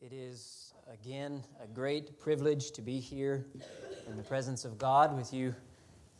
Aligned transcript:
It 0.00 0.12
is 0.12 0.74
again 0.92 1.42
a 1.60 1.66
great 1.66 2.20
privilege 2.20 2.70
to 2.72 2.82
be 2.82 3.00
here 3.00 3.44
in 4.06 4.16
the 4.16 4.22
presence 4.22 4.64
of 4.64 4.78
God 4.78 5.16
with 5.16 5.34
you, 5.34 5.56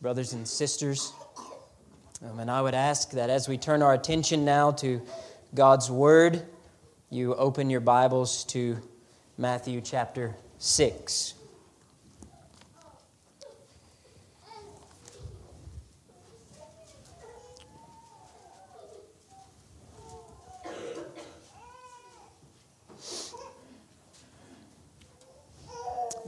brothers 0.01 0.33
and 0.33 0.45
sisters. 0.45 1.13
Um, 2.21 2.39
and 2.39 2.51
I 2.51 2.61
would 2.61 2.73
ask 2.73 3.11
that 3.11 3.29
as 3.29 3.47
we 3.47 3.57
turn 3.57 3.81
our 3.81 3.93
attention 3.93 4.43
now 4.43 4.71
to 4.73 5.01
God's 5.55 5.89
Word, 5.89 6.45
you 7.09 7.35
open 7.35 7.69
your 7.69 7.79
Bibles 7.79 8.43
to 8.45 8.77
Matthew 9.37 9.79
chapter 9.79 10.35
6. 10.57 11.35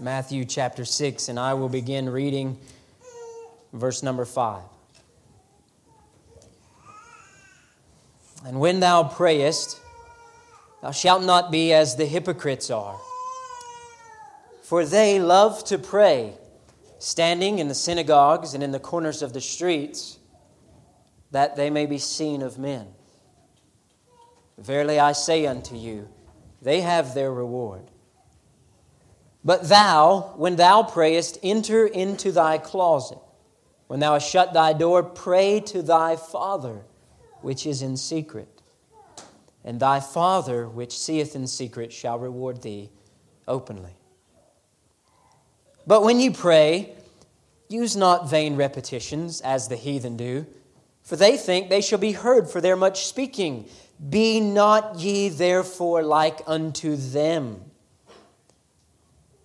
Matthew 0.01 0.45
chapter 0.45 0.83
6, 0.83 1.29
and 1.29 1.39
I 1.39 1.53
will 1.53 1.69
begin 1.69 2.09
reading 2.09 2.57
verse 3.71 4.01
number 4.01 4.25
5. 4.25 4.63
And 8.43 8.59
when 8.59 8.79
thou 8.79 9.03
prayest, 9.03 9.79
thou 10.81 10.89
shalt 10.89 11.21
not 11.21 11.51
be 11.51 11.71
as 11.71 11.97
the 11.97 12.07
hypocrites 12.07 12.71
are, 12.71 12.99
for 14.63 14.85
they 14.85 15.19
love 15.19 15.63
to 15.65 15.77
pray, 15.77 16.33
standing 16.97 17.59
in 17.59 17.67
the 17.67 17.75
synagogues 17.75 18.55
and 18.55 18.63
in 18.63 18.71
the 18.71 18.79
corners 18.79 19.21
of 19.21 19.33
the 19.33 19.41
streets, 19.41 20.17
that 21.29 21.55
they 21.55 21.69
may 21.69 21.85
be 21.85 21.99
seen 21.99 22.41
of 22.41 22.57
men. 22.57 22.87
Verily 24.57 24.99
I 24.99 25.11
say 25.11 25.45
unto 25.45 25.75
you, 25.75 26.09
they 26.59 26.81
have 26.81 27.13
their 27.13 27.31
reward. 27.31 27.90
But 29.43 29.69
thou, 29.69 30.33
when 30.35 30.55
thou 30.55 30.83
prayest, 30.83 31.39
enter 31.41 31.85
into 31.87 32.31
thy 32.31 32.57
closet. 32.57 33.17
When 33.87 33.99
thou 33.99 34.13
hast 34.13 34.29
shut 34.29 34.53
thy 34.53 34.73
door, 34.73 35.03
pray 35.03 35.59
to 35.61 35.81
thy 35.81 36.15
Father 36.15 36.81
which 37.41 37.65
is 37.65 37.81
in 37.81 37.97
secret. 37.97 38.47
And 39.63 39.79
thy 39.79 39.99
Father 39.99 40.67
which 40.67 40.97
seeth 40.97 41.35
in 41.35 41.47
secret 41.47 41.91
shall 41.91 42.19
reward 42.19 42.61
thee 42.61 42.89
openly. 43.47 43.95
But 45.85 46.03
when 46.03 46.19
you 46.19 46.31
pray, 46.31 46.93
use 47.67 47.95
not 47.95 48.29
vain 48.29 48.55
repetitions 48.55 49.41
as 49.41 49.67
the 49.67 49.75
heathen 49.75 50.17
do, 50.17 50.45
for 51.01 51.15
they 51.15 51.35
think 51.35 51.69
they 51.69 51.81
shall 51.81 51.99
be 51.99 52.11
heard 52.11 52.47
for 52.49 52.61
their 52.61 52.75
much 52.75 53.05
speaking. 53.05 53.67
Be 54.09 54.39
not 54.39 54.99
ye 54.99 55.29
therefore 55.29 56.03
like 56.03 56.41
unto 56.45 56.95
them. 56.95 57.70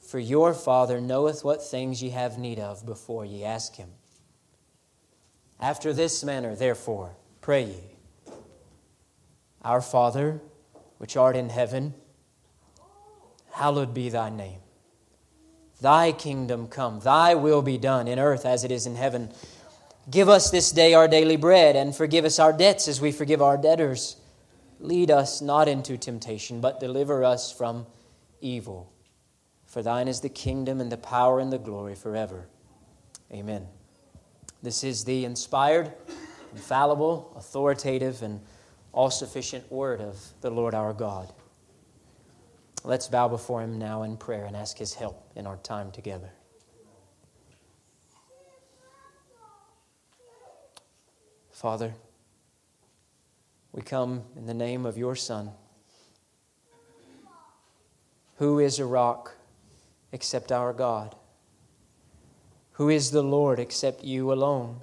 For 0.06 0.20
your 0.20 0.54
Father 0.54 1.00
knoweth 1.00 1.44
what 1.44 1.64
things 1.64 2.00
ye 2.00 2.10
have 2.10 2.38
need 2.38 2.60
of 2.60 2.86
before 2.86 3.24
ye 3.24 3.42
ask 3.42 3.74
him. 3.74 3.90
After 5.58 5.92
this 5.92 6.22
manner, 6.22 6.54
therefore, 6.54 7.16
pray 7.40 7.64
ye 7.64 7.96
Our 9.62 9.80
Father, 9.80 10.40
which 10.98 11.16
art 11.16 11.34
in 11.34 11.48
heaven, 11.48 11.94
hallowed 13.50 13.94
be 13.94 14.08
thy 14.08 14.30
name. 14.30 14.60
Thy 15.80 16.12
kingdom 16.12 16.68
come, 16.68 17.00
thy 17.00 17.34
will 17.34 17.60
be 17.62 17.76
done 17.76 18.06
in 18.06 18.20
earth 18.20 18.46
as 18.46 18.62
it 18.62 18.70
is 18.70 18.86
in 18.86 18.94
heaven. 18.94 19.30
Give 20.08 20.28
us 20.28 20.50
this 20.50 20.70
day 20.70 20.94
our 20.94 21.08
daily 21.08 21.36
bread, 21.36 21.74
and 21.74 21.94
forgive 21.94 22.24
us 22.24 22.38
our 22.38 22.52
debts 22.52 22.86
as 22.86 23.00
we 23.00 23.10
forgive 23.10 23.42
our 23.42 23.56
debtors. 23.56 24.16
Lead 24.78 25.10
us 25.10 25.42
not 25.42 25.66
into 25.66 25.96
temptation, 25.96 26.60
but 26.60 26.78
deliver 26.78 27.24
us 27.24 27.50
from 27.50 27.86
evil. 28.40 28.92
For 29.76 29.82
thine 29.82 30.08
is 30.08 30.22
the 30.22 30.30
kingdom 30.30 30.80
and 30.80 30.90
the 30.90 30.96
power 30.96 31.38
and 31.38 31.52
the 31.52 31.58
glory 31.58 31.94
forever. 31.94 32.46
Amen. 33.30 33.66
This 34.62 34.82
is 34.82 35.04
the 35.04 35.26
inspired, 35.26 35.92
infallible, 36.54 37.30
authoritative, 37.36 38.22
and 38.22 38.40
all 38.92 39.10
sufficient 39.10 39.70
word 39.70 40.00
of 40.00 40.18
the 40.40 40.48
Lord 40.48 40.74
our 40.74 40.94
God. 40.94 41.30
Let's 42.84 43.06
bow 43.06 43.28
before 43.28 43.60
him 43.60 43.78
now 43.78 44.04
in 44.04 44.16
prayer 44.16 44.46
and 44.46 44.56
ask 44.56 44.78
his 44.78 44.94
help 44.94 45.30
in 45.36 45.46
our 45.46 45.58
time 45.58 45.90
together. 45.90 46.30
Father, 51.50 51.92
we 53.72 53.82
come 53.82 54.22
in 54.36 54.46
the 54.46 54.54
name 54.54 54.86
of 54.86 54.96
your 54.96 55.14
Son, 55.14 55.50
who 58.36 58.58
is 58.58 58.78
a 58.78 58.86
rock 58.86 59.34
except 60.12 60.52
our 60.52 60.72
God? 60.72 61.14
Who 62.72 62.88
is 62.90 63.10
the 63.10 63.22
Lord 63.22 63.58
except 63.58 64.04
you 64.04 64.32
alone? 64.32 64.80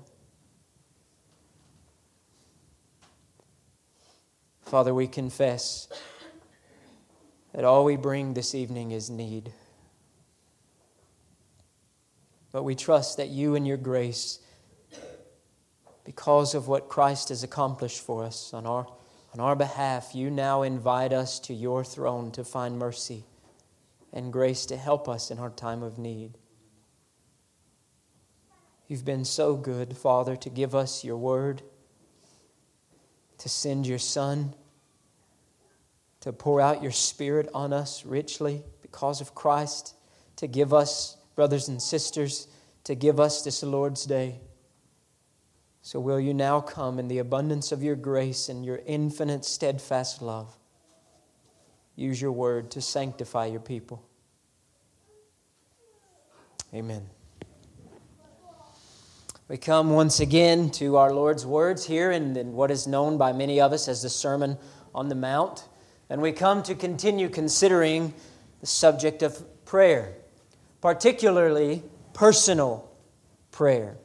Father, 4.64 4.94
we 4.94 5.08
confess 5.08 5.88
that 7.54 7.64
all 7.64 7.86
we 7.86 7.96
bring 7.96 8.34
this 8.34 8.56
evening 8.56 8.92
is 8.92 9.12
need. 9.12 9.54
But 12.52 12.64
we 12.64 12.74
trust 12.74 13.18
that 13.18 13.30
you 13.30 13.54
and 13.54 13.68
your 13.68 13.78
grace, 13.78 14.40
because 16.04 16.56
of 16.56 16.68
what 16.68 16.90
Christ 16.90 17.30
has 17.30 17.44
accomplished 17.44 18.02
for 18.02 18.24
us 18.24 18.54
on 18.54 18.66
our, 18.66 18.88
on 19.34 19.40
our 19.40 19.56
behalf, 19.56 20.16
you 20.16 20.32
now 20.32 20.64
invite 20.64 21.14
us 21.14 21.40
to 21.42 21.54
your 21.54 21.84
throne 21.84 22.32
to 22.32 22.44
find 22.44 22.80
mercy 22.80 23.24
and 24.14 24.32
grace 24.32 24.66
to 24.68 24.78
help 24.78 25.10
us 25.10 25.32
in 25.32 25.40
our 25.40 25.50
time 25.50 25.82
of 25.82 25.98
need. 25.98 26.38
You've 28.88 29.06
been 29.06 29.26
so 29.26 29.56
good, 29.56 29.98
Father, 29.98 30.36
to 30.36 30.50
give 30.50 30.76
us 30.76 31.04
your 31.04 31.18
word, 31.18 31.64
to 33.40 33.50
send 33.50 33.88
your 33.88 33.98
Son, 33.98 34.54
to 36.20 36.32
pour 36.32 36.62
out 36.62 36.84
your 36.84 36.92
Spirit 36.92 37.50
on 37.54 37.74
us 37.74 38.06
richly 38.06 38.64
because 38.82 39.20
of 39.20 39.34
Christ, 39.34 39.96
to 40.36 40.48
give 40.48 40.74
us, 40.74 41.18
brothers 41.36 41.68
and 41.68 41.82
sisters, 41.82 42.48
to 42.84 42.94
give 42.94 43.20
us 43.20 43.42
this 43.42 43.64
Lord's 43.64 44.06
day. 44.06 44.40
So, 45.82 46.00
will 46.00 46.20
you 46.20 46.34
now 46.34 46.62
come 46.62 47.00
in 47.00 47.08
the 47.08 47.18
abundance 47.18 47.72
of 47.72 47.84
your 47.84 47.96
grace 47.96 48.48
and 48.48 48.64
your 48.64 48.80
infinite, 48.86 49.44
steadfast 49.44 50.22
love? 50.22 50.58
Use 51.96 52.22
your 52.22 52.32
word 52.32 52.72
to 52.72 52.82
sanctify 52.82 53.48
your 53.48 53.60
people. 53.60 54.04
Amen. 56.74 57.08
We 59.48 59.58
come 59.58 59.92
once 59.92 60.20
again 60.20 60.72
to 60.72 60.98
our 60.98 61.14
Lord's 61.14 61.46
words 61.46 61.86
here 61.86 62.12
in, 62.12 62.36
in, 62.36 62.54
what 62.54 62.72
is 62.72 62.88
known 62.88 63.18
by 63.18 63.34
many 63.34 63.62
of 63.62 63.74
us 63.74 63.88
as 63.88 64.02
the 64.02 64.10
Sermon 64.10 64.58
on 64.96 65.10
the 65.10 65.16
Mount. 65.16 65.68
And 66.10 66.22
we 66.22 66.32
come 66.32 66.64
to 66.64 66.74
continue 66.74 67.30
considering 67.30 68.14
the 68.62 68.66
subject 68.66 69.22
of 69.22 69.44
prayer, 69.66 70.16
particularly 70.82 71.84
personal 72.14 72.90
prayer. 73.52 73.98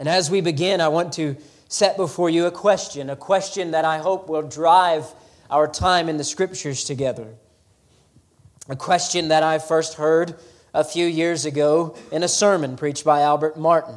And 0.00 0.08
as 0.08 0.30
we 0.30 0.40
begin, 0.40 0.80
I 0.80 0.88
want 0.88 1.12
to 1.14 1.36
set 1.68 1.96
before 1.96 2.30
you 2.30 2.46
a 2.46 2.50
question, 2.50 3.10
a 3.10 3.16
question 3.16 3.70
that 3.72 3.84
I 3.84 3.98
hope 3.98 4.28
will 4.28 4.42
drive 4.42 5.04
our 5.50 5.66
time 5.66 6.08
in 6.08 6.16
the 6.16 6.24
scriptures 6.24 6.84
together. 6.84 7.34
A 8.68 8.76
question 8.76 9.28
that 9.28 9.42
I 9.42 9.58
first 9.58 9.94
heard 9.94 10.34
a 10.74 10.84
few 10.84 11.06
years 11.06 11.44
ago 11.44 11.96
in 12.12 12.22
a 12.22 12.28
sermon 12.28 12.76
preached 12.76 13.04
by 13.04 13.22
Albert 13.22 13.58
Martin. 13.58 13.96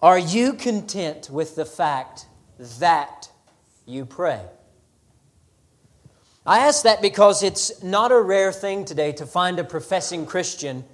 Are 0.00 0.18
you 0.18 0.54
content 0.54 1.28
with 1.30 1.56
the 1.56 1.64
fact 1.64 2.26
that 2.78 3.28
you 3.86 4.06
pray? 4.06 4.40
I 6.46 6.60
ask 6.60 6.84
that 6.84 7.02
because 7.02 7.42
it's 7.42 7.82
not 7.82 8.12
a 8.12 8.20
rare 8.20 8.52
thing 8.52 8.84
today 8.84 9.12
to 9.12 9.26
find 9.26 9.58
a 9.58 9.64
professing 9.64 10.26
Christian 10.26 10.84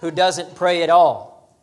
who 0.00 0.10
doesn't 0.10 0.54
pray 0.54 0.82
at 0.82 0.90
all. 0.90 1.58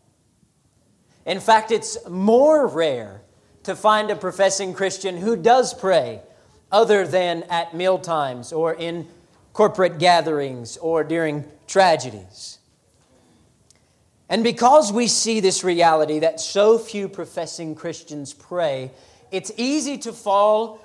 In 1.26 1.40
fact, 1.40 1.72
it's 1.72 1.98
more 2.08 2.68
rare 2.68 3.22
to 3.70 3.76
find 3.76 4.10
a 4.10 4.16
professing 4.16 4.74
Christian 4.74 5.16
who 5.16 5.36
does 5.36 5.76
pray 5.76 6.24
other 6.72 7.06
than 7.06 7.44
at 7.52 7.76
meal 7.76 8.00
times 8.00 8.52
or 8.52 8.74
in 8.74 9.08
corporate 9.54 10.00
gatherings 10.00 10.76
or 10.78 11.04
during 11.04 11.46
tragedies. 11.68 12.58
And 14.28 14.44
because 14.44 14.92
we 14.92 15.06
see 15.06 15.40
this 15.40 15.64
reality 15.64 16.18
that 16.18 16.40
so 16.40 16.80
few 16.80 17.08
professing 17.08 17.76
Christians 17.76 18.34
pray, 18.34 18.90
it's 19.30 19.52
easy 19.56 20.00
to 20.00 20.14
fall 20.14 20.82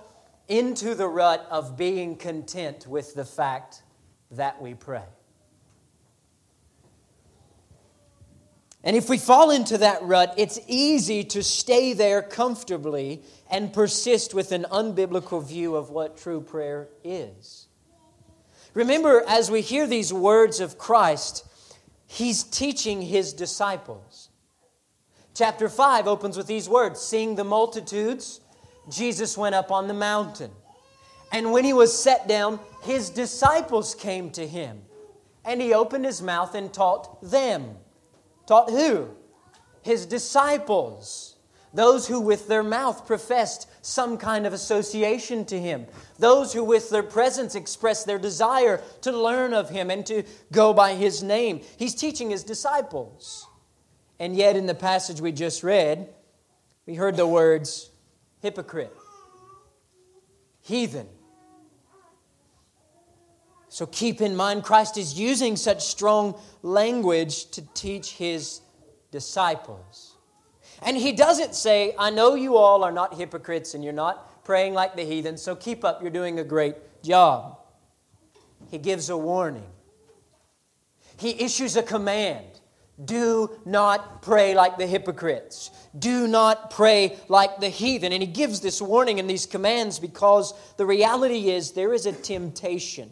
into 0.47 0.95
the 0.95 1.09
rut 1.09 1.47
of 1.51 1.79
being 1.79 2.17
content 2.17 2.87
with 2.87 3.15
the 3.15 3.25
fact 3.25 3.83
that 4.31 4.61
we 4.61 4.75
pray. 4.75 5.05
And 8.85 8.97
if 8.97 9.09
we 9.09 9.17
fall 9.17 9.51
into 9.51 9.79
that 9.79 10.03
rut, 10.03 10.35
it's 10.37 10.61
easy 10.69 11.25
to 11.25 11.43
stay 11.43 11.95
there 11.95 12.21
comfortably 12.21 13.23
and 13.51 13.73
persist 13.73 14.35
with 14.35 14.53
an 14.53 14.67
unbiblical 14.71 15.43
view 15.43 15.75
of 15.75 15.89
what 15.89 16.19
true 16.19 16.43
prayer 16.43 16.89
is. 17.03 17.67
Remember, 18.75 19.25
as 19.27 19.51
we 19.51 19.63
hear 19.63 19.87
these 19.87 20.13
words 20.13 20.61
of 20.61 20.77
Christ, 20.77 21.47
he's 22.07 22.43
teaching 22.45 23.01
his 23.01 23.33
disciples. 23.33 24.29
Chapter 25.33 25.71
5 25.71 26.07
opens 26.07 26.37
with 26.37 26.47
these 26.47 26.69
words 26.69 27.01
Seeing 27.01 27.37
the 27.37 27.45
multitudes, 27.45 28.41
Jesus 28.91 29.39
went 29.39 29.55
up 29.55 29.73
on 29.73 29.89
the 29.89 29.95
mountain. 29.95 30.51
And 31.33 31.53
when 31.53 31.65
he 31.65 31.73
was 31.73 31.97
set 31.99 32.29
down, 32.29 32.61
his 32.83 33.09
disciples 33.09 33.95
came 33.95 34.31
to 34.33 34.47
him. 34.47 34.83
And 35.43 35.61
he 35.61 35.73
opened 35.73 36.05
his 36.05 36.21
mouth 36.21 36.55
and 36.55 36.73
taught 36.73 37.23
them. 37.23 37.77
Taught 38.47 38.71
who? 38.71 39.11
His 39.83 40.07
disciples. 40.07 41.37
Those 41.73 42.07
who 42.07 42.21
with 42.21 42.47
their 42.47 42.63
mouth 42.63 43.07
professed 43.07 43.69
some 43.83 44.17
kind 44.17 44.47
of 44.47 44.53
association 44.53 45.45
to 45.47 45.61
him. 45.61 45.87
Those 46.19 46.53
who 46.53 46.63
with 46.63 46.89
their 46.91 47.03
presence 47.03 47.57
expressed 47.57 48.07
their 48.07 48.19
desire 48.19 48.81
to 49.01 49.11
learn 49.11 49.53
of 49.53 49.71
him 49.71 49.91
and 49.91 50.07
to 50.07 50.23
go 50.53 50.73
by 50.73 50.95
his 50.95 51.23
name. 51.23 51.61
He's 51.77 51.95
teaching 51.95 52.31
his 52.31 52.45
disciples. 52.45 53.47
And 54.21 54.37
yet, 54.37 54.57
in 54.57 54.67
the 54.67 54.75
passage 54.75 55.21
we 55.21 55.33
just 55.33 55.65
read, 55.65 56.09
we 56.87 56.95
heard 56.95 57.17
the 57.17 57.27
words 57.27 57.91
hypocrite, 58.41 58.95
heathen. 60.61 61.09
So 63.75 63.87
keep 63.87 64.21
in 64.21 64.37
mind, 64.37 64.63
Christ 64.63 64.97
is 64.97 65.19
using 65.19 65.57
such 65.57 65.85
strong 65.85 66.41
language 66.63 67.51
to 67.51 67.63
teach 67.75 68.13
his 68.13 68.61
disciples. 69.11 70.17
And 70.81 70.97
he 70.97 71.11
doesn't 71.11 71.57
say, 71.57 71.93
I 71.99 72.11
know 72.11 72.37
you 72.37 72.57
all 72.57 72.85
are 72.85 72.93
not 72.93 73.15
hypocrites 73.15 73.75
and 73.75 73.83
you're 73.83 73.93
not 73.93 74.45
praying 74.45 74.75
like 74.75 74.95
the 74.95 75.03
heathen, 75.03 75.37
so 75.37 75.57
keep 75.57 75.85
up, 75.85 76.03
you're 76.03 76.13
doing 76.13 76.39
a 76.39 76.45
great 76.45 76.77
job. 77.03 77.59
He 78.71 78.79
gives 78.79 79.11
a 79.11 79.17
warning, 79.17 79.73
he 81.17 81.31
issues 81.43 81.77
a 81.77 81.83
command. 81.83 82.47
Do 83.05 83.51
not 83.65 84.23
pray 84.23 84.55
like 84.55 84.79
the 84.79 84.87
hypocrites. 84.87 85.73
Do 85.99 86.29
not 86.29 86.71
pray 86.71 87.19
like 87.29 87.59
the 87.59 87.69
heathen. 87.69 88.13
And 88.13 88.23
he 88.23 88.29
gives 88.29 88.61
this 88.61 88.81
warning 88.81 89.19
and 89.19 89.29
these 89.29 89.47
commands 89.47 89.99
because 89.99 90.55
the 90.77 90.87
reality 90.87 91.51
is 91.51 91.73
there 91.73 91.93
is 91.93 92.07
a 92.07 92.13
temptation 92.13 93.11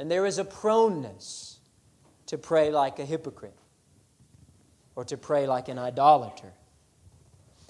and 0.00 0.10
there 0.10 0.24
is 0.24 0.38
a 0.38 0.44
proneness 0.46 1.58
to 2.24 2.38
pray 2.38 2.70
like 2.70 2.98
a 2.98 3.04
hypocrite 3.04 3.58
or 4.96 5.04
to 5.04 5.18
pray 5.18 5.46
like 5.46 5.68
an 5.68 5.78
idolater. 5.78 6.54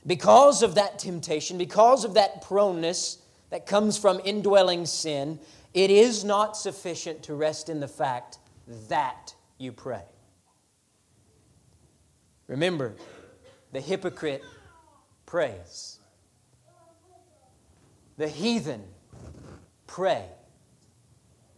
Because 0.07 0.63
of 0.63 0.77
that 0.77 1.01
temptation, 1.01 1.59
because 1.59 2.05
of 2.05 2.15
that 2.15 2.43
proneness 2.43 3.19
that 3.51 3.67
comes 3.67 3.99
from 3.99 4.21
indwelling 4.25 4.87
sin, 4.87 5.41
it 5.75 5.91
is 5.91 6.23
not 6.23 6.57
sufficient 6.57 7.25
to 7.25 7.35
rest 7.35 7.69
in 7.69 7.81
the 7.81 7.89
fact 7.89 8.39
that 8.89 9.35
you 9.59 9.73
pray. 9.73 10.05
Remember, 12.47 12.95
the 13.73 13.81
hypocrite 13.81 14.45
prays. 15.27 15.99
The 18.19 18.29
heathen 18.29 18.85
pray. 19.89 20.27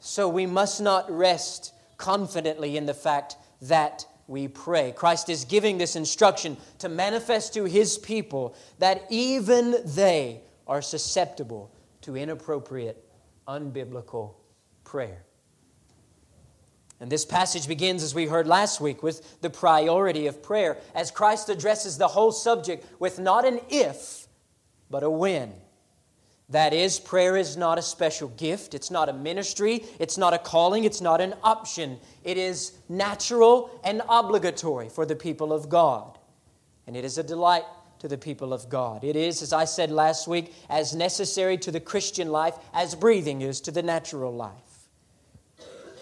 So 0.04 0.28
we 0.28 0.46
must 0.46 0.80
not 0.80 1.08
rest 1.08 1.72
confidently 1.96 2.76
in 2.76 2.86
the 2.86 2.94
fact 2.94 3.36
that 3.62 4.04
we 4.26 4.48
pray. 4.48 4.90
Christ 4.90 5.28
is 5.28 5.44
giving 5.44 5.78
this 5.78 5.94
instruction 5.94 6.56
to 6.80 6.88
manifest 6.88 7.54
to 7.54 7.66
his 7.66 7.98
people 7.98 8.56
that 8.80 9.06
even 9.10 9.76
they 9.84 10.40
are 10.66 10.82
susceptible 10.82 11.70
to 12.00 12.16
inappropriate, 12.16 13.08
unbiblical 13.46 14.34
prayer. 14.82 15.22
And 16.98 17.10
this 17.10 17.24
passage 17.24 17.68
begins, 17.68 18.02
as 18.02 18.12
we 18.12 18.26
heard 18.26 18.48
last 18.48 18.80
week, 18.80 19.04
with 19.04 19.40
the 19.40 19.50
priority 19.50 20.26
of 20.26 20.42
prayer, 20.42 20.78
as 20.96 21.12
Christ 21.12 21.48
addresses 21.48 21.96
the 21.96 22.08
whole 22.08 22.32
subject 22.32 22.84
with 22.98 23.20
not 23.20 23.44
an 23.46 23.60
if, 23.70 24.26
but 24.90 25.04
a 25.04 25.10
when. 25.10 25.52
That 26.52 26.74
is, 26.74 27.00
prayer 27.00 27.36
is 27.38 27.56
not 27.56 27.78
a 27.78 27.82
special 27.82 28.28
gift, 28.28 28.74
it's 28.74 28.90
not 28.90 29.08
a 29.08 29.12
ministry, 29.14 29.84
it's 29.98 30.18
not 30.18 30.34
a 30.34 30.38
calling, 30.38 30.84
it's 30.84 31.00
not 31.00 31.22
an 31.22 31.34
option. 31.42 31.98
It 32.24 32.36
is 32.36 32.72
natural 32.90 33.70
and 33.82 34.02
obligatory 34.06 34.90
for 34.90 35.06
the 35.06 35.16
people 35.16 35.50
of 35.50 35.70
God. 35.70 36.18
And 36.86 36.94
it 36.94 37.06
is 37.06 37.16
a 37.16 37.22
delight 37.22 37.64
to 38.00 38.08
the 38.08 38.18
people 38.18 38.52
of 38.52 38.68
God. 38.68 39.02
It 39.02 39.16
is, 39.16 39.40
as 39.40 39.54
I 39.54 39.64
said 39.64 39.90
last 39.90 40.28
week, 40.28 40.52
as 40.68 40.94
necessary 40.94 41.56
to 41.58 41.70
the 41.70 41.80
Christian 41.80 42.30
life 42.30 42.54
as 42.74 42.94
breathing 42.94 43.40
is 43.40 43.62
to 43.62 43.70
the 43.70 43.82
natural 43.82 44.34
life. 44.34 44.52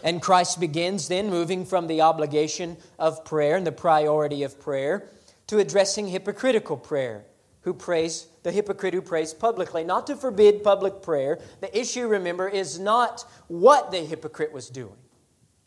And 0.02 0.20
Christ 0.20 0.58
begins 0.58 1.06
then 1.06 1.30
moving 1.30 1.64
from 1.64 1.86
the 1.86 2.00
obligation 2.00 2.76
of 2.98 3.24
prayer 3.24 3.54
and 3.54 3.66
the 3.66 3.70
priority 3.70 4.42
of 4.42 4.58
prayer 4.58 5.06
to 5.46 5.58
addressing 5.58 6.08
hypocritical 6.08 6.76
prayer 6.76 7.24
who 7.60 7.74
prays, 7.74 8.26
the 8.42 8.52
hypocrite 8.52 8.94
who 8.94 9.02
prays 9.02 9.34
publicly. 9.34 9.84
Not 9.84 10.06
to 10.06 10.16
forbid 10.16 10.62
public 10.62 11.02
prayer. 11.02 11.38
The 11.60 11.78
issue, 11.78 12.06
remember, 12.06 12.48
is 12.48 12.78
not 12.78 13.24
what 13.48 13.90
the 13.90 13.98
hypocrite 13.98 14.52
was 14.52 14.68
doing. 14.68 14.96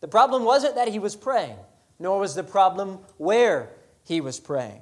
The 0.00 0.08
problem 0.08 0.44
wasn't 0.44 0.74
that 0.74 0.88
he 0.88 0.98
was 0.98 1.16
praying, 1.16 1.56
nor 1.98 2.20
was 2.20 2.34
the 2.34 2.42
problem 2.42 2.98
where 3.16 3.70
he 4.04 4.20
was 4.20 4.40
praying. 4.40 4.80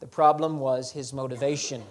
The 0.00 0.06
problem 0.06 0.60
was 0.60 0.92
his 0.92 1.12
motivation. 1.12 1.82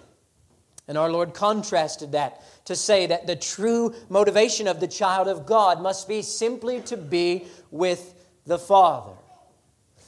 And 0.88 0.96
our 0.96 1.10
Lord 1.10 1.34
contrasted 1.34 2.12
that 2.12 2.42
to 2.66 2.76
say 2.76 3.06
that 3.06 3.26
the 3.26 3.36
true 3.36 3.94
motivation 4.08 4.68
of 4.68 4.78
the 4.78 4.86
child 4.86 5.26
of 5.26 5.44
God 5.44 5.82
must 5.82 6.08
be 6.08 6.22
simply 6.22 6.80
to 6.82 6.96
be 6.96 7.46
with 7.70 8.14
the 8.46 8.58
Father. 8.58 9.15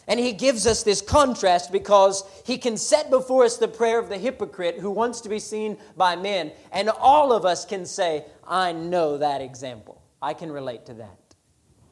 And 0.09 0.19
he 0.19 0.33
gives 0.33 0.67
us 0.67 0.83
this 0.83 1.03
contrast 1.03 1.71
because 1.71 2.25
he 2.47 2.57
can 2.57 2.79
set 2.79 3.11
before 3.11 3.45
us 3.45 3.59
the 3.59 3.69
prayer 3.69 3.99
of 3.99 4.09
the 4.09 4.17
hypocrite 4.17 4.79
who 4.79 4.91
wants 4.91 5.21
to 5.21 5.29
be 5.29 5.39
seen 5.39 5.77
by 5.97 6.17
men. 6.17 6.51
And 6.73 6.89
all 6.89 7.31
of 7.31 7.45
us 7.45 7.67
can 7.67 7.85
say, 7.85 8.25
I 8.47 8.73
know 8.73 9.19
that 9.19 9.43
example. 9.43 10.03
I 10.23 10.33
can 10.33 10.51
relate 10.51 10.87
to 10.87 10.95
that. 10.95 11.19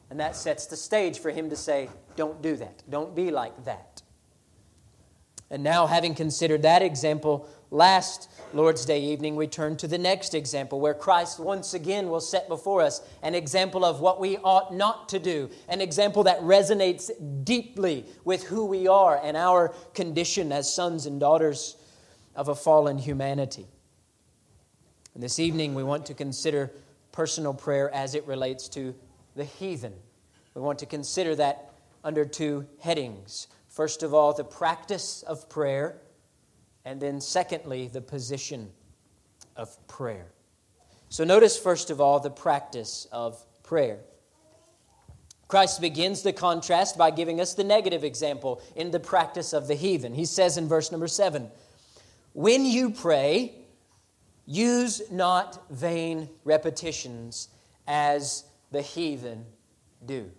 And 0.09 0.19
that 0.19 0.35
sets 0.35 0.65
the 0.65 0.75
stage 0.75 1.19
for 1.19 1.29
him 1.29 1.49
to 1.51 1.55
say, 1.55 1.89
Don't 2.15 2.41
do 2.41 2.55
that. 2.55 2.81
Don't 2.89 3.15
be 3.15 3.29
like 3.29 3.65
that. 3.65 4.01
And 5.49 5.63
now, 5.63 5.85
having 5.85 6.13
considered 6.13 6.63
that 6.63 6.81
example, 6.81 7.47
last 7.69 8.29
Lord's 8.53 8.85
Day 8.85 9.01
evening, 9.01 9.35
we 9.35 9.47
turn 9.47 9.75
to 9.77 9.87
the 9.87 9.97
next 9.97 10.33
example 10.33 10.79
where 10.79 10.93
Christ 10.93 11.39
once 11.39 11.73
again 11.73 12.09
will 12.09 12.21
set 12.21 12.47
before 12.47 12.81
us 12.81 13.01
an 13.21 13.35
example 13.35 13.83
of 13.83 13.99
what 13.99 14.19
we 14.19 14.37
ought 14.37 14.73
not 14.73 15.09
to 15.09 15.19
do, 15.19 15.49
an 15.67 15.81
example 15.81 16.23
that 16.23 16.39
resonates 16.41 17.11
deeply 17.43 18.05
with 18.23 18.43
who 18.43 18.65
we 18.65 18.87
are 18.87 19.19
and 19.21 19.35
our 19.35 19.69
condition 19.93 20.51
as 20.51 20.73
sons 20.73 21.05
and 21.05 21.19
daughters 21.19 21.75
of 22.35 22.47
a 22.47 22.55
fallen 22.55 22.97
humanity. 22.97 23.67
And 25.13 25.23
this 25.23 25.39
evening, 25.39 25.75
we 25.75 25.83
want 25.83 26.05
to 26.05 26.13
consider 26.13 26.71
personal 27.11 27.53
prayer 27.53 27.93
as 27.93 28.15
it 28.15 28.25
relates 28.27 28.69
to 28.69 28.95
the 29.35 29.43
heathen. 29.43 29.93
We 30.53 30.61
want 30.61 30.79
to 30.79 30.85
consider 30.85 31.35
that 31.35 31.73
under 32.03 32.23
two 32.23 32.67
headings. 32.79 33.47
First 33.67 34.03
of 34.03 34.13
all, 34.13 34.33
the 34.33 34.43
practice 34.43 35.23
of 35.23 35.49
prayer 35.49 35.99
and 36.87 37.01
then, 37.01 37.19
secondly, 37.19 37.89
the 37.89 37.99
position 37.99 38.69
of 39.57 39.75
prayer. 39.89 40.27
So, 41.09 41.25
notice 41.25 41.59
first 41.59 41.89
of 41.89 41.99
all 41.99 42.21
the 42.21 42.29
practice 42.29 43.07
of 43.11 43.45
prayer. 43.61 43.99
Christ 45.49 45.81
begins 45.81 46.21
the 46.21 46.31
contrast 46.31 46.97
by 46.97 47.11
giving 47.11 47.41
us 47.41 47.53
the 47.53 47.65
negative 47.65 48.05
example 48.05 48.61
in 48.73 48.91
the 48.91 49.01
practice 49.01 49.51
of 49.51 49.67
the 49.67 49.75
heathen. 49.75 50.13
He 50.13 50.23
says 50.23 50.55
in 50.55 50.69
verse 50.69 50.89
number 50.89 51.09
seven, 51.09 51.49
When 52.31 52.63
you 52.63 52.91
pray, 52.91 53.55
use 54.45 55.01
not 55.11 55.69
vain 55.69 56.29
repetitions 56.45 57.49
as 57.85 58.45
the 58.71 58.81
heathen 58.81 59.45
do. 60.05 60.31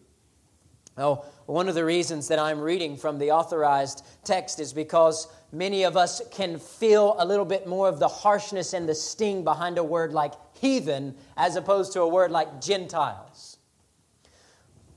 Now, 0.96 1.24
one 1.44 1.68
of 1.68 1.74
the 1.74 1.84
reasons 1.84 2.28
that 2.28 2.38
I'm 2.38 2.58
reading 2.58 2.96
from 2.96 3.18
the 3.18 3.32
authorized 3.32 4.04
text 4.24 4.58
is 4.58 4.72
because 4.72 5.28
many 5.52 5.84
of 5.84 5.96
us 5.96 6.20
can 6.30 6.58
feel 6.58 7.16
a 7.18 7.26
little 7.26 7.44
bit 7.44 7.66
more 7.66 7.88
of 7.88 7.98
the 7.98 8.08
harshness 8.08 8.72
and 8.72 8.88
the 8.88 8.94
sting 8.94 9.44
behind 9.44 9.78
a 9.78 9.84
word 9.84 10.12
like 10.12 10.34
heathen 10.60 11.14
as 11.36 11.56
opposed 11.56 11.92
to 11.92 12.00
a 12.02 12.08
word 12.08 12.30
like 12.30 12.60
Gentiles. 12.60 13.58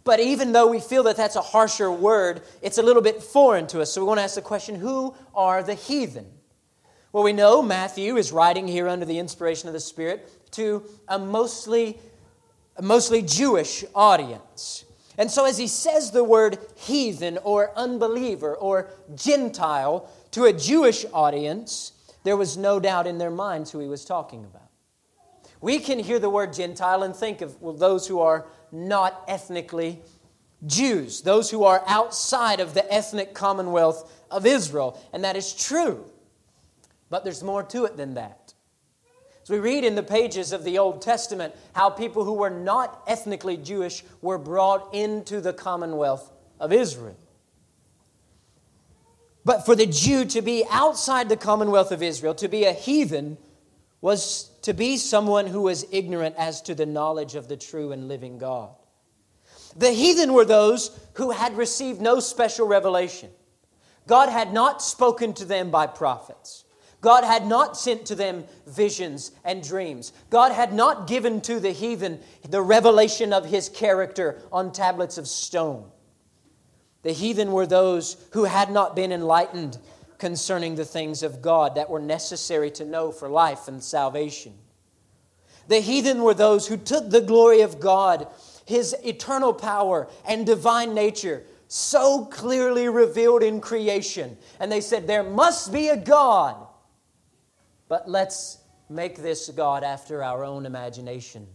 But 0.04 0.20
even 0.20 0.52
though 0.52 0.68
we 0.68 0.80
feel 0.80 1.04
that 1.04 1.18
that's 1.18 1.36
a 1.36 1.42
harsher 1.42 1.92
word, 1.92 2.42
it's 2.62 2.78
a 2.78 2.84
little 2.84 3.04
bit 3.04 3.22
foreign 3.22 3.68
to 3.68 3.82
us. 3.82 3.92
So 3.92 4.02
we 4.02 4.08
want 4.08 4.18
to 4.18 4.24
ask 4.24 4.36
the 4.36 4.42
question 4.42 4.76
who 4.76 5.16
are 5.36 5.62
the 5.62 5.76
heathen? 5.76 6.26
Well, 7.12 7.24
we 7.24 7.34
know 7.34 7.62
Matthew 7.62 8.18
is 8.18 8.32
writing 8.32 8.68
here 8.68 8.88
under 8.88 9.06
the 9.06 9.20
inspiration 9.20 9.68
of 9.68 9.74
the 9.74 9.80
Spirit 9.80 10.30
to 10.52 10.84
a 11.08 11.20
mostly, 11.20 12.00
a 12.78 12.82
mostly 12.82 13.22
Jewish 13.22 13.84
audience. 13.94 14.86
And 15.18 15.30
so, 15.30 15.46
as 15.46 15.58
he 15.58 15.68
says 15.68 16.12
the 16.12 16.24
word 16.24 16.58
heathen 16.76 17.38
or 17.44 17.72
unbeliever 17.78 18.56
or 18.56 18.90
Gentile, 19.14 20.10
to 20.32 20.46
a 20.46 20.54
Jewish 20.54 21.06
audience, 21.14 21.92
there 22.24 22.38
was 22.38 22.58
no 22.58 22.80
doubt 22.80 23.08
in 23.08 23.18
their 23.18 23.32
minds 23.32 23.72
who 23.72 23.80
he 23.80 23.88
was 23.88 24.06
talking 24.06 24.46
about. 24.46 24.70
We 25.60 25.80
can 25.80 26.00
hear 26.00 26.20
the 26.20 26.30
word 26.30 26.54
Gentile 26.54 27.04
and 27.04 27.16
think 27.16 27.42
of 27.42 27.62
well, 27.62 27.74
those 27.74 28.08
who 28.08 28.20
are 28.20 28.48
not 28.72 29.24
ethnically 29.28 30.02
Jews, 30.66 31.22
those 31.22 31.50
who 31.50 31.64
are 31.64 31.84
outside 31.88 32.60
of 32.60 32.74
the 32.74 32.92
ethnic 32.92 33.34
commonwealth 33.34 34.12
of 34.30 34.46
Israel. 34.46 35.00
And 35.14 35.24
that 35.24 35.36
is 35.36 35.54
true. 35.54 36.06
But 37.10 37.24
there's 37.24 37.44
more 37.44 37.64
to 37.64 37.86
it 37.86 37.98
than 37.98 38.14
that. 38.14 38.41
As 39.52 39.54
we 39.56 39.60
read 39.60 39.84
in 39.84 39.96
the 39.96 40.02
pages 40.02 40.54
of 40.54 40.64
the 40.64 40.78
Old 40.78 41.02
Testament 41.02 41.54
how 41.74 41.90
people 41.90 42.24
who 42.24 42.36
were 42.36 42.50
not 42.50 43.04
ethnically 43.06 43.58
Jewish 43.58 44.02
were 44.22 44.38
brought 44.38 44.96
into 44.96 45.42
the 45.42 45.52
commonwealth 45.52 46.32
of 46.58 46.72
Israel. 46.72 47.18
But 49.44 49.66
for 49.66 49.76
the 49.76 49.88
Jew 49.88 50.24
to 50.24 50.42
be 50.42 50.64
outside 50.72 51.28
the 51.28 51.36
commonwealth 51.36 51.92
of 51.92 52.02
Israel, 52.02 52.34
to 52.36 52.48
be 52.48 52.64
a 52.64 52.72
heathen, 52.72 53.38
was 54.00 54.52
to 54.62 54.74
be 54.74 54.96
someone 54.96 55.48
who 55.48 55.64
was 55.64 55.86
ignorant 55.92 56.36
as 56.38 56.62
to 56.62 56.74
the 56.74 56.86
knowledge 56.86 57.36
of 57.36 57.50
the 57.50 57.58
true 57.58 57.92
and 57.92 58.08
living 58.08 58.38
God. 58.38 58.74
The 59.76 59.92
heathen 59.92 60.32
were 60.32 60.46
those 60.46 60.98
who 61.16 61.32
had 61.32 61.58
received 61.58 62.00
no 62.00 62.22
special 62.22 62.68
revelation. 62.68 63.30
God 64.08 64.30
had 64.30 64.54
not 64.54 64.82
spoken 64.82 65.34
to 65.34 65.44
them 65.44 65.72
by 65.72 65.88
prophets. 65.88 66.64
God 67.02 67.24
had 67.24 67.48
not 67.48 67.76
sent 67.76 68.06
to 68.06 68.16
them 68.16 68.46
visions 68.68 69.32
and 69.44 69.64
dreams. 69.64 70.14
God 70.30 70.52
had 70.52 70.72
not 70.72 71.08
given 71.08 71.42
to 71.42 71.60
the 71.60 71.72
heathen 71.72 72.20
the 72.48 72.62
revelation 72.62 73.34
of 73.34 73.46
his 73.46 73.70
character 73.70 74.40
on 74.52 74.72
tablets 74.72 75.18
of 75.18 75.28
stone. 75.28 75.90
The 77.02 77.12
heathen 77.12 77.52
were 77.52 77.66
those 77.66 78.18
who 78.34 78.44
had 78.44 78.72
not 78.72 78.96
been 78.96 79.12
enlightened 79.12 79.80
concerning 80.20 80.76
the 80.76 80.86
things 80.86 81.24
of 81.24 81.42
God 81.42 81.74
that 81.74 81.90
were 81.90 82.00
necessary 82.00 82.70
to 82.72 82.86
know 82.86 83.12
for 83.12 83.28
life 83.28 83.68
and 83.68 83.84
salvation. 83.84 84.54
The 85.68 85.80
heathen 85.80 86.22
were 86.22 86.36
those 86.36 86.68
who 86.68 86.78
took 86.78 87.10
the 87.10 87.22
glory 87.22 87.62
of 87.62 87.80
God, 87.80 88.28
his 88.66 88.96
eternal 89.04 89.54
power 89.54 90.08
and 90.28 90.46
divine 90.46 90.94
nature, 90.94 91.44
so 91.68 92.26
clearly 92.26 92.88
revealed 92.90 93.42
in 93.42 93.62
creation, 93.62 94.38
and 94.60 94.72
they 94.72 94.82
said, 94.82 95.08
There 95.08 95.24
must 95.24 95.72
be 95.72 95.88
a 95.88 95.98
God, 95.98 96.68
but 97.92 98.08
let's 98.08 98.60
make 98.88 99.18
this 99.18 99.50
God 99.50 99.84
after 99.84 100.24
our 100.24 100.46
own 100.46 100.66
imagination. 100.66 101.46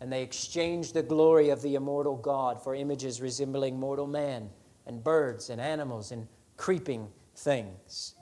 And 0.00 0.12
they 0.12 0.22
exchanged 0.22 0.94
the 0.94 1.02
glory 1.02 1.48
of 1.48 1.60
the 1.60 1.74
immortal 1.74 2.14
God 2.14 2.62
for 2.62 2.76
images 2.76 3.20
resembling 3.20 3.80
mortal 3.80 4.06
man 4.06 4.48
and 4.86 5.02
birds 5.02 5.50
and 5.50 5.60
animals 5.60 6.12
and 6.12 6.28
creeping 6.56 7.08
things. 7.34 8.14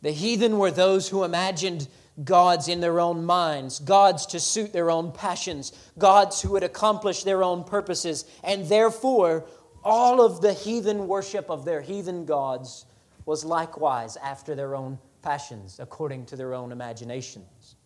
The 0.00 0.12
heathen 0.12 0.58
were 0.58 0.70
those 0.70 1.08
who 1.08 1.24
imagined 1.24 1.88
gods 2.22 2.68
in 2.68 2.78
their 2.78 3.00
own 3.00 3.24
minds, 3.24 3.80
gods 3.80 4.24
to 4.26 4.38
suit 4.38 4.72
their 4.72 4.92
own 4.92 5.10
passions, 5.10 5.72
gods 5.98 6.40
who 6.40 6.52
would 6.52 6.62
accomplish 6.62 7.24
their 7.24 7.42
own 7.42 7.64
purposes, 7.64 8.24
and 8.44 8.68
therefore 8.68 9.46
all 9.82 10.24
of 10.24 10.42
the 10.42 10.52
heathen 10.52 11.08
worship 11.08 11.50
of 11.50 11.64
their 11.64 11.80
heathen 11.80 12.24
gods 12.24 12.86
was 13.26 13.44
likewise 13.44 14.16
after 14.18 14.54
their 14.54 14.76
own 14.76 15.00
passions, 15.22 15.78
according 15.80 16.26
to 16.26 16.36
their 16.36 16.54
own 16.54 16.72
imaginations. 16.72 17.76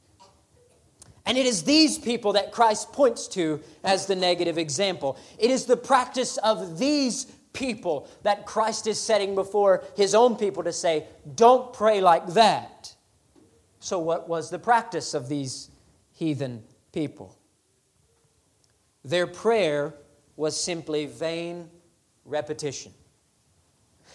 And 1.25 1.39
it 1.39 1.47
is 1.47 1.63
these 1.63 1.99
people 1.99 2.33
that 2.33 2.53
Christ 2.53 2.93
points 2.93 3.29
to 3.29 3.61
as 3.85 4.07
the 4.07 4.17
negative 4.17 4.59
example. 4.59 5.19
It 5.39 5.51
is 5.51 5.67
the 5.67 5.77
practice 5.77 6.37
of 6.39 6.79
these 6.79 7.27
people 7.53 8.09
that 8.23 8.47
Christ 8.47 8.87
is 8.87 9.01
setting 9.01 9.35
before 9.35 9.85
his 9.97 10.15
own 10.15 10.37
people 10.37 10.65
to 10.65 10.73
say, 10.73 11.07
don't 11.35 11.73
pray 11.73 12.01
like 12.01 12.27
that. 12.29 12.95
So, 13.79 13.99
what 13.99 14.29
was 14.29 14.51
the 14.51 14.59
practice 14.59 15.15
of 15.15 15.29
these 15.29 15.69
heathen 16.13 16.63
people? 16.93 17.37
Their 19.05 19.27
prayer 19.27 19.95
was 20.37 20.59
simply 20.59 21.07
vain 21.07 21.69
repetition. 22.25 22.93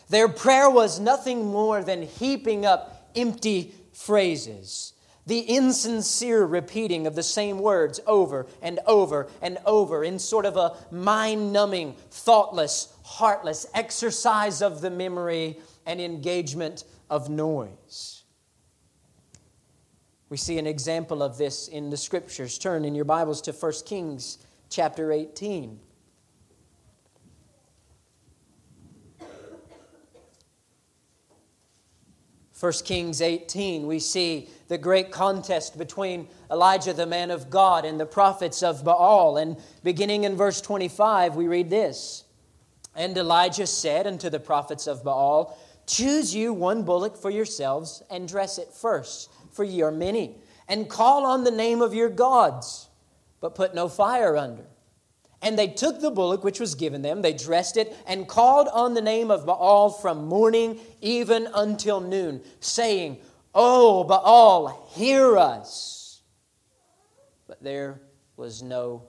Their 0.10 0.30
prayer 0.30 0.70
was 0.70 1.00
nothing 1.00 1.46
more 1.46 1.84
than 1.84 2.02
heaping 2.02 2.66
up 2.66 2.97
empty 3.18 3.74
phrases 3.92 4.94
the 5.28 5.40
insincere 5.40 6.46
repeating 6.46 7.06
of 7.06 7.14
the 7.14 7.22
same 7.22 7.60
words 7.60 8.00
over 8.08 8.48
and 8.62 8.80
over 8.88 9.28
and 9.42 9.58
over 9.66 10.04
in 10.04 10.18
sort 10.18 10.46
of 10.46 10.56
a 10.56 10.74
mind 10.90 11.52
numbing, 11.52 11.94
thoughtless, 12.10 12.94
heartless 13.04 13.68
exercise 13.74 14.62
of 14.62 14.80
the 14.80 14.90
memory 14.90 15.58
and 15.86 16.00
engagement 16.00 16.86
of 17.10 17.30
noise. 17.30 18.24
We 20.30 20.38
see 20.38 20.58
an 20.58 20.68
example 20.68 21.22
of 21.22 21.38
this 21.38 21.68
in 21.68 21.90
the 21.90 21.98
scriptures. 21.98 22.58
Turn 22.58 22.86
in 22.86 22.96
your 22.96 23.06
Bibles 23.06 23.42
to 23.44 23.52
1 23.52 23.74
Kings 23.86 24.38
chapter 24.70 25.12
18. 25.12 25.78
1 32.60 32.74
Kings 32.86 33.22
18, 33.22 33.86
we 33.86 34.00
see 34.00 34.50
the 34.68 34.80
great 34.80 35.12
contest 35.12 35.78
between 35.78 36.28
Elijah, 36.50 36.92
the 36.92 37.06
man 37.06 37.30
of 37.30 37.52
God, 37.52 37.86
and 37.86 38.00
the 38.00 38.06
prophets 38.06 38.64
of 38.64 38.84
Baal. 38.84 39.38
And 39.38 39.58
beginning 39.84 40.24
in 40.24 40.36
verse 40.36 40.60
25, 40.60 41.36
we 41.36 41.48
read 41.48 41.70
this 41.70 42.24
And 42.96 43.16
Elijah 43.16 43.68
said 43.68 44.08
unto 44.08 44.32
the 44.32 44.40
prophets 44.40 44.88
of 44.88 45.04
Baal, 45.04 45.56
Choose 45.86 46.34
you 46.34 46.52
one 46.52 46.82
bullock 46.82 47.16
for 47.16 47.30
yourselves, 47.30 48.02
and 48.10 48.28
dress 48.28 48.58
it 48.58 48.74
first, 48.74 49.32
for 49.52 49.64
ye 49.64 49.84
are 49.84 49.92
many, 49.92 50.38
and 50.68 50.90
call 50.90 51.28
on 51.28 51.44
the 51.44 51.52
name 51.52 51.82
of 51.84 51.94
your 51.94 52.10
gods, 52.10 52.90
but 53.40 53.54
put 53.54 53.76
no 53.76 53.88
fire 53.88 54.36
under. 54.36 54.66
And 55.42 55.58
they 55.58 55.68
took 55.68 56.02
the 56.02 56.10
bullock 56.10 56.44
which 56.44 56.60
was 56.60 56.74
given 56.76 57.02
them, 57.02 57.22
they 57.22 57.34
dressed 57.34 57.78
it, 57.78 57.96
and 58.08 58.28
called 58.28 58.68
on 58.74 58.94
the 58.94 59.02
name 59.02 59.30
of 59.30 59.46
Baal 59.46 59.90
from 59.92 60.26
morning 60.26 60.80
even 61.02 61.48
until 61.54 62.00
noon, 62.02 62.42
saying, 62.60 63.20
Oh, 63.54 64.04
Baal, 64.04 64.88
hear 64.92 65.38
us. 65.38 66.22
But 67.48 67.64
there 67.64 68.02
was 68.36 68.62
no 68.62 69.04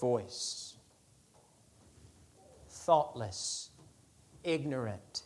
voice. 0.00 0.74
Thoughtless, 2.68 3.70
ignorant, 4.44 5.22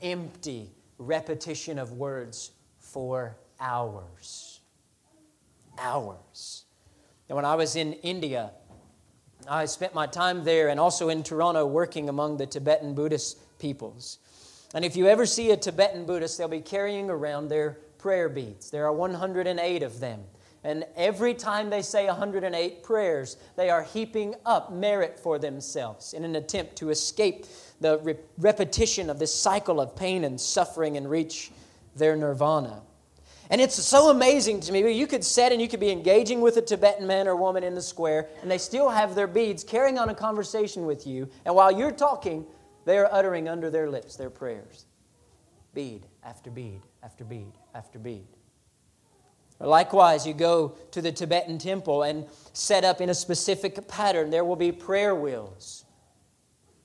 empty 0.00 0.70
repetition 0.98 1.78
of 1.78 1.92
words 1.92 2.52
for 2.78 3.36
hours. 3.60 4.60
Hours. 5.78 6.64
And 7.28 7.36
when 7.36 7.44
I 7.44 7.54
was 7.54 7.76
in 7.76 7.94
India, 7.94 8.50
I 9.48 9.64
spent 9.64 9.94
my 9.94 10.06
time 10.06 10.44
there 10.44 10.68
and 10.68 10.78
also 10.78 11.08
in 11.08 11.22
Toronto 11.22 11.66
working 11.66 12.08
among 12.08 12.36
the 12.36 12.46
Tibetan 12.46 12.94
Buddhist 12.94 13.38
peoples. 13.58 14.18
And 14.74 14.84
if 14.84 14.96
you 14.96 15.06
ever 15.06 15.26
see 15.26 15.50
a 15.50 15.56
Tibetan 15.56 16.06
Buddhist, 16.06 16.38
they'll 16.38 16.48
be 16.48 16.60
carrying 16.60 17.10
around 17.10 17.48
their 17.48 17.78
prayer 17.98 18.28
beads. 18.28 18.70
There 18.70 18.86
are 18.86 18.92
108 18.92 19.82
of 19.82 20.00
them. 20.00 20.20
And 20.64 20.84
every 20.96 21.34
time 21.34 21.70
they 21.70 21.82
say 21.82 22.06
108 22.06 22.82
prayers, 22.84 23.36
they 23.56 23.68
are 23.68 23.82
heaping 23.82 24.34
up 24.46 24.72
merit 24.72 25.18
for 25.18 25.38
themselves 25.38 26.14
in 26.14 26.24
an 26.24 26.36
attempt 26.36 26.76
to 26.76 26.90
escape 26.90 27.46
the 27.80 27.98
re- 27.98 28.16
repetition 28.38 29.10
of 29.10 29.18
this 29.18 29.34
cycle 29.34 29.80
of 29.80 29.96
pain 29.96 30.24
and 30.24 30.40
suffering 30.40 30.96
and 30.96 31.10
reach 31.10 31.50
their 31.96 32.16
nirvana. 32.16 32.82
And 33.50 33.60
it's 33.60 33.74
so 33.74 34.10
amazing 34.10 34.60
to 34.60 34.72
me. 34.72 34.92
You 34.92 35.06
could 35.06 35.24
sit 35.24 35.52
and 35.52 35.60
you 35.60 35.68
could 35.68 35.80
be 35.80 35.90
engaging 35.90 36.40
with 36.40 36.56
a 36.56 36.62
Tibetan 36.62 37.06
man 37.06 37.28
or 37.28 37.36
woman 37.36 37.62
in 37.62 37.74
the 37.74 37.82
square, 37.82 38.28
and 38.40 38.50
they 38.50 38.58
still 38.58 38.88
have 38.88 39.14
their 39.14 39.26
beads 39.26 39.64
carrying 39.64 39.98
on 39.98 40.08
a 40.08 40.14
conversation 40.14 40.86
with 40.86 41.06
you. 41.06 41.28
And 41.44 41.54
while 41.54 41.70
you're 41.70 41.90
talking, 41.90 42.46
they 42.84 42.98
are 42.98 43.08
uttering 43.12 43.48
under 43.48 43.70
their 43.70 43.90
lips 43.90 44.16
their 44.16 44.30
prayers 44.30 44.86
bead 45.74 46.06
after 46.22 46.50
bead 46.50 46.82
after 47.02 47.24
bead 47.24 47.52
after 47.74 47.98
bead. 47.98 48.26
Likewise, 49.58 50.26
you 50.26 50.34
go 50.34 50.74
to 50.90 51.00
the 51.00 51.12
Tibetan 51.12 51.56
temple 51.56 52.02
and 52.02 52.26
set 52.52 52.84
up 52.84 53.00
in 53.00 53.10
a 53.10 53.14
specific 53.14 53.86
pattern. 53.86 54.30
There 54.30 54.44
will 54.44 54.56
be 54.56 54.72
prayer 54.72 55.14
wheels, 55.14 55.84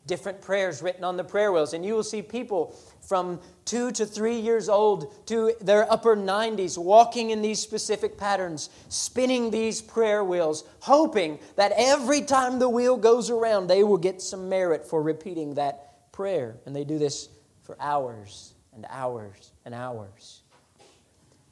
different 0.05 0.41
prayers 0.41 0.81
written 0.81 1.03
on 1.03 1.17
the 1.17 1.23
prayer 1.23 1.51
wheels, 1.51 1.73
and 1.73 1.83
you 1.83 1.95
will 1.95 2.03
see 2.03 2.21
people 2.21 2.75
from 3.07 3.39
two 3.63 3.89
to 3.89 4.05
three 4.05 4.37
years 4.37 4.67
old 4.67 5.25
to 5.27 5.53
their 5.61 5.89
upper 5.91 6.15
90s, 6.15 6.77
walking 6.77 7.29
in 7.29 7.41
these 7.41 7.57
specific 7.57 8.17
patterns, 8.17 8.69
spinning 8.89 9.49
these 9.49 9.81
prayer 9.81 10.25
wheels, 10.25 10.65
hoping 10.81 11.39
that 11.55 11.71
every 11.77 12.21
time 12.21 12.59
the 12.59 12.67
wheel 12.67 12.97
goes 12.97 13.29
around, 13.29 13.67
they 13.67 13.81
will 13.81 13.97
get 13.97 14.21
some 14.21 14.49
merit 14.49 14.85
for 14.85 15.01
repeating 15.01 15.53
that 15.53 16.11
prayer. 16.11 16.57
And 16.65 16.75
they 16.75 16.83
do 16.83 16.99
this 16.99 17.29
for 17.63 17.77
hours 17.79 18.53
and 18.75 18.85
hours 18.89 19.51
and 19.63 19.73
hours. 19.73 20.41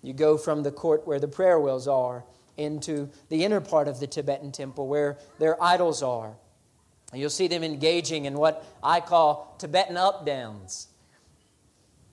You 0.02 0.12
go 0.12 0.38
from 0.38 0.62
the 0.62 0.72
court 0.72 1.08
where 1.08 1.20
the 1.20 1.28
prayer 1.30 1.58
wheels 1.58 1.88
are 1.88 2.26
into 2.58 3.10
the 3.30 3.46
inner 3.46 3.62
part 3.62 3.88
of 3.88 4.02
the 4.02 4.08
Tibetan 4.08 4.52
temple 4.52 4.88
where 4.88 5.18
their 5.40 5.62
idols 5.64 6.04
are. 6.04 6.36
You'll 7.14 7.30
see 7.30 7.48
them 7.48 7.64
engaging 7.64 8.26
in 8.26 8.34
what 8.34 8.66
I 8.84 9.00
call 9.00 9.56
Tibetan 9.58 9.96
up 9.96 10.26
downs 10.26 10.90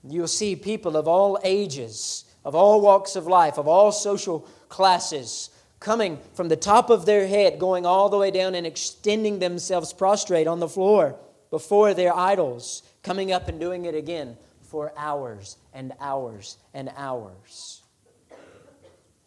You'll 0.07 0.27
see 0.27 0.55
people 0.55 0.97
of 0.97 1.07
all 1.07 1.39
ages, 1.43 2.25
of 2.43 2.55
all 2.55 2.81
walks 2.81 3.15
of 3.15 3.25
life, 3.25 3.57
of 3.57 3.67
all 3.67 3.91
social 3.91 4.41
classes, 4.67 5.49
coming 5.79 6.19
from 6.33 6.49
the 6.49 6.55
top 6.55 6.89
of 6.89 7.05
their 7.05 7.27
head, 7.27 7.59
going 7.59 7.85
all 7.85 8.09
the 8.09 8.17
way 8.17 8.31
down 8.31 8.55
and 8.55 8.67
extending 8.67 9.39
themselves 9.39 9.93
prostrate 9.93 10.47
on 10.47 10.59
the 10.59 10.67
floor 10.67 11.15
before 11.49 11.93
their 11.93 12.15
idols, 12.15 12.83
coming 13.01 13.31
up 13.31 13.47
and 13.47 13.59
doing 13.59 13.85
it 13.85 13.95
again 13.95 14.37
for 14.61 14.91
hours 14.97 15.57
and 15.73 15.93
hours 15.99 16.57
and 16.73 16.91
hours. 16.97 17.83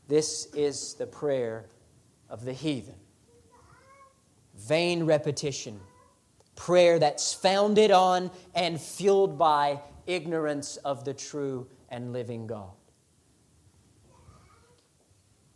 This 0.08 0.46
is 0.54 0.94
the 0.94 1.06
prayer 1.06 1.66
of 2.28 2.44
the 2.44 2.52
heathen. 2.52 2.94
Vain 4.56 5.04
repetition, 5.04 5.78
prayer 6.54 6.98
that's 6.98 7.32
founded 7.32 7.90
on 7.90 8.30
and 8.54 8.80
fueled 8.80 9.38
by 9.38 9.80
ignorance 10.06 10.76
of 10.78 11.04
the 11.04 11.14
true 11.14 11.66
and 11.88 12.12
living 12.12 12.46
God. 12.46 12.72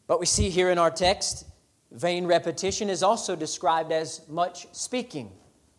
But 0.07 0.21
we 0.21 0.27
see 0.27 0.51
here 0.51 0.71
in 0.71 0.79
our 0.79 0.91
text, 0.91 1.47
vain 1.93 2.27
repetition 2.27 2.91
is 2.91 3.03
also 3.03 3.37
described 3.37 3.93
as 3.93 4.27
much 4.29 4.67
speaking 4.73 5.31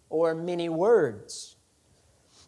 or 0.10 0.34
many 0.34 0.70
words. 0.70 1.56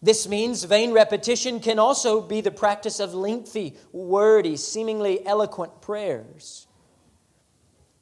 This 0.01 0.27
means 0.27 0.63
vain 0.65 0.91
repetition 0.91 1.61
can 1.61 1.79
also 1.79 2.21
be 2.21 2.41
the 2.41 2.51
practice 2.51 2.99
of 2.99 3.13
lengthy, 3.13 3.77
wordy, 3.93 4.57
seemingly 4.57 5.25
eloquent 5.25 5.81
prayers. 5.81 6.67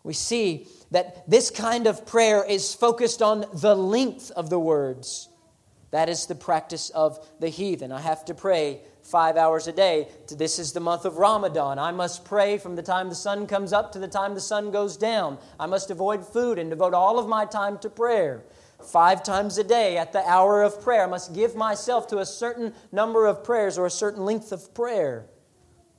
We 0.03 0.13
see 0.13 0.67
that 0.89 1.29
this 1.29 1.51
kind 1.51 1.85
of 1.85 2.07
prayer 2.07 2.43
is 2.43 2.73
focused 2.73 3.21
on 3.21 3.45
the 3.53 3.75
length 3.75 4.31
of 4.31 4.49
the 4.49 4.59
words. 4.59 5.29
That 5.91 6.07
is 6.07 6.25
the 6.25 6.35
practice 6.35 6.89
of 6.89 7.19
the 7.39 7.49
heathen. 7.49 7.91
I 7.91 7.99
have 7.99 8.23
to 8.25 8.33
pray 8.33 8.81
five 9.03 9.35
hours 9.35 9.67
a 9.67 9.73
day. 9.73 10.07
This 10.29 10.57
is 10.57 10.71
the 10.71 10.79
month 10.79 11.03
of 11.03 11.17
Ramadan. 11.17 11.79
I 11.79 11.91
must 11.91 12.23
pray 12.23 12.57
from 12.57 12.75
the 12.75 12.81
time 12.81 13.09
the 13.09 13.15
sun 13.15 13.45
comes 13.45 13.73
up 13.73 13.91
to 13.91 13.99
the 13.99 14.07
time 14.07 14.33
the 14.33 14.41
sun 14.41 14.71
goes 14.71 14.95
down. 14.95 15.37
I 15.59 15.65
must 15.65 15.91
avoid 15.91 16.25
food 16.25 16.57
and 16.57 16.69
devote 16.69 16.93
all 16.93 17.19
of 17.19 17.27
my 17.27 17.45
time 17.45 17.77
to 17.79 17.89
prayer. 17.89 18.45
Five 18.81 19.21
times 19.21 19.57
a 19.57 19.63
day 19.63 19.97
at 19.97 20.13
the 20.13 20.27
hour 20.27 20.63
of 20.63 20.81
prayer, 20.81 21.03
I 21.03 21.07
must 21.07 21.35
give 21.35 21.55
myself 21.55 22.07
to 22.07 22.19
a 22.19 22.25
certain 22.25 22.73
number 22.91 23.27
of 23.27 23.43
prayers 23.43 23.77
or 23.77 23.85
a 23.85 23.91
certain 23.91 24.25
length 24.25 24.51
of 24.51 24.73
prayer. 24.73 25.27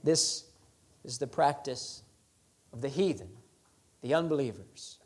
This 0.02 0.44
is 1.04 1.18
the 1.18 1.26
practice 1.26 2.02
of 2.72 2.80
the 2.80 2.88
heathen, 2.88 3.28
the 4.00 4.14
unbelievers, 4.14 4.99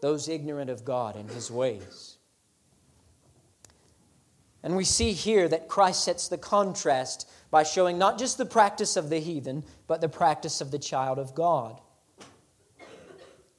those 0.00 0.28
ignorant 0.28 0.70
of 0.70 0.84
God 0.84 1.14
and 1.14 1.30
His 1.30 1.50
ways. 1.50 2.09
And 4.62 4.76
we 4.76 4.84
see 4.84 5.12
here 5.12 5.48
that 5.48 5.68
Christ 5.68 6.04
sets 6.04 6.28
the 6.28 6.38
contrast 6.38 7.28
by 7.50 7.62
showing 7.62 7.98
not 7.98 8.18
just 8.18 8.38
the 8.38 8.46
practice 8.46 8.96
of 8.96 9.08
the 9.08 9.18
heathen, 9.18 9.64
but 9.86 10.00
the 10.00 10.08
practice 10.08 10.60
of 10.60 10.70
the 10.70 10.78
child 10.78 11.18
of 11.18 11.34
God. 11.34 11.80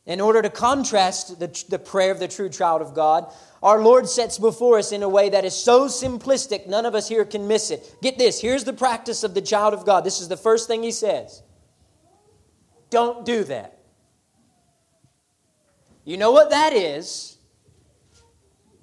In 0.05 0.19
order 0.19 0.41
to 0.41 0.49
contrast 0.49 1.39
the, 1.39 1.65
the 1.69 1.79
prayer 1.79 2.11
of 2.11 2.19
the 2.19 2.27
true 2.27 2.49
child 2.49 2.81
of 2.81 2.93
God, 2.93 3.31
our 3.61 3.81
Lord 3.81 4.09
sets 4.09 4.39
before 4.39 4.79
us 4.79 4.91
in 4.91 5.03
a 5.03 5.09
way 5.09 5.29
that 5.29 5.45
is 5.45 5.55
so 5.55 5.85
simplistic, 5.85 6.67
none 6.67 6.85
of 6.85 6.95
us 6.95 7.07
here 7.07 7.23
can 7.23 7.47
miss 7.47 7.69
it. 7.69 7.95
Get 8.01 8.17
this 8.17 8.41
here's 8.41 8.63
the 8.63 8.73
practice 8.73 9.23
of 9.23 9.33
the 9.33 9.41
child 9.41 9.73
of 9.73 9.85
God. 9.85 10.03
This 10.03 10.19
is 10.19 10.27
the 10.27 10.37
first 10.37 10.67
thing 10.67 10.81
he 10.81 10.91
says 10.91 11.43
Don't 12.89 13.25
do 13.25 13.43
that. 13.45 13.77
You 16.03 16.17
know 16.17 16.31
what 16.31 16.49
that 16.49 16.73
is? 16.73 17.37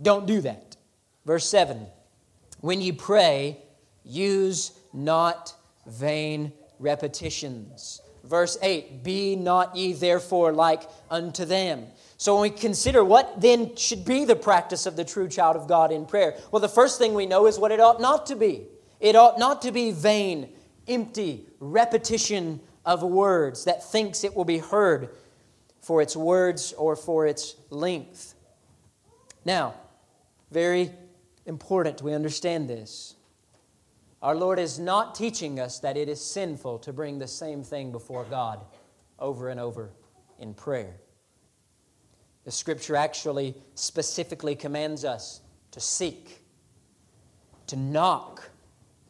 Don't 0.01 0.27
do 0.27 0.41
that. 0.43 0.77
Verse 1.27 1.49
7 1.49 1.87
When 2.61 2.81
you 2.81 2.93
pray, 2.93 3.59
use 4.05 4.73
not 4.93 5.55
vain 5.87 6.53
repetitions. 6.79 8.01
Verse 8.25 8.59
8 8.61 9.03
Be 9.03 9.37
not 9.37 9.77
ye 9.77 9.93
therefore 9.93 10.53
like 10.53 10.83
unto 11.11 11.45
them. 11.45 11.87
So, 12.17 12.35
when 12.35 12.43
we 12.43 12.51
consider 12.51 13.05
what 13.05 13.41
then 13.41 13.77
should 13.77 14.05
be 14.05 14.25
the 14.25 14.37
practice 14.37 14.87
of 14.87 14.97
the 14.97 15.05
true 15.05 15.29
child 15.29 15.57
of 15.57 15.69
God 15.69 15.93
in 15.93 16.05
prayer, 16.05 16.37
well, 16.51 16.61
the 16.61 16.69
first 16.69 16.99
thing 16.99 17.15
we 17.15 17.27
know 17.27 17.47
is 17.47 17.59
what 17.59 17.71
it 17.71 17.81
ought 17.81 18.01
not 18.01 18.27
to 18.27 18.37
be. 18.37 18.67
It 19.01 19.15
ought 19.15 19.39
not 19.39 19.63
to 19.63 19.73
be 19.73 19.93
vain, 19.93 20.49
empty 20.89 21.47
repetition 21.61 22.61
of 22.85 23.03
words 23.03 23.65
that 23.67 23.89
thinks 23.89 24.25
it 24.25 24.35
will 24.35 24.45
be 24.45 24.59
heard 24.59 25.11
for 25.81 26.03
its 26.03 26.17
words 26.17 26.73
or 26.73 26.97
for 26.97 27.27
its 27.27 27.55
length. 27.71 28.35
Now, 29.45 29.75
very 30.51 30.91
important 31.49 32.03
we 32.03 32.13
understand 32.13 32.69
this. 32.69 33.17
Our 34.21 34.37
Lord 34.37 34.59
is 34.59 34.79
not 34.79 35.15
teaching 35.15 35.59
us 35.59 35.79
that 35.81 35.97
it 35.97 36.09
is 36.09 36.21
sinful 36.21 36.81
to 36.81 36.93
bring 36.93 37.19
the 37.19 37.27
same 37.27 37.65
thing 37.65 37.91
before 37.91 38.25
God 38.25 38.65
over 39.19 39.49
and 39.49 39.59
over 39.59 39.91
in 40.39 40.55
prayer. 40.55 40.95
The 42.45 42.51
scripture 42.51 42.97
actually 42.97 43.55
specifically 43.75 44.55
commands 44.55 45.05
us 45.05 45.41
to 45.71 45.81
seek, 45.81 46.45
to 47.67 47.77
knock, 47.77 48.51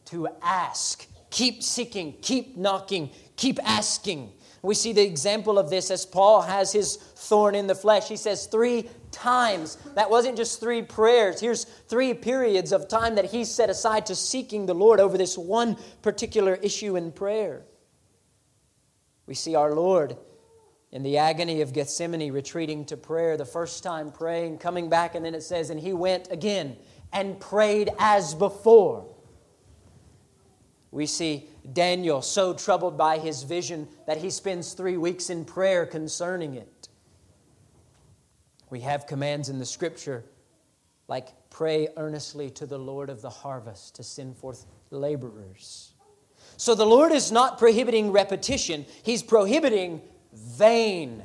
to 0.05 0.27
ask. 0.41 1.07
Keep 1.29 1.63
seeking, 1.63 2.15
keep 2.21 2.57
knocking, 2.57 3.11
keep 3.35 3.59
asking. 3.63 4.31
We 4.61 4.75
see 4.75 4.93
the 4.93 5.05
example 5.05 5.57
of 5.57 5.69
this 5.69 5.89
as 5.89 6.05
Paul 6.05 6.41
has 6.41 6.71
his 6.71 6.97
thorn 6.97 7.55
in 7.55 7.67
the 7.67 7.75
flesh. 7.75 8.07
He 8.09 8.17
says 8.17 8.45
three 8.45 8.89
times. 9.11 9.77
That 9.95 10.09
wasn't 10.09 10.37
just 10.37 10.59
three 10.59 10.81
prayers. 10.81 11.39
Here's 11.39 11.63
three 11.63 12.13
periods 12.13 12.71
of 12.71 12.87
time 12.87 13.15
that 13.15 13.25
he 13.25 13.45
set 13.45 13.69
aside 13.69 14.05
to 14.07 14.15
seeking 14.15 14.65
the 14.65 14.73
Lord 14.73 14.99
over 14.99 15.17
this 15.17 15.37
one 15.37 15.77
particular 16.01 16.55
issue 16.55 16.95
in 16.95 17.11
prayer. 17.11 17.65
We 19.25 19.35
see 19.35 19.55
our 19.55 19.73
Lord 19.73 20.17
in 20.91 21.03
the 21.03 21.17
agony 21.17 21.61
of 21.61 21.71
Gethsemane 21.71 22.33
retreating 22.33 22.85
to 22.85 22.97
prayer, 22.97 23.37
the 23.37 23.45
first 23.45 23.83
time 23.83 24.11
praying, 24.11 24.57
coming 24.57 24.89
back, 24.89 25.15
and 25.15 25.23
then 25.23 25.35
it 25.35 25.43
says, 25.43 25.69
and 25.69 25.79
he 25.79 25.93
went 25.93 26.31
again 26.31 26.75
and 27.13 27.39
prayed 27.39 27.91
as 27.99 28.33
before. 28.33 29.08
We 30.91 31.05
see 31.05 31.47
Daniel 31.71 32.21
so 32.21 32.53
troubled 32.53 32.97
by 32.97 33.19
his 33.19 33.43
vision 33.43 33.87
that 34.07 34.17
he 34.17 34.29
spends 34.29 34.73
three 34.73 34.97
weeks 34.97 35.29
in 35.29 35.45
prayer 35.45 35.85
concerning 35.85 36.55
it. 36.55 36.89
We 38.69 38.81
have 38.81 39.07
commands 39.07 39.49
in 39.49 39.59
the 39.59 39.65
scripture 39.65 40.25
like 41.07 41.29
pray 41.49 41.89
earnestly 41.97 42.49
to 42.51 42.65
the 42.65 42.77
Lord 42.77 43.09
of 43.09 43.21
the 43.21 43.29
harvest 43.29 43.95
to 43.95 44.03
send 44.03 44.37
forth 44.37 44.65
laborers. 44.91 45.93
So 46.57 46.75
the 46.75 46.85
Lord 46.85 47.11
is 47.11 47.31
not 47.31 47.57
prohibiting 47.57 48.11
repetition, 48.11 48.85
He's 49.03 49.23
prohibiting 49.23 50.01
vain 50.33 51.23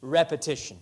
repetition. 0.00 0.78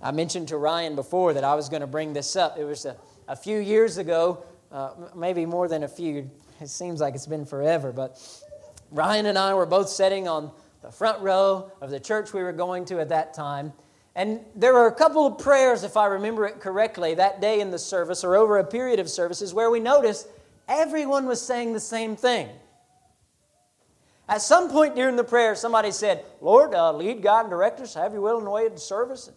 I 0.00 0.10
mentioned 0.10 0.48
to 0.48 0.56
Ryan 0.56 0.96
before 0.96 1.32
that 1.34 1.44
I 1.44 1.54
was 1.54 1.68
going 1.68 1.80
to 1.80 1.86
bring 1.86 2.12
this 2.12 2.34
up. 2.34 2.58
It 2.58 2.64
was 2.64 2.84
a, 2.86 2.96
a 3.28 3.36
few 3.36 3.58
years 3.58 3.98
ago, 3.98 4.44
uh, 4.72 4.90
maybe 5.14 5.46
more 5.46 5.68
than 5.68 5.82
a 5.82 5.88
few. 5.88 6.30
It 6.60 6.68
seems 6.68 7.00
like 7.00 7.14
it's 7.14 7.26
been 7.26 7.44
forever, 7.44 7.92
but 7.92 8.18
Ryan 8.90 9.26
and 9.26 9.38
I 9.38 9.54
were 9.54 9.66
both 9.66 9.88
sitting 9.88 10.28
on 10.28 10.50
the 10.82 10.90
front 10.90 11.20
row 11.20 11.70
of 11.80 11.90
the 11.90 12.00
church 12.00 12.32
we 12.32 12.42
were 12.42 12.52
going 12.52 12.84
to 12.86 13.00
at 13.00 13.10
that 13.10 13.34
time. 13.34 13.72
And 14.14 14.40
there 14.54 14.74
were 14.74 14.86
a 14.86 14.94
couple 14.94 15.26
of 15.26 15.38
prayers, 15.38 15.84
if 15.84 15.96
I 15.96 16.06
remember 16.06 16.46
it 16.46 16.60
correctly, 16.60 17.14
that 17.14 17.40
day 17.40 17.60
in 17.60 17.70
the 17.70 17.78
service 17.78 18.24
or 18.24 18.36
over 18.36 18.58
a 18.58 18.64
period 18.64 18.98
of 18.98 19.08
services 19.08 19.54
where 19.54 19.70
we 19.70 19.80
noticed 19.80 20.28
everyone 20.68 21.26
was 21.26 21.40
saying 21.40 21.72
the 21.72 21.80
same 21.80 22.16
thing. 22.16 22.48
At 24.28 24.42
some 24.42 24.70
point 24.70 24.94
during 24.94 25.16
the 25.16 25.24
prayer, 25.24 25.54
somebody 25.54 25.90
said, 25.90 26.24
Lord, 26.40 26.74
uh, 26.74 26.92
lead, 26.92 27.22
guide, 27.22 27.42
and 27.42 27.50
direct 27.50 27.80
us. 27.80 27.94
Have 27.94 28.12
your 28.12 28.22
will 28.22 28.38
in 28.38 28.44
the 28.44 28.50
way 28.50 28.66
of 28.66 28.72
the 28.72 28.80
service. 28.80 29.30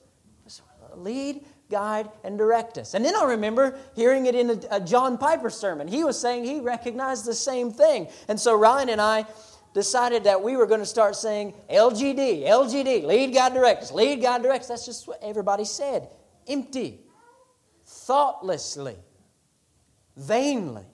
Lead, 0.95 1.45
guide, 1.69 2.09
and 2.23 2.37
direct 2.37 2.77
us. 2.77 2.93
And 2.93 3.03
then 3.03 3.15
I 3.15 3.23
remember 3.23 3.77
hearing 3.95 4.25
it 4.27 4.35
in 4.35 4.51
a, 4.51 4.59
a 4.71 4.79
John 4.79 5.17
Piper 5.17 5.49
sermon. 5.49 5.87
He 5.87 6.03
was 6.03 6.19
saying 6.19 6.43
he 6.43 6.59
recognized 6.59 7.25
the 7.25 7.33
same 7.33 7.71
thing. 7.71 8.07
And 8.27 8.39
so 8.39 8.55
Ryan 8.55 8.89
and 8.89 9.01
I 9.01 9.25
decided 9.73 10.23
that 10.23 10.41
we 10.41 10.55
were 10.55 10.65
going 10.65 10.79
to 10.79 10.85
start 10.85 11.15
saying 11.15 11.53
LGD, 11.69 12.43
LGD, 12.43 13.03
lead, 13.03 13.33
guide, 13.33 13.53
direct 13.53 13.83
us, 13.83 13.91
lead, 13.91 14.21
guide, 14.21 14.41
direct 14.43 14.63
us. 14.63 14.67
That's 14.69 14.85
just 14.85 15.07
what 15.07 15.19
everybody 15.21 15.65
said. 15.65 16.07
Empty, 16.47 16.99
thoughtlessly, 17.85 18.95
vainly. 20.15 20.85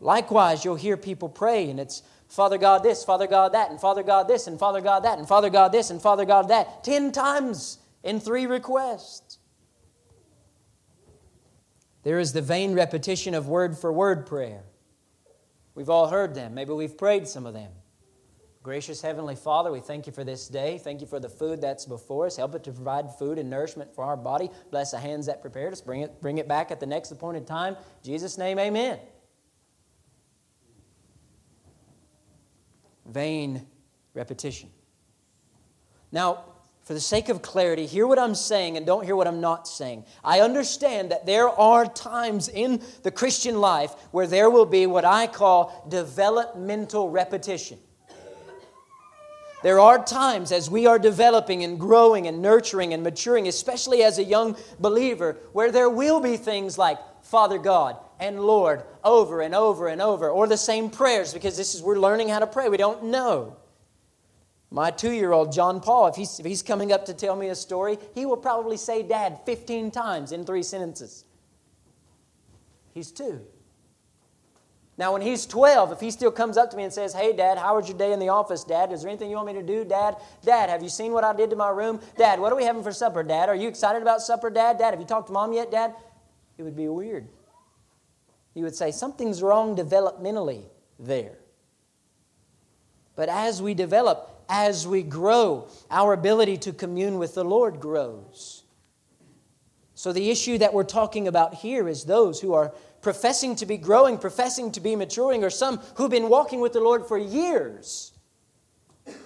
Likewise, 0.00 0.64
you'll 0.64 0.76
hear 0.76 0.96
people 0.96 1.28
pray, 1.28 1.70
and 1.70 1.78
it's 1.78 2.02
Father 2.28 2.58
God 2.58 2.82
this, 2.82 3.04
Father 3.04 3.26
God 3.26 3.52
that, 3.52 3.70
and 3.70 3.80
Father 3.80 4.02
God 4.02 4.28
this, 4.28 4.46
and 4.46 4.58
Father 4.58 4.80
God 4.80 5.04
that, 5.04 5.18
and 5.18 5.28
Father 5.28 5.50
God 5.50 5.72
this, 5.72 5.90
and 5.90 6.02
Father 6.02 6.24
God 6.24 6.48
that, 6.48 6.84
ten 6.84 7.12
times 7.12 7.78
in 8.06 8.20
three 8.20 8.46
requests. 8.46 9.38
There 12.04 12.18
is 12.18 12.32
the 12.32 12.40
vain 12.40 12.74
repetition 12.74 13.34
of 13.34 13.48
word 13.48 13.76
for 13.76 13.92
word 13.92 14.26
prayer. 14.26 14.64
We've 15.74 15.90
all 15.90 16.08
heard 16.08 16.34
them. 16.34 16.54
Maybe 16.54 16.72
we've 16.72 16.96
prayed 16.96 17.28
some 17.28 17.44
of 17.44 17.52
them. 17.52 17.70
Gracious 18.62 19.02
Heavenly 19.02 19.36
Father, 19.36 19.70
we 19.70 19.80
thank 19.80 20.06
you 20.06 20.12
for 20.12 20.24
this 20.24 20.48
day. 20.48 20.78
Thank 20.78 21.00
you 21.00 21.06
for 21.06 21.20
the 21.20 21.28
food 21.28 21.60
that's 21.60 21.84
before 21.84 22.26
us. 22.26 22.36
Help 22.36 22.54
it 22.54 22.64
to 22.64 22.72
provide 22.72 23.16
food 23.16 23.38
and 23.38 23.50
nourishment 23.50 23.94
for 23.94 24.04
our 24.04 24.16
body. 24.16 24.50
Bless 24.70 24.92
the 24.92 24.98
hands 24.98 25.26
that 25.26 25.42
prepared 25.42 25.72
us. 25.72 25.80
Bring 25.80 26.00
it, 26.00 26.20
bring 26.20 26.38
it 26.38 26.48
back 26.48 26.70
at 26.70 26.80
the 26.80 26.86
next 26.86 27.10
appointed 27.10 27.46
time. 27.46 27.74
In 27.74 28.04
Jesus' 28.04 28.38
name, 28.38 28.58
amen. 28.58 28.98
vain 33.06 33.66
repetition. 34.14 34.70
Now, 36.12 36.44
for 36.86 36.94
the 36.94 37.00
sake 37.00 37.28
of 37.28 37.42
clarity, 37.42 37.84
hear 37.84 38.06
what 38.06 38.16
I'm 38.16 38.36
saying 38.36 38.76
and 38.76 38.86
don't 38.86 39.04
hear 39.04 39.16
what 39.16 39.26
I'm 39.26 39.40
not 39.40 39.66
saying. 39.66 40.04
I 40.22 40.38
understand 40.40 41.10
that 41.10 41.26
there 41.26 41.48
are 41.48 41.84
times 41.84 42.48
in 42.48 42.80
the 43.02 43.10
Christian 43.10 43.60
life 43.60 43.92
where 44.12 44.28
there 44.28 44.48
will 44.48 44.66
be 44.66 44.86
what 44.86 45.04
I 45.04 45.26
call 45.26 45.84
developmental 45.88 47.10
repetition. 47.10 47.78
There 49.64 49.80
are 49.80 50.04
times 50.04 50.52
as 50.52 50.70
we 50.70 50.86
are 50.86 51.00
developing 51.00 51.64
and 51.64 51.80
growing 51.80 52.28
and 52.28 52.40
nurturing 52.40 52.94
and 52.94 53.02
maturing, 53.02 53.48
especially 53.48 54.04
as 54.04 54.20
a 54.20 54.24
young 54.24 54.56
believer, 54.78 55.38
where 55.52 55.72
there 55.72 55.90
will 55.90 56.20
be 56.20 56.36
things 56.36 56.78
like 56.78 56.98
Father 57.20 57.58
God 57.58 57.96
and 58.20 58.40
Lord 58.40 58.84
over 59.02 59.40
and 59.40 59.56
over 59.56 59.88
and 59.88 60.00
over, 60.00 60.30
or 60.30 60.46
the 60.46 60.56
same 60.56 60.90
prayers 60.90 61.34
because 61.34 61.56
this 61.56 61.74
is 61.74 61.82
we're 61.82 61.98
learning 61.98 62.28
how 62.28 62.38
to 62.38 62.46
pray. 62.46 62.68
We 62.68 62.76
don't 62.76 63.06
know. 63.06 63.56
My 64.70 64.90
two 64.90 65.12
year 65.12 65.32
old, 65.32 65.52
John 65.52 65.80
Paul, 65.80 66.08
if 66.08 66.16
he's, 66.16 66.40
if 66.40 66.46
he's 66.46 66.62
coming 66.62 66.92
up 66.92 67.06
to 67.06 67.14
tell 67.14 67.36
me 67.36 67.48
a 67.48 67.54
story, 67.54 67.98
he 68.14 68.26
will 68.26 68.36
probably 68.36 68.76
say 68.76 69.02
dad 69.02 69.40
15 69.46 69.90
times 69.90 70.32
in 70.32 70.44
three 70.44 70.62
sentences. 70.62 71.24
He's 72.92 73.12
two. 73.12 73.42
Now, 74.98 75.12
when 75.12 75.20
he's 75.20 75.44
12, 75.44 75.92
if 75.92 76.00
he 76.00 76.10
still 76.10 76.30
comes 76.30 76.56
up 76.56 76.70
to 76.70 76.76
me 76.76 76.84
and 76.84 76.92
says, 76.92 77.12
Hey, 77.12 77.34
Dad, 77.34 77.58
how 77.58 77.76
was 77.76 77.88
your 77.88 77.98
day 77.98 78.12
in 78.12 78.18
the 78.18 78.30
office, 78.30 78.64
Dad? 78.64 78.92
Is 78.92 79.02
there 79.02 79.10
anything 79.10 79.28
you 79.28 79.36
want 79.36 79.48
me 79.48 79.52
to 79.52 79.62
do, 79.62 79.84
Dad? 79.84 80.16
Dad, 80.42 80.70
have 80.70 80.82
you 80.82 80.88
seen 80.88 81.12
what 81.12 81.22
I 81.22 81.34
did 81.34 81.50
to 81.50 81.56
my 81.56 81.68
room? 81.68 82.00
Dad, 82.16 82.40
what 82.40 82.50
are 82.50 82.56
we 82.56 82.64
having 82.64 82.82
for 82.82 82.92
supper, 82.92 83.22
Dad? 83.22 83.50
Are 83.50 83.54
you 83.54 83.68
excited 83.68 84.00
about 84.00 84.22
supper, 84.22 84.48
Dad? 84.48 84.78
Dad, 84.78 84.92
have 84.92 85.00
you 85.00 85.06
talked 85.06 85.26
to 85.26 85.34
Mom 85.34 85.52
yet, 85.52 85.70
Dad? 85.70 85.94
It 86.56 86.62
would 86.62 86.76
be 86.76 86.88
weird. 86.88 87.28
He 88.54 88.62
would 88.62 88.74
say, 88.74 88.90
Something's 88.90 89.42
wrong 89.42 89.76
developmentally 89.76 90.62
there. 90.98 91.36
But 93.16 93.28
as 93.28 93.60
we 93.60 93.74
develop, 93.74 94.35
as 94.48 94.86
we 94.86 95.02
grow, 95.02 95.68
our 95.90 96.12
ability 96.12 96.56
to 96.58 96.72
commune 96.72 97.18
with 97.18 97.34
the 97.34 97.44
Lord 97.44 97.80
grows. 97.80 98.64
So, 99.94 100.12
the 100.12 100.30
issue 100.30 100.58
that 100.58 100.74
we're 100.74 100.84
talking 100.84 101.26
about 101.26 101.54
here 101.54 101.88
is 101.88 102.04
those 102.04 102.40
who 102.40 102.52
are 102.52 102.74
professing 103.00 103.56
to 103.56 103.66
be 103.66 103.78
growing, 103.78 104.18
professing 104.18 104.70
to 104.72 104.80
be 104.80 104.94
maturing, 104.94 105.42
or 105.42 105.50
some 105.50 105.78
who've 105.94 106.10
been 106.10 106.28
walking 106.28 106.60
with 106.60 106.72
the 106.72 106.80
Lord 106.80 107.06
for 107.06 107.16
years 107.16 108.12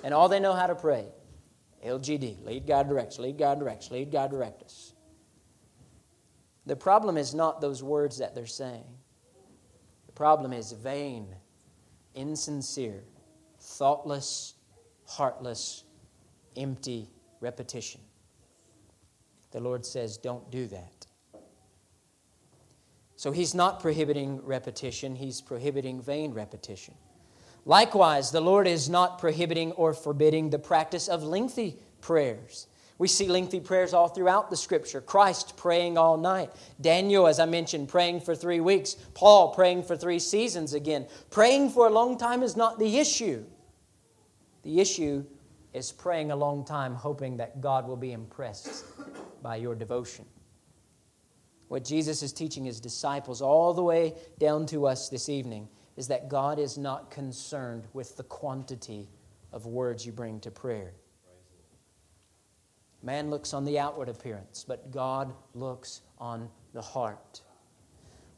and 0.02 0.14
all 0.14 0.28
they 0.28 0.40
know 0.40 0.52
how 0.52 0.66
to 0.66 0.74
pray. 0.74 1.06
LGD, 1.84 2.44
lead 2.44 2.66
God 2.66 2.88
directs, 2.88 3.18
lead 3.18 3.38
God 3.38 3.58
directs, 3.58 3.90
lead 3.90 4.12
God 4.12 4.30
direct 4.30 4.62
us. 4.62 4.92
The 6.66 6.76
problem 6.76 7.16
is 7.16 7.34
not 7.34 7.60
those 7.60 7.82
words 7.82 8.18
that 8.18 8.34
they're 8.34 8.46
saying. 8.46 8.84
The 10.06 10.12
problem 10.12 10.52
is 10.52 10.72
vain, 10.72 11.34
insincere, 12.14 13.02
thoughtless 13.58 14.54
heartless, 15.10 15.82
empty 16.56 17.10
repetition. 17.40 18.00
The 19.50 19.60
Lord 19.60 19.84
says, 19.84 20.16
don't 20.16 20.48
do 20.50 20.68
that. 20.68 21.06
So 23.16 23.32
he's 23.32 23.54
not 23.54 23.80
prohibiting 23.80 24.40
repetition, 24.44 25.16
he's 25.16 25.40
prohibiting 25.40 26.00
vain 26.00 26.32
repetition. 26.32 26.94
Likewise, 27.66 28.30
the 28.30 28.40
Lord 28.40 28.66
is 28.66 28.88
not 28.88 29.18
prohibiting 29.18 29.72
or 29.72 29.92
forbidding 29.92 30.48
the 30.48 30.58
practice 30.58 31.08
of 31.08 31.22
lengthy 31.22 31.76
prayers. 32.00 32.68
We 32.96 33.08
see 33.08 33.28
lengthy 33.28 33.60
prayers 33.60 33.92
all 33.92 34.08
throughout 34.08 34.48
the 34.48 34.56
scripture. 34.56 35.00
Christ 35.00 35.56
praying 35.56 35.98
all 35.98 36.16
night. 36.16 36.50
Daniel, 36.80 37.26
as 37.26 37.40
I 37.40 37.46
mentioned, 37.46 37.88
praying 37.88 38.20
for 38.20 38.34
three 38.34 38.60
weeks. 38.60 38.94
Paul 39.14 39.54
praying 39.54 39.82
for 39.82 39.96
three 39.96 40.18
seasons 40.18 40.72
again. 40.72 41.06
Praying 41.30 41.70
for 41.70 41.86
a 41.86 41.90
long 41.90 42.16
time 42.16 42.42
is 42.42 42.56
not 42.56 42.78
the 42.78 42.98
issue. 42.98 43.44
The 44.62 44.80
issue 44.80 45.24
is 45.72 45.92
praying 45.92 46.30
a 46.30 46.36
long 46.36 46.64
time, 46.64 46.94
hoping 46.94 47.36
that 47.38 47.60
God 47.60 47.86
will 47.86 47.96
be 47.96 48.12
impressed 48.12 48.84
by 49.42 49.56
your 49.56 49.74
devotion. 49.74 50.24
What 51.68 51.84
Jesus 51.84 52.22
is 52.22 52.32
teaching 52.32 52.64
his 52.64 52.80
disciples 52.80 53.40
all 53.40 53.72
the 53.72 53.82
way 53.82 54.14
down 54.38 54.66
to 54.66 54.86
us 54.86 55.08
this 55.08 55.28
evening 55.28 55.68
is 55.96 56.08
that 56.08 56.28
God 56.28 56.58
is 56.58 56.76
not 56.76 57.10
concerned 57.10 57.86
with 57.92 58.16
the 58.16 58.24
quantity 58.24 59.08
of 59.52 59.66
words 59.66 60.04
you 60.04 60.12
bring 60.12 60.40
to 60.40 60.50
prayer. 60.50 60.94
Man 63.02 63.30
looks 63.30 63.54
on 63.54 63.64
the 63.64 63.78
outward 63.78 64.08
appearance, 64.08 64.64
but 64.66 64.90
God 64.90 65.32
looks 65.54 66.02
on 66.18 66.48
the 66.72 66.82
heart. 66.82 67.40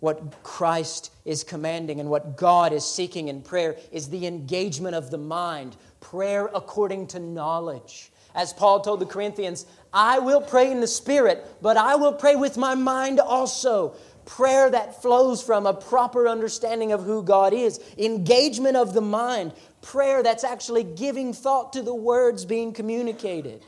What 0.01 0.43
Christ 0.43 1.13
is 1.25 1.45
commanding 1.45 2.01
and 2.01 2.11
what 2.11 2.37
God 2.37 2.73
is 2.73 2.85
seeking 2.85 3.29
in 3.29 3.41
prayer 3.41 3.77
is 3.93 4.09
the 4.09 4.27
engagement 4.27 4.95
of 4.95 5.11
the 5.11 5.19
mind 5.19 5.77
prayer 6.03 6.51
according 6.55 7.07
to 7.07 7.19
knowledge. 7.19 8.13
As 8.35 8.53
Paul 8.53 8.81
told 8.81 9.01
the 9.01 9.07
Corinthians, 9.07 9.65
I 9.93 10.19
will 10.19 10.41
pray 10.41 10.71
in 10.71 10.81
the 10.81 10.87
Spirit, 10.87 11.47
but 11.63 11.77
I 11.79 11.97
will 11.97 12.13
pray 12.13 12.37
with 12.37 12.59
my 12.59 12.75
mind 12.75 13.21
also. 13.21 13.95
Prayer 14.25 14.71
that 14.71 15.01
flows 15.03 15.43
from 15.43 15.67
a 15.67 15.75
proper 15.75 16.29
understanding 16.29 16.93
of 16.93 17.05
who 17.05 17.23
God 17.23 17.53
is, 17.53 17.81
engagement 17.99 18.77
of 18.77 18.95
the 18.95 19.01
mind, 19.01 19.53
prayer 19.81 20.23
that's 20.23 20.45
actually 20.45 20.85
giving 20.85 21.33
thought 21.33 21.73
to 21.73 21.83
the 21.83 21.95
words 21.95 22.45
being 22.45 22.73
communicated. 22.73 23.65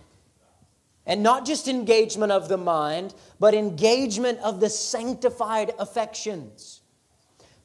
And 1.07 1.23
not 1.23 1.45
just 1.45 1.69
engagement 1.69 2.33
of 2.33 2.49
the 2.49 2.57
mind, 2.57 3.15
but 3.39 3.53
engagement 3.53 4.39
of 4.41 4.61
the 4.61 4.71
sanctified 4.71 5.73
affections 5.79 6.81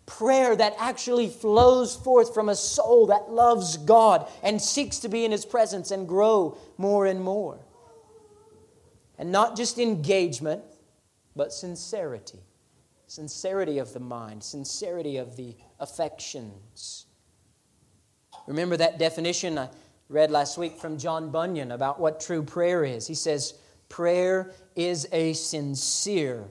prayer 0.10 0.56
that 0.56 0.76
actually 0.80 1.30
flows 1.30 1.95
forth 1.95 2.34
from 2.34 2.50
a 2.50 2.56
soul 2.56 3.06
that 3.08 3.30
loves 3.30 3.78
God 3.78 4.28
and 4.41 4.60
seeks 4.60 4.98
to 5.00 5.08
be 5.08 5.24
in 5.24 5.32
His 5.32 5.45
presence 5.45 5.91
and 5.91 6.08
grow 6.08 6.58
more 6.78 7.06
and 7.06 7.22
more. 7.22 7.60
And 9.19 9.32
not 9.32 9.56
just 9.56 9.78
engagement, 9.78 10.63
but 11.36 11.54
sincerity. 11.54 12.39
Sincerity 13.06 13.78
of 13.78 13.93
the 13.93 14.00
mind, 14.00 14.43
sincerity 14.43 15.17
of 15.17 15.36
the 15.38 15.56
affections. 15.80 17.06
Remember 18.48 18.78
that 18.78 18.98
definition 18.98 19.60
I 19.60 19.69
read 20.10 20.32
last 20.32 20.58
week 20.58 20.78
from 20.78 20.98
John 20.98 21.30
Bunyan 21.30 21.72
about 21.72 22.00
what 22.00 22.19
true 22.19 22.41
prayer 22.41 22.84
is? 22.84 23.06
He 23.06 23.13
says, 23.13 23.54
Prayer 23.89 24.52
is 24.76 25.08
a 25.12 25.34
sincere, 25.34 26.45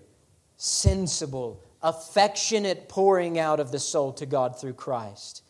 sensible, 0.57 1.63
affectionate 1.83 2.89
pouring 2.89 3.39
out 3.39 3.61
of 3.61 3.71
the 3.71 3.79
soul 3.79 4.13
to 4.15 4.27
God 4.27 4.61
through 4.61 4.75
Christ 4.75 5.43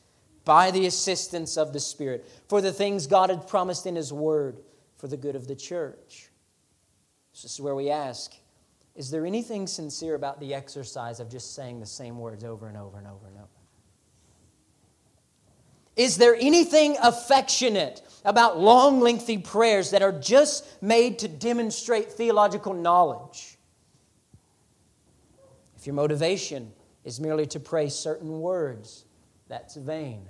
by 0.44 0.70
the 0.70 0.86
assistance 0.86 1.56
of 1.56 1.72
the 1.72 1.80
Spirit 1.80 2.28
for 2.48 2.60
the 2.60 2.72
things 2.72 3.06
God 3.06 3.30
had 3.30 3.46
promised 3.46 3.86
in 3.86 3.96
His 3.96 4.12
Word 4.12 4.60
for 4.96 5.06
the 5.06 5.16
good 5.16 5.36
of 5.36 5.46
the 5.46 5.54
church. 5.54 6.30
This 7.32 7.44
is 7.52 7.60
where 7.60 7.74
we 7.74 7.90
ask 7.90 8.32
Is 8.94 9.10
there 9.10 9.26
anything 9.26 9.66
sincere 9.66 10.14
about 10.14 10.40
the 10.40 10.54
exercise 10.54 11.20
of 11.20 11.30
just 11.30 11.54
saying 11.54 11.80
the 11.80 11.86
same 11.86 12.18
words 12.18 12.44
over 12.44 12.68
and 12.68 12.76
over 12.76 12.98
and 12.98 13.06
over 13.06 13.26
and 13.26 13.36
over? 13.36 13.48
Is 15.96 16.16
there 16.16 16.36
anything 16.36 16.96
affectionate 17.02 18.02
about 18.24 18.58
long, 18.58 19.00
lengthy 19.00 19.36
prayers 19.36 19.90
that 19.90 20.00
are 20.00 20.12
just 20.12 20.64
made 20.80 21.18
to 21.18 21.28
demonstrate 21.28 22.12
theological 22.12 22.72
knowledge? 22.72 23.57
Your 25.88 25.94
motivation 25.94 26.70
is 27.02 27.18
merely 27.18 27.46
to 27.46 27.58
pray 27.58 27.88
certain 27.88 28.42
words, 28.42 29.06
that's 29.48 29.74
vain. 29.74 30.28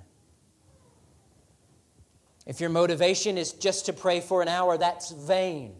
If 2.45 2.61
your 2.61 2.69
motivation 2.69 3.37
is 3.37 3.51
just 3.51 3.87
to 3.87 3.91
pray 3.91 4.21
for 4.21 4.41
an 4.41 4.47
hour, 4.47 4.77
that's 4.77 5.11
vain. 5.11 5.73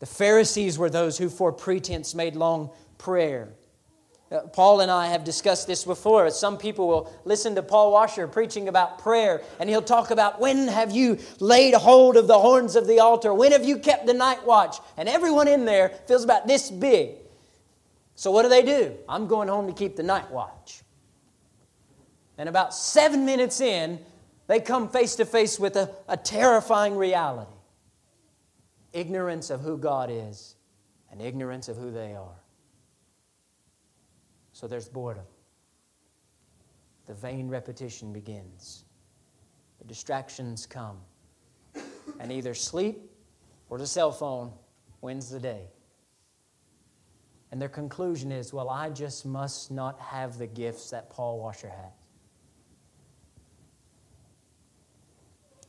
The 0.00 0.06
Pharisees 0.06 0.76
were 0.76 0.90
those 0.90 1.18
who, 1.18 1.28
for 1.28 1.52
pretense, 1.52 2.16
made 2.16 2.34
long 2.34 2.70
prayer. 2.98 3.50
Uh, 4.32 4.40
Paul 4.40 4.80
and 4.80 4.90
I 4.90 5.06
have 5.06 5.22
discussed 5.22 5.68
this 5.68 5.84
before. 5.84 6.28
Some 6.30 6.58
people 6.58 6.88
will 6.88 7.14
listen 7.24 7.54
to 7.54 7.62
Paul 7.62 7.92
Washer 7.92 8.26
preaching 8.26 8.66
about 8.66 8.98
prayer, 8.98 9.40
and 9.60 9.70
he'll 9.70 9.82
talk 9.82 10.10
about 10.10 10.40
when 10.40 10.66
have 10.66 10.90
you 10.90 11.20
laid 11.38 11.74
hold 11.74 12.16
of 12.16 12.26
the 12.26 12.40
horns 12.40 12.74
of 12.74 12.88
the 12.88 12.98
altar? 12.98 13.32
When 13.32 13.52
have 13.52 13.64
you 13.64 13.78
kept 13.78 14.06
the 14.06 14.14
night 14.14 14.44
watch? 14.44 14.78
And 14.96 15.08
everyone 15.08 15.46
in 15.46 15.64
there 15.64 15.90
feels 16.08 16.24
about 16.24 16.48
this 16.48 16.68
big. 16.68 17.21
So 18.14 18.30
what 18.30 18.42
do 18.42 18.48
they 18.48 18.62
do? 18.62 18.94
I'm 19.08 19.26
going 19.26 19.48
home 19.48 19.66
to 19.66 19.72
keep 19.72 19.96
the 19.96 20.02
night 20.02 20.30
watch. 20.30 20.82
And 22.38 22.48
about 22.48 22.74
seven 22.74 23.24
minutes 23.24 23.60
in, 23.60 23.98
they 24.46 24.60
come 24.60 24.88
face 24.88 25.16
to 25.16 25.24
face 25.24 25.58
with 25.58 25.76
a, 25.76 25.90
a 26.08 26.16
terrifying 26.16 26.96
reality 26.96 27.52
ignorance 28.92 29.50
of 29.50 29.60
who 29.60 29.78
God 29.78 30.10
is 30.12 30.54
and 31.10 31.20
ignorance 31.20 31.68
of 31.68 31.76
who 31.76 31.90
they 31.90 32.14
are. 32.14 32.42
So 34.52 34.66
there's 34.66 34.88
boredom. 34.88 35.24
The 37.06 37.14
vain 37.14 37.48
repetition 37.48 38.12
begins. 38.12 38.84
The 39.78 39.86
distractions 39.86 40.66
come. 40.66 40.98
And 42.20 42.30
either 42.30 42.54
sleep 42.54 43.10
or 43.70 43.78
the 43.78 43.86
cell 43.86 44.12
phone 44.12 44.52
wins 45.00 45.30
the 45.30 45.40
day. 45.40 45.62
And 47.52 47.60
their 47.60 47.68
conclusion 47.68 48.32
is, 48.32 48.54
well, 48.54 48.70
I 48.70 48.88
just 48.88 49.26
must 49.26 49.70
not 49.70 50.00
have 50.00 50.38
the 50.38 50.46
gifts 50.46 50.88
that 50.90 51.10
Paul 51.10 51.38
Washer 51.38 51.68
had. 51.68 51.92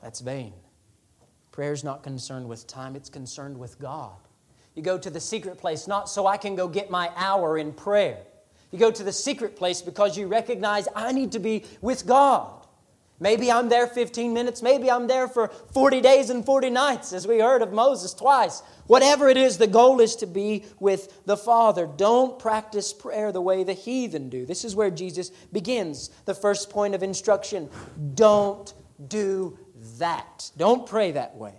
That's 0.01 0.21
vain. 0.21 0.53
Prayer 1.51 1.73
is 1.73 1.83
not 1.83 2.01
concerned 2.01 2.47
with 2.47 2.65
time, 2.67 2.95
it's 2.95 3.09
concerned 3.09 3.57
with 3.57 3.77
God. 3.79 4.15
You 4.75 4.81
go 4.81 4.97
to 4.97 5.09
the 5.09 5.19
secret 5.19 5.57
place 5.57 5.85
not 5.85 6.09
so 6.09 6.25
I 6.25 6.37
can 6.37 6.55
go 6.55 6.69
get 6.69 6.89
my 6.89 7.11
hour 7.17 7.57
in 7.57 7.73
prayer. 7.73 8.19
You 8.71 8.79
go 8.79 8.89
to 8.89 9.03
the 9.03 9.11
secret 9.11 9.57
place 9.57 9.81
because 9.81 10.17
you 10.17 10.27
recognize 10.27 10.87
I 10.95 11.11
need 11.11 11.33
to 11.33 11.39
be 11.39 11.65
with 11.81 12.07
God. 12.07 12.62
Maybe 13.19 13.51
I'm 13.51 13.69
there 13.69 13.87
15 13.87 14.33
minutes. 14.33 14.61
Maybe 14.61 14.89
I'm 14.89 15.07
there 15.07 15.27
for 15.27 15.47
40 15.47 16.01
days 16.01 16.29
and 16.29 16.45
40 16.45 16.69
nights, 16.69 17.13
as 17.13 17.27
we 17.27 17.39
heard 17.39 17.61
of 17.61 17.71
Moses 17.71 18.13
twice. 18.13 18.61
Whatever 18.87 19.29
it 19.29 19.37
is, 19.37 19.57
the 19.57 19.67
goal 19.67 20.01
is 20.01 20.15
to 20.17 20.25
be 20.25 20.65
with 20.79 21.25
the 21.25 21.37
Father. 21.37 21.87
Don't 21.87 22.37
practice 22.37 22.91
prayer 22.91 23.31
the 23.31 23.41
way 23.41 23.63
the 23.63 23.73
heathen 23.73 24.29
do. 24.29 24.45
This 24.45 24.65
is 24.65 24.75
where 24.75 24.91
Jesus 24.91 25.29
begins 25.51 26.09
the 26.25 26.33
first 26.33 26.69
point 26.69 26.95
of 26.95 27.03
instruction. 27.03 27.69
Don't 28.15 28.73
do 29.07 29.57
that. 29.97 30.51
Don't 30.57 30.85
pray 30.85 31.11
that 31.11 31.35
way. 31.35 31.53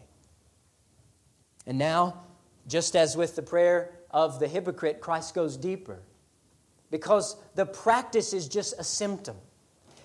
And 1.67 1.79
now, 1.79 2.25
just 2.67 2.95
as 2.97 3.17
with 3.17 3.37
the 3.37 3.43
prayer 3.43 3.93
of 4.11 4.39
the 4.39 4.49
hypocrite, 4.49 5.01
Christ 5.01 5.35
goes 5.35 5.57
deeper 5.57 6.03
because 6.91 7.37
the 7.55 7.67
practice 7.67 8.33
is 8.33 8.49
just 8.49 8.75
a 8.79 8.85
symptom. 8.85 9.37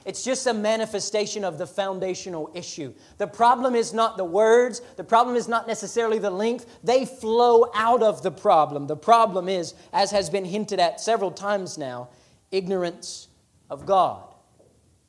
It's 0.10 0.24
just 0.24 0.48
a 0.48 0.56
manifestation 0.56 1.44
of 1.44 1.60
the 1.60 1.68
foundational 1.68 2.50
issue. 2.56 2.96
The 3.20 3.28
problem 3.28 3.76
is 3.76 3.94
not 3.94 4.18
the 4.18 4.26
words, 4.26 4.82
the 4.96 5.04
problem 5.04 5.36
is 5.36 5.48
not 5.48 5.68
necessarily 5.68 6.18
the 6.18 6.32
length. 6.32 6.80
They 6.84 7.06
flow 7.06 7.70
out 7.76 8.02
of 8.02 8.24
the 8.24 8.32
problem. 8.32 8.88
The 8.88 8.96
problem 8.96 9.48
is, 9.48 9.76
as 9.94 10.10
has 10.10 10.28
been 10.32 10.46
hinted 10.46 10.80
at 10.80 11.00
several 11.00 11.30
times 11.30 11.78
now, 11.78 12.10
ignorance 12.50 13.28
of 13.70 13.86
God 13.86 14.34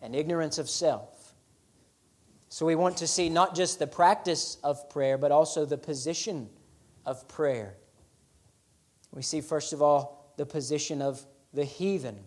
and 0.03 0.15
ignorance 0.15 0.59
of 0.59 0.69
self. 0.69 1.33
So 2.51 2.67
we 2.67 2.75
want 2.75 2.99
to 2.99 3.07
see 3.07 3.31
not 3.31 3.55
just 3.55 3.79
the 3.79 3.87
practice 3.87 4.59
of 4.63 4.91
prayer, 4.91 5.17
but 5.17 5.33
also 5.33 5.65
the 5.65 5.79
position 5.79 6.51
of 7.07 7.27
prayer. 7.27 7.75
We 9.13 9.23
see, 9.23 9.41
first 9.41 9.73
of 9.73 9.81
all, 9.81 10.35
the 10.37 10.45
position 10.45 11.01
of 11.01 11.25
the 11.55 11.65
heathen. 11.65 12.19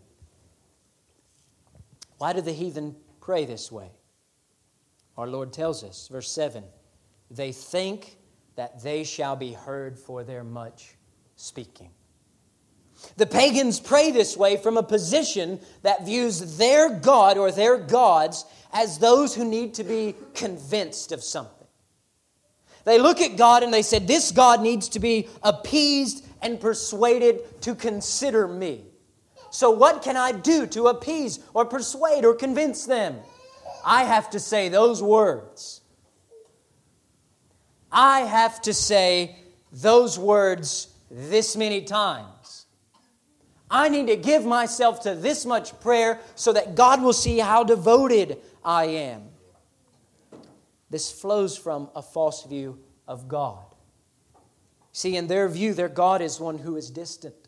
Why 2.24 2.32
do 2.32 2.40
the 2.40 2.54
heathen 2.54 2.96
pray 3.20 3.44
this 3.44 3.70
way? 3.70 3.92
Our 5.18 5.28
Lord 5.28 5.52
tells 5.52 5.84
us, 5.84 6.08
verse 6.08 6.32
7 6.32 6.64
they 7.30 7.52
think 7.52 8.16
that 8.56 8.82
they 8.82 9.04
shall 9.04 9.36
be 9.36 9.52
heard 9.52 10.00
for 10.00 10.24
their 10.24 10.46
much 10.46 10.96
speaking. 11.36 11.90
The 13.18 13.26
pagans 13.26 13.82
pray 13.82 14.12
this 14.12 14.38
way 14.38 14.56
from 14.56 14.78
a 14.78 14.84
position 14.84 15.60
that 15.82 16.06
views 16.06 16.58
their 16.58 16.98
God 16.98 17.38
or 17.38 17.52
their 17.52 17.78
gods 17.78 18.46
as 18.72 19.00
those 19.00 19.36
who 19.36 19.44
need 19.44 19.74
to 19.74 19.84
be 19.84 20.16
convinced 20.34 21.12
of 21.12 21.22
something. 21.22 21.68
They 22.86 23.00
look 23.00 23.20
at 23.20 23.36
God 23.36 23.64
and 23.64 23.74
they 23.74 23.82
said, 23.82 24.08
This 24.08 24.32
God 24.32 24.62
needs 24.62 24.88
to 24.90 25.02
be 25.02 25.28
appeased 25.42 26.26
and 26.42 26.58
persuaded 26.58 27.60
to 27.64 27.76
consider 27.76 28.48
me. 28.48 28.93
So, 29.54 29.70
what 29.70 30.02
can 30.02 30.18
I 30.18 30.32
do 30.32 30.66
to 30.66 30.88
appease 30.88 31.40
or 31.54 31.64
persuade 31.64 32.26
or 32.26 32.34
convince 32.34 32.88
them? 32.88 33.20
I 33.86 34.04
have 34.04 34.32
to 34.32 34.40
say 34.40 34.68
those 34.68 35.02
words. 35.04 35.82
I 37.92 38.22
have 38.22 38.64
to 38.64 38.74
say 38.74 39.36
those 39.72 40.18
words 40.18 40.88
this 41.12 41.56
many 41.56 41.84
times. 41.84 42.66
I 43.70 43.90
need 43.90 44.08
to 44.08 44.16
give 44.16 44.44
myself 44.44 45.02
to 45.02 45.14
this 45.14 45.46
much 45.46 45.80
prayer 45.82 46.20
so 46.34 46.52
that 46.54 46.74
God 46.74 47.04
will 47.04 47.14
see 47.14 47.38
how 47.38 47.64
devoted 47.64 48.40
I 48.66 48.86
am. 48.86 49.22
This 50.90 51.12
flows 51.12 51.56
from 51.56 51.92
a 51.96 52.02
false 52.02 52.44
view 52.44 52.80
of 53.08 53.28
God. 53.28 53.66
See, 54.94 55.16
in 55.16 55.28
their 55.28 55.48
view, 55.48 55.76
their 55.76 55.90
God 55.90 56.24
is 56.24 56.40
one 56.40 56.58
who 56.58 56.76
is 56.76 56.90
distant. 56.90 57.43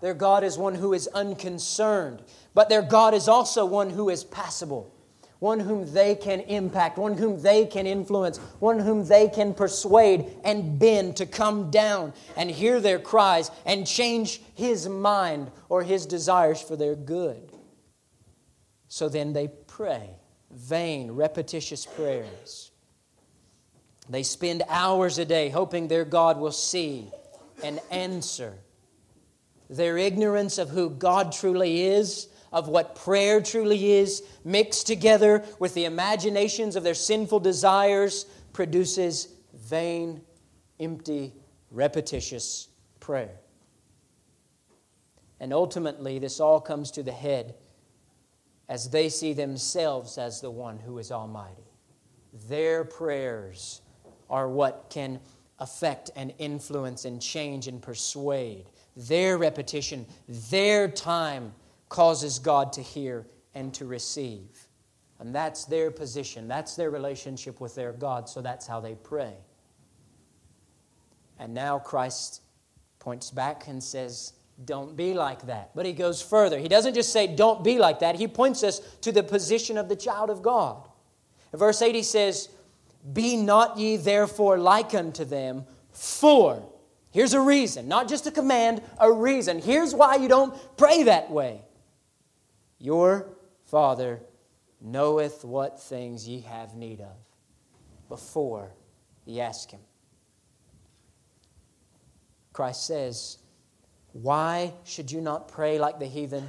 Their 0.00 0.14
God 0.14 0.44
is 0.44 0.56
one 0.56 0.76
who 0.76 0.92
is 0.92 1.08
unconcerned, 1.08 2.22
but 2.54 2.68
their 2.68 2.82
God 2.82 3.14
is 3.14 3.28
also 3.28 3.64
one 3.64 3.90
who 3.90 4.10
is 4.10 4.22
passible, 4.22 4.94
one 5.40 5.58
whom 5.58 5.92
they 5.92 6.14
can 6.14 6.40
impact, 6.40 6.98
one 6.98 7.16
whom 7.16 7.42
they 7.42 7.66
can 7.66 7.86
influence, 7.86 8.38
one 8.60 8.78
whom 8.78 9.04
they 9.06 9.28
can 9.28 9.54
persuade 9.54 10.26
and 10.44 10.78
bend 10.78 11.16
to 11.16 11.26
come 11.26 11.70
down 11.70 12.12
and 12.36 12.50
hear 12.50 12.80
their 12.80 12.98
cries 12.98 13.50
and 13.66 13.86
change 13.86 14.40
his 14.54 14.88
mind 14.88 15.50
or 15.68 15.82
his 15.82 16.06
desires 16.06 16.62
for 16.62 16.76
their 16.76 16.94
good. 16.94 17.52
So 18.86 19.08
then 19.08 19.32
they 19.32 19.48
pray 19.48 20.10
vain, 20.50 21.10
repetitious 21.10 21.84
prayers. 21.84 22.70
They 24.08 24.22
spend 24.22 24.62
hours 24.68 25.18
a 25.18 25.24
day 25.24 25.50
hoping 25.50 25.88
their 25.88 26.04
God 26.04 26.38
will 26.38 26.52
see 26.52 27.10
and 27.62 27.80
answer 27.90 28.54
their 29.68 29.98
ignorance 29.98 30.58
of 30.58 30.70
who 30.70 30.90
God 30.90 31.32
truly 31.32 31.82
is, 31.82 32.28
of 32.52 32.68
what 32.68 32.94
prayer 32.94 33.40
truly 33.40 33.92
is, 33.92 34.22
mixed 34.44 34.86
together 34.86 35.44
with 35.58 35.74
the 35.74 35.84
imaginations 35.84 36.76
of 36.76 36.82
their 36.82 36.94
sinful 36.94 37.40
desires, 37.40 38.26
produces 38.52 39.28
vain, 39.52 40.22
empty, 40.80 41.34
repetitious 41.70 42.68
prayer. 43.00 43.36
And 45.40 45.52
ultimately, 45.52 46.18
this 46.18 46.40
all 46.40 46.60
comes 46.60 46.90
to 46.92 47.02
the 47.02 47.12
head 47.12 47.54
as 48.68 48.90
they 48.90 49.08
see 49.08 49.32
themselves 49.32 50.18
as 50.18 50.40
the 50.40 50.50
one 50.50 50.78
who 50.78 50.98
is 50.98 51.12
Almighty. 51.12 51.70
Their 52.48 52.84
prayers 52.84 53.82
are 54.28 54.48
what 54.48 54.86
can 54.90 55.20
affect 55.58 56.10
and 56.16 56.32
influence 56.38 57.04
and 57.04 57.20
change 57.20 57.66
and 57.66 57.80
persuade 57.80 58.66
their 58.98 59.38
repetition, 59.38 60.04
their 60.50 60.88
time 60.88 61.52
causes 61.88 62.38
God 62.40 62.72
to 62.74 62.82
hear 62.82 63.26
and 63.54 63.72
to 63.74 63.86
receive. 63.86 64.66
And 65.20 65.34
that's 65.34 65.64
their 65.64 65.90
position. 65.90 66.48
That's 66.48 66.74
their 66.74 66.90
relationship 66.90 67.60
with 67.60 67.74
their 67.76 67.92
God. 67.92 68.28
So 68.28 68.40
that's 68.40 68.66
how 68.66 68.80
they 68.80 68.96
pray. 68.96 69.34
And 71.38 71.54
now 71.54 71.78
Christ 71.78 72.42
points 72.98 73.30
back 73.30 73.68
and 73.68 73.82
says, 73.82 74.32
Don't 74.64 74.96
be 74.96 75.14
like 75.14 75.46
that. 75.46 75.70
But 75.74 75.86
he 75.86 75.92
goes 75.92 76.20
further. 76.20 76.58
He 76.58 76.68
doesn't 76.68 76.94
just 76.94 77.12
say, 77.12 77.28
Don't 77.28 77.62
be 77.62 77.78
like 77.78 78.00
that. 78.00 78.16
He 78.16 78.26
points 78.26 78.64
us 78.64 78.80
to 79.02 79.12
the 79.12 79.22
position 79.22 79.78
of 79.78 79.88
the 79.88 79.96
child 79.96 80.30
of 80.30 80.42
God. 80.42 80.88
Verse 81.52 81.80
8, 81.80 81.94
he 81.94 82.02
says, 82.02 82.48
Be 83.12 83.36
not 83.36 83.78
ye 83.78 83.96
therefore 83.96 84.58
like 84.58 84.94
unto 84.94 85.24
them, 85.24 85.64
for 85.92 86.68
Here's 87.18 87.34
a 87.34 87.40
reason, 87.40 87.88
not 87.88 88.06
just 88.06 88.28
a 88.28 88.30
command, 88.30 88.80
a 88.96 89.10
reason. 89.10 89.60
Here's 89.60 89.92
why 89.92 90.14
you 90.14 90.28
don't 90.28 90.56
pray 90.76 91.02
that 91.02 91.32
way. 91.32 91.62
Your 92.78 93.30
Father 93.64 94.20
knoweth 94.80 95.44
what 95.44 95.82
things 95.82 96.28
ye 96.28 96.42
have 96.42 96.76
need 96.76 97.00
of 97.00 97.16
before 98.08 98.70
ye 99.24 99.40
ask 99.40 99.68
Him. 99.68 99.80
Christ 102.52 102.86
says, 102.86 103.38
Why 104.12 104.72
should 104.84 105.10
you 105.10 105.20
not 105.20 105.48
pray 105.48 105.80
like 105.80 105.98
the 105.98 106.06
heathen? 106.06 106.46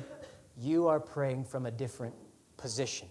You 0.56 0.88
are 0.88 1.00
praying 1.00 1.46
from 1.46 1.66
a 1.66 1.72
different 1.72 2.14
position. 2.58 3.08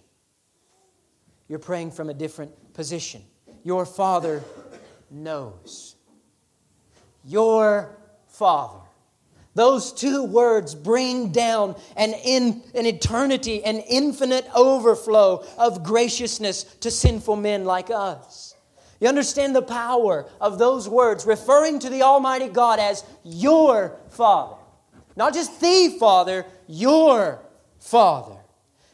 You're 1.49 1.59
praying 1.59 1.91
from 1.91 2.09
a 2.09 2.13
different 2.13 2.73
position. 2.73 3.21
Your 3.65 3.85
Father 3.85 4.45
knows 5.11 5.97
your 7.25 7.97
Father. 8.27 8.79
Those 9.55 9.91
two 9.91 10.23
words 10.23 10.75
bring 10.75 11.31
down 11.31 11.75
an, 11.97 12.13
in, 12.23 12.61
an 12.75 12.85
eternity, 12.85 13.63
an 13.63 13.77
infinite 13.77 14.47
overflow 14.55 15.43
of 15.57 15.83
graciousness 15.83 16.63
to 16.81 16.91
sinful 16.91 17.35
men 17.35 17.65
like 17.65 17.89
us. 17.89 18.55
You 18.99 19.07
understand 19.07 19.55
the 19.55 19.61
power 19.61 20.29
of 20.39 20.59
those 20.59 20.87
words 20.87 21.25
referring 21.25 21.79
to 21.79 21.89
the 21.89 22.03
Almighty 22.03 22.47
God 22.47 22.79
as 22.79 23.03
your 23.23 23.97
Father. 24.09 24.55
Not 25.15 25.33
just 25.33 25.59
the 25.59 25.95
Father, 25.99 26.45
your 26.67 27.41
Father. 27.79 28.37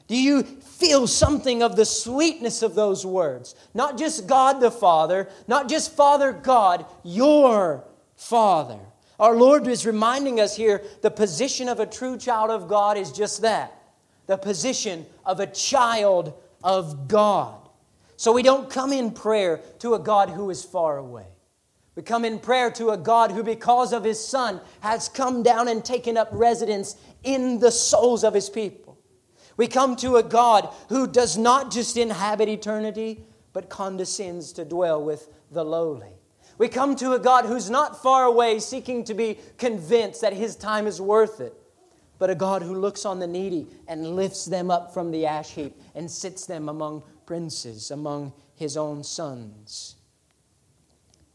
Do 0.08 0.16
you 0.16 0.44
feel 0.44 1.08
something 1.08 1.64
of 1.64 1.76
the 1.76 1.86
sweetness 1.86 2.62
of 2.62 2.76
those 2.76 3.06
words? 3.06 3.56
Not 3.74 3.98
just 3.98 4.28
God 4.28 4.60
the 4.60 4.72
Father, 4.72 5.30
not 5.48 5.68
just 5.68 5.96
Father 5.96 6.32
God, 6.32 6.86
your 7.04 7.84
Father. 8.16 8.80
Our 9.20 9.36
Lord 9.36 9.68
is 9.68 9.86
reminding 9.86 10.40
us 10.40 10.56
here 10.56 10.84
the 11.02 11.12
position 11.12 11.70
of 11.70 11.80
a 11.80 11.86
true 11.86 12.18
child 12.18 12.50
of 12.50 12.68
God 12.68 12.98
is 12.98 13.12
just 13.12 13.42
that 13.42 13.82
the 14.28 14.38
position 14.38 15.06
of 15.26 15.40
a 15.40 15.48
child 15.48 16.34
of 16.64 17.08
God. 17.08 17.70
So 18.18 18.32
we 18.32 18.44
don't 18.44 18.70
come 18.70 18.94
in 18.94 19.12
prayer 19.12 19.62
to 19.80 19.94
a 19.94 20.00
God 20.00 20.30
who 20.30 20.50
is 20.50 20.64
far 20.64 20.98
away. 20.98 21.28
We 21.96 22.04
come 22.04 22.26
in 22.26 22.40
prayer 22.40 22.72
to 22.72 22.90
a 22.90 22.98
God 22.98 23.32
who, 23.32 23.44
because 23.44 23.94
of 23.94 24.04
His 24.04 24.26
Son, 24.26 24.60
has 24.82 25.08
come 25.08 25.44
down 25.44 25.68
and 25.68 25.84
taken 25.84 26.18
up 26.18 26.30
residence 26.32 26.98
in 27.24 27.60
the 27.60 27.72
souls 27.72 28.24
of 28.24 28.34
His 28.34 28.50
people. 28.50 28.98
We 29.58 29.68
come 29.68 29.96
to 29.98 30.18
a 30.18 30.24
God 30.24 30.74
who 30.90 31.08
does 31.08 31.38
not 31.38 31.72
just 31.72 31.96
inhabit 31.96 32.50
eternity, 32.50 33.24
but 33.54 33.70
condescends 33.70 34.52
to 34.54 34.66
dwell 34.66 35.02
with 35.02 35.30
the 35.52 35.64
lowly. 35.64 36.15
We 36.58 36.70
come 36.70 36.96
to 36.98 37.14
a 37.14 37.20
God 37.20 37.46
who's 37.46 37.70
not 37.70 38.02
far 38.02 38.24
away, 38.24 38.60
seeking 38.60 39.04
to 39.06 39.14
be 39.14 39.40
convinced 39.58 40.22
that 40.22 40.34
his 40.34 40.56
time 40.56 40.88
is 40.88 41.02
worth 41.02 41.42
it, 41.42 41.54
but 42.18 42.30
a 42.30 42.36
God 42.36 42.62
who 42.62 42.76
looks 42.76 43.06
on 43.06 43.20
the 43.20 43.28
needy 43.28 43.68
and 43.88 44.16
lifts 44.16 44.46
them 44.46 44.72
up 44.72 44.94
from 44.94 45.12
the 45.12 45.26
ash 45.26 45.52
heap 45.52 45.76
and 45.94 46.10
sits 46.10 46.46
them 46.46 46.70
among 46.70 47.04
princes, 47.26 47.92
among 47.92 48.32
his 48.56 48.78
own 48.78 49.04
sons. 49.04 49.96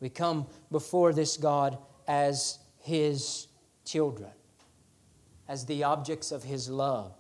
We 0.01 0.09
come 0.09 0.47
before 0.71 1.13
this 1.13 1.37
God 1.37 1.77
as 2.09 2.59
his 2.79 3.49
children, 3.85 4.31
as 5.47 5.67
the 5.67 5.85
objects 5.85 6.33
of 6.33 6.45
his 6.45 6.71
love 6.71 7.13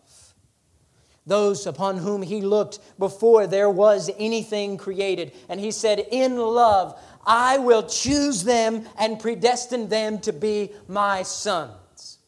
those 1.26 1.66
upon 1.66 1.98
whom 1.98 2.22
he 2.22 2.40
looked 2.40 2.80
before 2.98 3.46
there 3.46 3.70
was 3.70 4.10
anything 4.18 4.76
created. 4.76 5.32
And 5.48 5.60
he 5.60 5.70
said, 5.70 6.06
In 6.10 6.36
love, 6.36 7.00
I 7.26 7.58
will 7.58 7.82
choose 7.82 8.44
them 8.44 8.86
and 8.98 9.20
predestine 9.20 9.88
them 9.88 10.18
to 10.20 10.32
be 10.32 10.72
my 10.88 11.22
sons. 11.22 12.18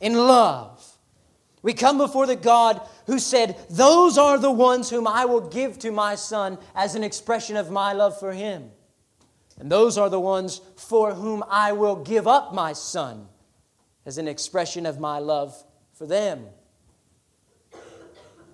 In 0.00 0.14
love. 0.14 0.76
We 1.62 1.74
come 1.74 1.98
before 1.98 2.26
the 2.26 2.36
God 2.36 2.80
who 3.06 3.18
said, 3.18 3.56
Those 3.68 4.16
are 4.16 4.38
the 4.38 4.50
ones 4.50 4.88
whom 4.88 5.06
I 5.06 5.26
will 5.26 5.42
give 5.42 5.78
to 5.80 5.90
my 5.90 6.14
son 6.14 6.58
as 6.74 6.94
an 6.94 7.04
expression 7.04 7.56
of 7.56 7.70
my 7.70 7.92
love 7.92 8.18
for 8.18 8.32
him. 8.32 8.70
And 9.58 9.70
those 9.70 9.98
are 9.98 10.08
the 10.08 10.20
ones 10.20 10.62
for 10.76 11.12
whom 11.12 11.44
I 11.50 11.72
will 11.72 11.96
give 11.96 12.26
up 12.26 12.54
my 12.54 12.72
son 12.72 13.28
as 14.06 14.16
an 14.16 14.26
expression 14.26 14.86
of 14.86 14.98
my 14.98 15.18
love 15.18 15.54
for 15.92 16.06
them. 16.06 16.46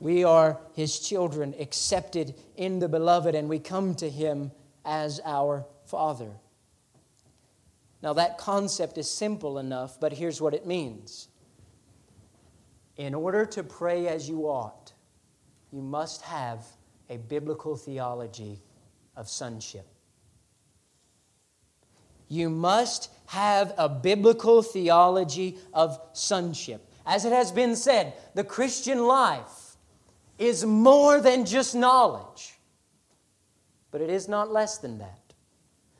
We 0.01 0.25
are 0.25 0.59
his 0.75 0.99
children, 0.99 1.55
accepted 1.61 2.35
in 2.57 2.81
the 2.81 2.89
beloved, 2.89 3.35
and 3.35 3.49
we 3.49 3.61
come 3.61 3.95
to 3.97 4.11
him 4.11 4.51
as 4.87 5.21
our 5.25 5.67
Father. 5.85 6.31
Now, 8.03 8.13
that 8.15 8.39
concept 8.39 8.99
is 8.99 9.11
simple 9.11 9.59
enough, 9.59 9.99
but 10.01 10.13
here's 10.13 10.41
what 10.41 10.55
it 10.55 10.67
means. 10.67 11.29
In 12.97 13.15
order 13.15 13.45
to 13.47 13.63
pray 13.63 14.07
as 14.09 14.29
you 14.29 14.45
ought, 14.45 14.93
you 15.73 15.83
must 15.83 16.23
have 16.23 16.65
a 17.11 17.19
biblical 17.19 17.77
theology 17.77 18.61
of 19.17 19.29
sonship. 19.29 19.87
You 22.29 22.49
must 22.51 23.11
have 23.27 23.75
a 23.77 23.89
biblical 23.89 24.63
theology 24.63 25.59
of 25.73 26.01
sonship. 26.13 26.89
As 27.05 27.25
it 27.25 27.33
has 27.33 27.53
been 27.53 27.77
said, 27.77 28.15
the 28.35 28.45
Christian 28.45 29.05
life 29.07 29.77
is 30.39 30.65
more 30.65 31.21
than 31.21 31.45
just 31.45 31.75
knowledge, 31.75 32.56
but 33.97 34.03
it 34.03 34.11
is 34.11 34.29
not 34.29 34.53
less 34.53 34.77
than 34.77 34.99
that. 34.99 35.33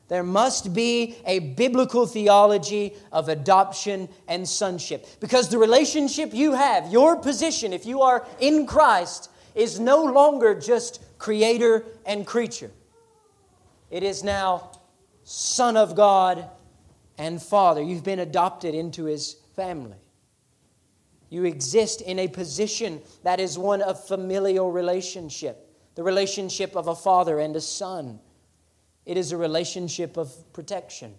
There 0.07 0.21
must 0.21 0.71
be 0.71 1.15
a 1.25 1.39
biblical 1.39 2.05
theology 2.05 2.93
of 3.11 3.27
adoption 3.27 4.07
and 4.27 4.47
sonship. 4.47 5.07
Because 5.19 5.49
the 5.49 5.57
relationship 5.57 6.31
you 6.31 6.53
have, 6.53 6.91
your 6.91 7.15
position, 7.15 7.73
if 7.73 7.87
you 7.87 8.03
are 8.03 8.23
in 8.39 8.67
Christ, 8.67 9.31
is 9.55 9.79
no 9.79 10.03
longer 10.03 10.53
just 10.53 11.01
creator 11.17 11.85
and 12.05 12.23
creature. 12.23 12.69
It 13.89 14.03
is 14.03 14.23
now 14.23 14.73
Son 15.23 15.75
of 15.75 15.95
God 15.95 16.47
and 17.17 17.41
Father. 17.41 17.81
You've 17.81 18.03
been 18.03 18.19
adopted 18.19 18.75
into 18.75 19.05
His 19.05 19.37
family. 19.55 19.97
You 21.31 21.45
exist 21.45 22.01
in 22.01 22.19
a 22.19 22.27
position 22.27 23.01
that 23.23 23.39
is 23.39 23.57
one 23.57 23.81
of 23.81 24.07
familial 24.07 24.71
relationship, 24.71 25.66
the 25.97 26.03
relationship 26.03 26.75
of 26.75 26.87
a 26.87 26.93
father 26.93 27.39
and 27.39 27.55
a 27.55 27.59
son. 27.59 28.19
It 29.07 29.17
is 29.17 29.31
a 29.31 29.37
relationship 29.37 30.15
of 30.15 30.31
protection. 30.53 31.15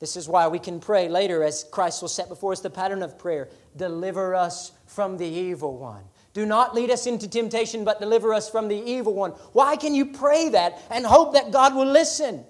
This 0.00 0.16
is 0.16 0.28
why 0.28 0.48
we 0.48 0.58
can 0.58 0.80
pray 0.80 1.08
later, 1.08 1.44
as 1.44 1.62
Christ 1.70 2.02
will 2.02 2.08
set 2.08 2.28
before 2.28 2.50
us 2.50 2.58
the 2.58 2.70
pattern 2.70 3.04
of 3.04 3.16
prayer 3.20 3.48
deliver 3.76 4.34
us 4.34 4.72
from 4.86 5.16
the 5.16 5.28
evil 5.28 5.78
one. 5.78 6.02
Do 6.32 6.44
not 6.44 6.74
lead 6.74 6.90
us 6.90 7.06
into 7.06 7.28
temptation, 7.28 7.84
but 7.84 8.00
deliver 8.00 8.34
us 8.34 8.50
from 8.50 8.66
the 8.66 8.74
evil 8.74 9.14
one. 9.14 9.30
Why 9.52 9.76
can 9.76 9.94
you 9.94 10.06
pray 10.06 10.48
that 10.48 10.82
and 10.90 11.06
hope 11.06 11.34
that 11.34 11.52
God 11.52 11.76
will 11.76 11.86
listen? 11.86 12.44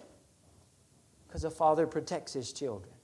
Because 1.29 1.45
a 1.45 1.51
father 1.51 1.87
protects 1.87 2.33
his 2.33 2.55
children. 2.55 2.95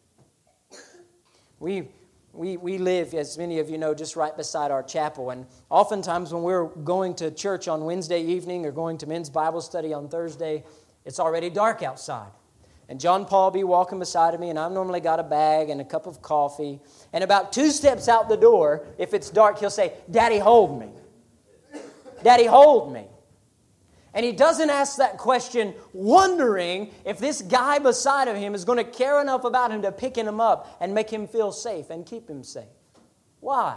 We 1.61 1.89
we, 2.33 2.57
we 2.57 2.79
live, 2.79 3.15
as 3.15 3.37
many 3.39 3.59
of 3.59 3.69
you 3.71 3.79
know, 3.79 3.95
just 3.95 4.17
right 4.17 4.37
beside 4.37 4.71
our 4.71 4.83
chapel. 4.83 5.31
And 5.31 5.47
oftentimes, 5.71 6.33
when 6.33 6.43
we're 6.43 6.67
going 6.67 7.15
to 7.17 7.31
church 7.31 7.69
on 7.69 7.85
Wednesday 7.85 8.23
evening 8.23 8.67
or 8.67 8.73
going 8.73 8.99
to 8.99 9.07
men's 9.07 9.31
Bible 9.31 9.61
study 9.61 9.93
on 9.93 10.09
Thursday, 10.09 10.65
it's 11.05 11.19
already 11.19 11.51
dark 11.51 11.83
outside. 11.83 12.31
And 12.89 12.99
John 12.99 13.27
Paul 13.27 13.51
be 13.51 13.65
walking 13.65 13.99
beside 13.99 14.35
of 14.35 14.41
me, 14.41 14.51
and 14.51 14.59
I've 14.59 14.73
normally 14.73 15.01
got 15.01 15.21
a 15.21 15.23
bag 15.23 15.69
and 15.69 15.81
a 15.81 15.85
cup 15.85 16.07
of 16.07 16.23
coffee. 16.23 16.81
And 17.13 17.23
about 17.23 17.53
two 17.53 17.71
steps 17.71 18.09
out 18.09 18.29
the 18.29 18.37
door, 18.37 18.87
if 18.97 19.13
it's 19.13 19.29
dark, 19.29 19.59
he'll 19.59 19.69
say, 19.69 19.93
Daddy, 20.11 20.39
hold 20.39 20.81
me. 20.81 20.89
Daddy, 22.23 22.47
hold 22.47 22.93
me. 22.93 23.07
And 24.15 24.25
he 24.25 24.33
doesn't 24.33 24.71
ask 24.71 24.97
that 24.97 25.19
question 25.19 25.75
wondering 25.93 26.93
if 27.05 27.19
this 27.19 27.43
guy 27.43 27.79
beside 27.79 28.29
of 28.29 28.37
him 28.37 28.55
is 28.55 28.65
going 28.65 28.79
to 28.79 28.85
care 28.85 29.21
enough 29.21 29.45
about 29.45 29.71
him 29.71 29.83
to 29.83 29.93
pick 29.93 30.17
him 30.17 30.41
up 30.41 30.77
and 30.81 30.95
make 30.95 31.11
him 31.11 31.27
feel 31.27 31.53
safe 31.53 31.91
and 31.91 32.07
keep 32.07 32.29
him 32.29 32.43
safe. 32.43 32.65
Why? 33.41 33.77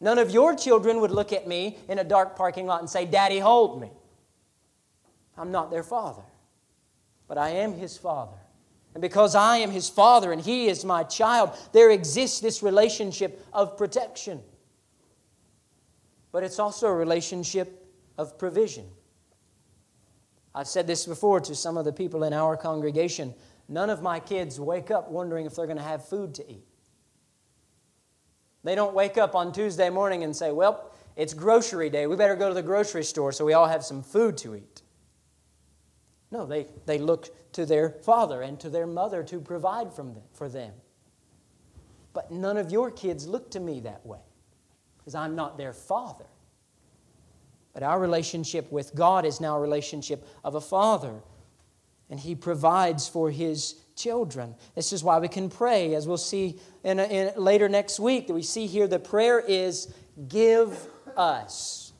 None 0.00 0.18
of 0.18 0.30
your 0.30 0.54
children 0.54 1.00
would 1.00 1.10
look 1.10 1.32
at 1.32 1.48
me 1.48 1.78
in 1.88 1.98
a 1.98 2.04
dark 2.04 2.36
parking 2.36 2.66
lot 2.66 2.80
and 2.80 2.90
say, 2.90 3.06
Daddy, 3.06 3.38
hold 3.38 3.80
me. 3.80 3.90
I'm 5.38 5.50
not 5.50 5.70
their 5.70 5.82
father, 5.82 6.22
but 7.28 7.38
I 7.38 7.50
am 7.50 7.72
his 7.72 7.96
father. 7.96 8.36
And 8.94 9.02
because 9.02 9.34
I 9.34 9.58
am 9.58 9.70
his 9.70 9.88
father 9.88 10.32
and 10.32 10.40
he 10.40 10.68
is 10.68 10.84
my 10.84 11.02
child, 11.02 11.50
there 11.72 11.90
exists 11.90 12.40
this 12.40 12.62
relationship 12.62 13.44
of 13.52 13.76
protection. 13.76 14.40
But 16.32 16.44
it's 16.44 16.58
also 16.58 16.88
a 16.88 16.94
relationship 16.94 17.85
of 18.18 18.38
provision. 18.38 18.86
I've 20.54 20.68
said 20.68 20.86
this 20.86 21.06
before 21.06 21.40
to 21.40 21.54
some 21.54 21.76
of 21.76 21.84
the 21.84 21.92
people 21.92 22.24
in 22.24 22.32
our 22.32 22.56
congregation. 22.56 23.34
None 23.68 23.90
of 23.90 24.02
my 24.02 24.20
kids 24.20 24.58
wake 24.58 24.90
up 24.90 25.10
wondering 25.10 25.44
if 25.44 25.54
they're 25.54 25.66
going 25.66 25.76
to 25.76 25.82
have 25.82 26.08
food 26.08 26.34
to 26.36 26.50
eat. 26.50 26.64
They 28.64 28.74
don't 28.74 28.94
wake 28.94 29.18
up 29.18 29.34
on 29.34 29.52
Tuesday 29.52 29.90
morning 29.90 30.24
and 30.24 30.34
say, 30.34 30.50
Well, 30.50 30.92
it's 31.14 31.34
grocery 31.34 31.90
day. 31.90 32.06
We 32.06 32.16
better 32.16 32.36
go 32.36 32.48
to 32.48 32.54
the 32.54 32.62
grocery 32.62 33.04
store 33.04 33.32
so 33.32 33.44
we 33.44 33.52
all 33.52 33.66
have 33.66 33.84
some 33.84 34.02
food 34.02 34.36
to 34.38 34.56
eat. 34.56 34.82
No, 36.30 36.46
they, 36.46 36.66
they 36.84 36.98
look 36.98 37.52
to 37.52 37.64
their 37.64 37.90
father 37.90 38.42
and 38.42 38.58
to 38.60 38.68
their 38.68 38.86
mother 38.86 39.22
to 39.24 39.40
provide 39.40 39.92
from 39.92 40.14
them, 40.14 40.24
for 40.32 40.48
them. 40.48 40.72
But 42.12 42.30
none 42.30 42.56
of 42.56 42.72
your 42.72 42.90
kids 42.90 43.26
look 43.26 43.50
to 43.52 43.60
me 43.60 43.80
that 43.80 44.04
way 44.04 44.20
because 44.98 45.14
I'm 45.14 45.36
not 45.36 45.56
their 45.56 45.72
father. 45.72 46.26
But 47.76 47.82
our 47.82 48.00
relationship 48.00 48.72
with 48.72 48.94
God 48.94 49.26
is 49.26 49.38
now 49.38 49.58
a 49.58 49.60
relationship 49.60 50.26
of 50.42 50.54
a 50.54 50.62
father, 50.62 51.20
and 52.08 52.18
He 52.18 52.34
provides 52.34 53.06
for 53.06 53.30
His 53.30 53.74
children. 53.94 54.54
This 54.74 54.94
is 54.94 55.04
why 55.04 55.18
we 55.18 55.28
can 55.28 55.50
pray, 55.50 55.94
as 55.94 56.08
we'll 56.08 56.16
see 56.16 56.58
in, 56.84 56.98
in, 56.98 57.34
later 57.36 57.68
next 57.68 58.00
week. 58.00 58.28
That 58.28 58.32
we 58.32 58.42
see 58.42 58.66
here 58.66 58.88
the 58.88 58.98
prayer 58.98 59.38
is 59.38 59.92
give 60.26 60.88
us. 61.18 61.92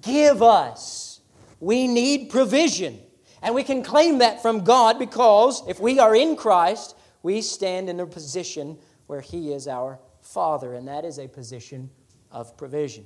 Give 0.00 0.42
us. 0.42 1.20
We 1.60 1.86
need 1.86 2.30
provision. 2.30 2.98
And 3.40 3.54
we 3.54 3.62
can 3.62 3.84
claim 3.84 4.18
that 4.18 4.42
from 4.42 4.64
God 4.64 4.98
because 4.98 5.62
if 5.68 5.78
we 5.78 6.00
are 6.00 6.16
in 6.16 6.34
Christ, 6.34 6.96
we 7.22 7.40
stand 7.40 7.88
in 7.88 8.00
a 8.00 8.06
position 8.06 8.76
where 9.06 9.20
He 9.20 9.52
is 9.52 9.68
our 9.68 10.00
Father, 10.22 10.74
and 10.74 10.88
that 10.88 11.04
is 11.04 11.20
a 11.20 11.28
position 11.28 11.88
of 12.32 12.56
provision 12.56 13.04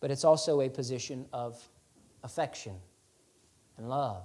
but 0.00 0.10
it's 0.10 0.24
also 0.24 0.62
a 0.62 0.68
position 0.68 1.26
of 1.32 1.62
affection 2.22 2.74
and 3.76 3.88
love. 3.88 4.24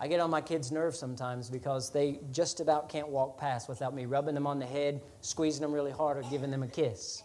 I 0.00 0.08
get 0.08 0.18
on 0.18 0.30
my 0.30 0.40
kids' 0.40 0.72
nerves 0.72 0.98
sometimes 0.98 1.48
because 1.48 1.90
they 1.90 2.18
just 2.32 2.58
about 2.58 2.88
can't 2.88 3.08
walk 3.08 3.38
past 3.38 3.68
without 3.68 3.94
me 3.94 4.04
rubbing 4.06 4.34
them 4.34 4.48
on 4.48 4.58
the 4.58 4.66
head, 4.66 5.00
squeezing 5.20 5.62
them 5.62 5.72
really 5.72 5.92
hard, 5.92 6.16
or 6.16 6.22
giving 6.28 6.50
them 6.50 6.64
a 6.64 6.68
kiss. 6.68 7.22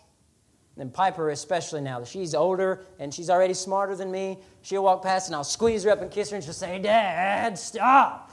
And 0.77 0.93
Piper, 0.93 1.31
especially 1.31 1.81
now, 1.81 2.03
she's 2.03 2.35
older 2.35 2.85
and 2.99 3.11
she's 3.11 3.31
already 3.31 3.55
smarter 3.55 3.95
than 3.95 4.11
me. 4.11 4.37
She'll 4.61 4.83
walk 4.83 5.01
past 5.01 5.27
and 5.27 5.35
I'll 5.35 5.43
squeeze 5.43 5.83
her 5.83 5.89
up 5.89 6.01
and 6.01 6.11
kiss 6.11 6.29
her 6.29 6.35
and 6.35 6.45
she'll 6.45 6.53
say, 6.53 6.77
Dad, 6.77 7.57
stop. 7.57 8.31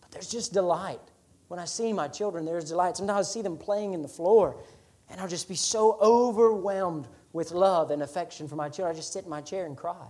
But 0.00 0.12
there's 0.12 0.30
just 0.30 0.52
delight. 0.52 1.00
When 1.48 1.58
I 1.58 1.64
see 1.64 1.92
my 1.92 2.06
children, 2.06 2.44
there's 2.44 2.66
delight. 2.66 2.96
Sometimes 2.96 3.26
I 3.26 3.30
see 3.30 3.42
them 3.42 3.56
playing 3.56 3.94
in 3.94 4.02
the 4.02 4.08
floor 4.08 4.56
and 5.08 5.20
I'll 5.20 5.28
just 5.28 5.48
be 5.48 5.56
so 5.56 5.98
overwhelmed 6.00 7.08
with 7.36 7.52
love 7.52 7.90
and 7.90 8.02
affection 8.02 8.48
for 8.48 8.56
my 8.56 8.70
children. 8.70 8.96
I 8.96 8.98
just 8.98 9.12
sit 9.12 9.24
in 9.24 9.30
my 9.30 9.42
chair 9.42 9.66
and 9.66 9.76
cry. 9.76 10.06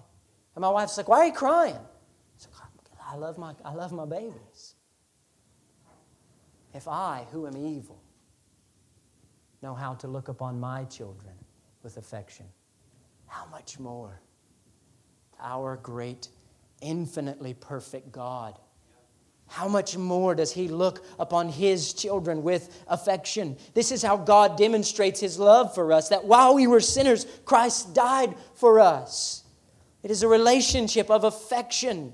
And 0.54 0.62
my 0.62 0.70
wife's 0.70 0.96
like, 0.96 1.08
Why 1.08 1.18
are 1.18 1.26
you 1.26 1.32
crying? 1.32 1.76
I, 1.76 3.14
I, 3.14 3.16
love 3.16 3.36
my, 3.36 3.52
I 3.64 3.74
love 3.74 3.92
my 3.92 4.06
babies. 4.06 4.76
If 6.72 6.86
I, 6.86 7.26
who 7.32 7.46
am 7.46 7.56
evil, 7.56 8.00
know 9.60 9.74
how 9.74 9.94
to 9.94 10.06
look 10.06 10.28
upon 10.28 10.60
my 10.60 10.84
children 10.84 11.34
with 11.82 11.96
affection 11.96 12.46
how 13.26 13.44
much 13.46 13.80
more 13.80 14.20
our 15.40 15.76
great, 15.82 16.28
infinitely 16.80 17.54
perfect 17.54 18.12
God? 18.12 18.58
How 19.48 19.68
much 19.68 19.96
more 19.96 20.34
does 20.34 20.52
He 20.52 20.68
look 20.68 21.04
upon 21.18 21.48
His 21.48 21.92
children 21.92 22.42
with 22.42 22.84
affection? 22.88 23.56
This 23.74 23.92
is 23.92 24.02
how 24.02 24.16
God 24.16 24.58
demonstrates 24.58 25.20
His 25.20 25.38
love 25.38 25.74
for 25.74 25.92
us 25.92 26.08
that 26.08 26.24
while 26.24 26.54
we 26.54 26.66
were 26.66 26.80
sinners, 26.80 27.26
Christ 27.44 27.94
died 27.94 28.34
for 28.54 28.80
us. 28.80 29.44
It 30.02 30.10
is 30.10 30.22
a 30.22 30.28
relationship 30.28 31.10
of 31.10 31.24
affection, 31.24 32.12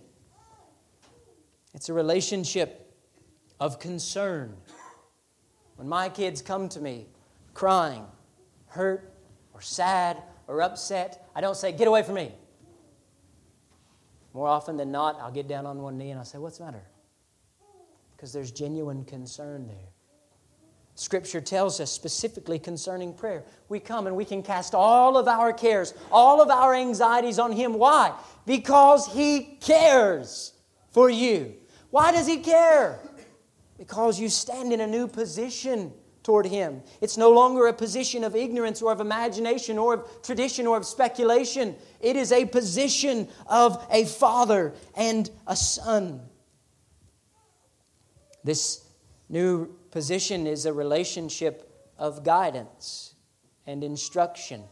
it's 1.74 1.88
a 1.88 1.94
relationship 1.94 2.94
of 3.58 3.78
concern. 3.78 4.56
When 5.76 5.88
my 5.88 6.08
kids 6.08 6.42
come 6.42 6.68
to 6.70 6.80
me 6.80 7.06
crying, 7.54 8.04
hurt, 8.66 9.12
or 9.52 9.60
sad, 9.60 10.22
or 10.46 10.62
upset, 10.62 11.28
I 11.34 11.40
don't 11.40 11.56
say, 11.56 11.72
Get 11.72 11.88
away 11.88 12.02
from 12.02 12.16
me. 12.16 12.32
More 14.34 14.46
often 14.46 14.76
than 14.76 14.90
not, 14.90 15.18
I'll 15.20 15.32
get 15.32 15.48
down 15.48 15.66
on 15.66 15.82
one 15.82 15.98
knee 15.98 16.10
and 16.10 16.18
I'll 16.18 16.24
say, 16.24 16.38
What's 16.38 16.58
the 16.58 16.64
matter? 16.64 16.82
Because 18.22 18.32
there's 18.32 18.52
genuine 18.52 19.04
concern 19.04 19.66
there. 19.66 19.90
Scripture 20.94 21.40
tells 21.40 21.80
us 21.80 21.90
specifically 21.90 22.56
concerning 22.56 23.12
prayer. 23.12 23.42
We 23.68 23.80
come 23.80 24.06
and 24.06 24.14
we 24.14 24.24
can 24.24 24.44
cast 24.44 24.76
all 24.76 25.16
of 25.16 25.26
our 25.26 25.52
cares, 25.52 25.92
all 26.12 26.40
of 26.40 26.48
our 26.48 26.72
anxieties 26.72 27.40
on 27.40 27.50
Him. 27.50 27.74
Why? 27.74 28.16
Because 28.46 29.12
He 29.12 29.58
cares 29.60 30.52
for 30.92 31.10
you. 31.10 31.54
Why 31.90 32.12
does 32.12 32.28
He 32.28 32.36
care? 32.36 33.00
Because 33.76 34.20
you 34.20 34.28
stand 34.28 34.72
in 34.72 34.80
a 34.80 34.86
new 34.86 35.08
position 35.08 35.92
toward 36.22 36.46
Him. 36.46 36.80
It's 37.00 37.16
no 37.16 37.32
longer 37.32 37.66
a 37.66 37.72
position 37.72 38.22
of 38.22 38.36
ignorance 38.36 38.80
or 38.82 38.92
of 38.92 39.00
imagination 39.00 39.78
or 39.78 39.94
of 39.94 40.22
tradition 40.22 40.68
or 40.68 40.76
of 40.76 40.86
speculation. 40.86 41.74
It 42.00 42.14
is 42.14 42.30
a 42.30 42.44
position 42.44 43.26
of 43.48 43.84
a 43.90 44.04
father 44.04 44.74
and 44.94 45.28
a 45.48 45.56
son. 45.56 46.20
This 48.44 48.84
new 49.28 49.66
position 49.90 50.46
is 50.46 50.66
a 50.66 50.72
relationship 50.72 51.68
of 51.98 52.24
guidance 52.24 53.14
and 53.66 53.84
instruction. 53.84 54.64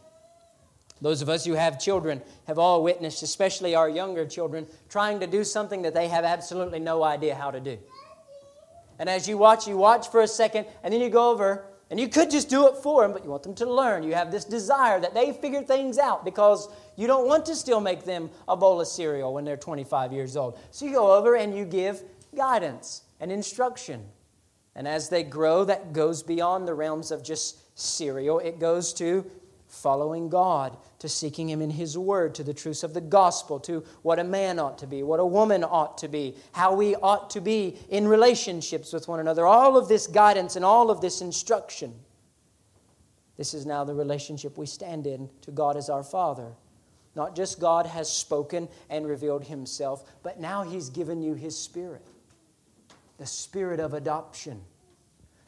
Those 1.01 1.21
of 1.21 1.29
us 1.29 1.45
who 1.45 1.53
have 1.53 1.79
children 1.79 2.21
have 2.45 2.59
all 2.59 2.83
witnessed, 2.83 3.23
especially 3.23 3.73
our 3.73 3.89
younger 3.89 4.25
children, 4.25 4.67
trying 4.89 5.19
to 5.21 5.27
do 5.27 5.43
something 5.43 5.81
that 5.81 5.93
they 5.93 6.07
have 6.07 6.25
absolutely 6.25 6.79
no 6.79 7.03
idea 7.03 7.33
how 7.33 7.49
to 7.49 7.59
do. 7.59 7.79
And 8.99 9.09
as 9.09 9.27
you 9.27 9.37
watch, 9.37 9.67
you 9.67 9.77
watch 9.77 10.09
for 10.09 10.21
a 10.21 10.27
second, 10.27 10.67
and 10.83 10.93
then 10.93 11.01
you 11.01 11.09
go 11.09 11.31
over, 11.31 11.65
and 11.89 11.99
you 11.99 12.07
could 12.07 12.29
just 12.29 12.49
do 12.49 12.67
it 12.67 12.77
for 12.77 13.01
them, 13.01 13.13
but 13.13 13.23
you 13.23 13.31
want 13.31 13.43
them 13.43 13.55
to 13.55 13.65
learn. 13.65 14.03
You 14.03 14.13
have 14.13 14.31
this 14.31 14.45
desire 14.45 14.99
that 14.99 15.15
they 15.15 15.33
figure 15.33 15.63
things 15.63 15.97
out 15.97 16.23
because 16.23 16.69
you 16.95 17.07
don't 17.07 17.27
want 17.27 17.45
to 17.47 17.55
still 17.55 17.81
make 17.81 18.05
them 18.05 18.29
a 18.47 18.55
bowl 18.55 18.79
of 18.79 18.87
cereal 18.87 19.33
when 19.33 19.43
they're 19.43 19.57
25 19.57 20.13
years 20.13 20.37
old. 20.37 20.59
So 20.69 20.85
you 20.85 20.91
go 20.91 21.17
over 21.17 21.35
and 21.35 21.57
you 21.57 21.65
give 21.65 22.03
guidance 22.35 23.01
and 23.21 23.31
instruction. 23.31 24.03
And 24.75 24.87
as 24.87 25.07
they 25.07 25.23
grow, 25.23 25.63
that 25.65 25.93
goes 25.93 26.23
beyond 26.23 26.67
the 26.67 26.73
realms 26.73 27.11
of 27.11 27.23
just 27.23 27.79
cereal. 27.79 28.39
It 28.39 28.59
goes 28.59 28.91
to 28.93 29.25
following 29.67 30.27
God, 30.27 30.75
to 30.99 31.07
seeking 31.07 31.49
Him 31.49 31.61
in 31.61 31.69
His 31.69 31.97
Word, 31.97 32.35
to 32.35 32.43
the 32.43 32.53
truths 32.53 32.83
of 32.83 32.93
the 32.93 32.99
gospel, 32.99 33.59
to 33.61 33.85
what 34.01 34.19
a 34.19 34.23
man 34.23 34.59
ought 34.59 34.77
to 34.79 34.87
be, 34.87 35.03
what 35.03 35.21
a 35.21 35.25
woman 35.25 35.63
ought 35.63 35.97
to 35.99 36.09
be, 36.09 36.35
how 36.51 36.73
we 36.75 36.95
ought 36.95 37.29
to 37.29 37.41
be 37.41 37.77
in 37.89 38.07
relationships 38.07 38.91
with 38.91 39.07
one 39.07 39.21
another. 39.21 39.45
All 39.45 39.77
of 39.77 39.87
this 39.87 40.07
guidance 40.07 40.57
and 40.57 40.65
all 40.65 40.89
of 40.89 40.99
this 40.99 41.21
instruction. 41.21 41.93
This 43.37 43.53
is 43.53 43.65
now 43.65 43.83
the 43.83 43.95
relationship 43.95 44.57
we 44.57 44.65
stand 44.65 45.07
in 45.07 45.29
to 45.41 45.51
God 45.51 45.77
as 45.77 45.89
our 45.89 46.03
Father. 46.03 46.53
Not 47.15 47.35
just 47.35 47.59
God 47.59 47.85
has 47.85 48.11
spoken 48.11 48.67
and 48.89 49.07
revealed 49.07 49.45
Himself, 49.45 50.03
but 50.23 50.39
now 50.39 50.63
He's 50.63 50.89
given 50.89 51.21
you 51.21 51.33
His 51.33 51.57
Spirit 51.57 52.05
the 53.21 53.27
spirit 53.27 53.79
of 53.79 53.93
adoption, 53.93 54.59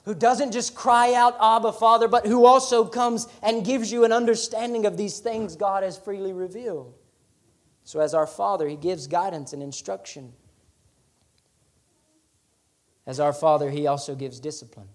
who 0.06 0.14
doesn't 0.14 0.52
just 0.52 0.76
cry 0.76 1.16
out, 1.16 1.36
Abba, 1.42 1.74
Father, 1.74 2.08
but 2.08 2.28
who 2.28 2.46
also 2.46 2.86
comes 2.86 3.28
and 3.42 3.66
gives 3.66 3.92
you 3.92 4.06
an 4.06 4.12
understanding 4.12 4.86
of 4.86 4.96
these 4.96 5.18
things 5.18 5.56
God 5.56 5.82
has 5.82 5.98
freely 5.98 6.34
revealed. 6.34 6.94
So, 7.84 8.00
as 8.00 8.14
our 8.14 8.28
Father, 8.28 8.68
He 8.68 8.76
gives 8.76 9.08
guidance 9.08 9.54
and 9.54 9.64
instruction. 9.64 10.34
As 13.08 13.20
our 13.20 13.34
Father, 13.34 13.72
He 13.72 13.88
also 13.88 14.14
gives 14.14 14.40
discipline. 14.40 14.90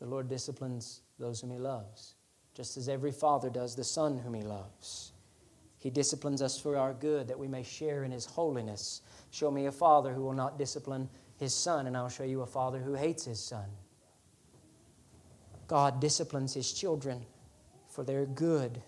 The 0.00 0.06
Lord 0.06 0.26
disciplines 0.26 1.02
those 1.18 1.42
whom 1.42 1.50
He 1.50 1.58
loves, 1.58 2.14
just 2.54 2.78
as 2.78 2.88
every 2.88 3.12
Father 3.12 3.50
does 3.50 3.76
the 3.76 3.84
Son 3.84 4.16
whom 4.16 4.32
He 4.32 4.42
loves. 4.42 5.12
He 5.84 5.90
disciplines 5.90 6.42
us 6.42 6.58
for 6.58 6.76
our 6.76 6.92
good, 6.92 7.28
that 7.28 7.38
we 7.38 7.46
may 7.46 7.62
share 7.62 8.02
in 8.02 8.10
His 8.10 8.26
holiness 8.26 9.02
Show 9.34 9.50
me 9.50 9.66
a 9.66 9.72
father 9.72 10.12
who 10.12 10.22
will 10.22 10.32
not 10.32 10.58
discipline 10.58 11.08
his 11.40 11.52
son, 11.52 11.88
and 11.88 11.96
I'll 11.96 12.08
show 12.08 12.22
you 12.22 12.42
a 12.42 12.46
father 12.46 12.78
who 12.78 12.94
hates 12.94 13.24
his 13.24 13.40
son. 13.40 13.64
God 15.66 16.00
disciplines 16.00 16.54
his 16.54 16.72
children 16.72 17.26
for 17.88 18.04
their 18.04 18.26
good. 18.26 18.80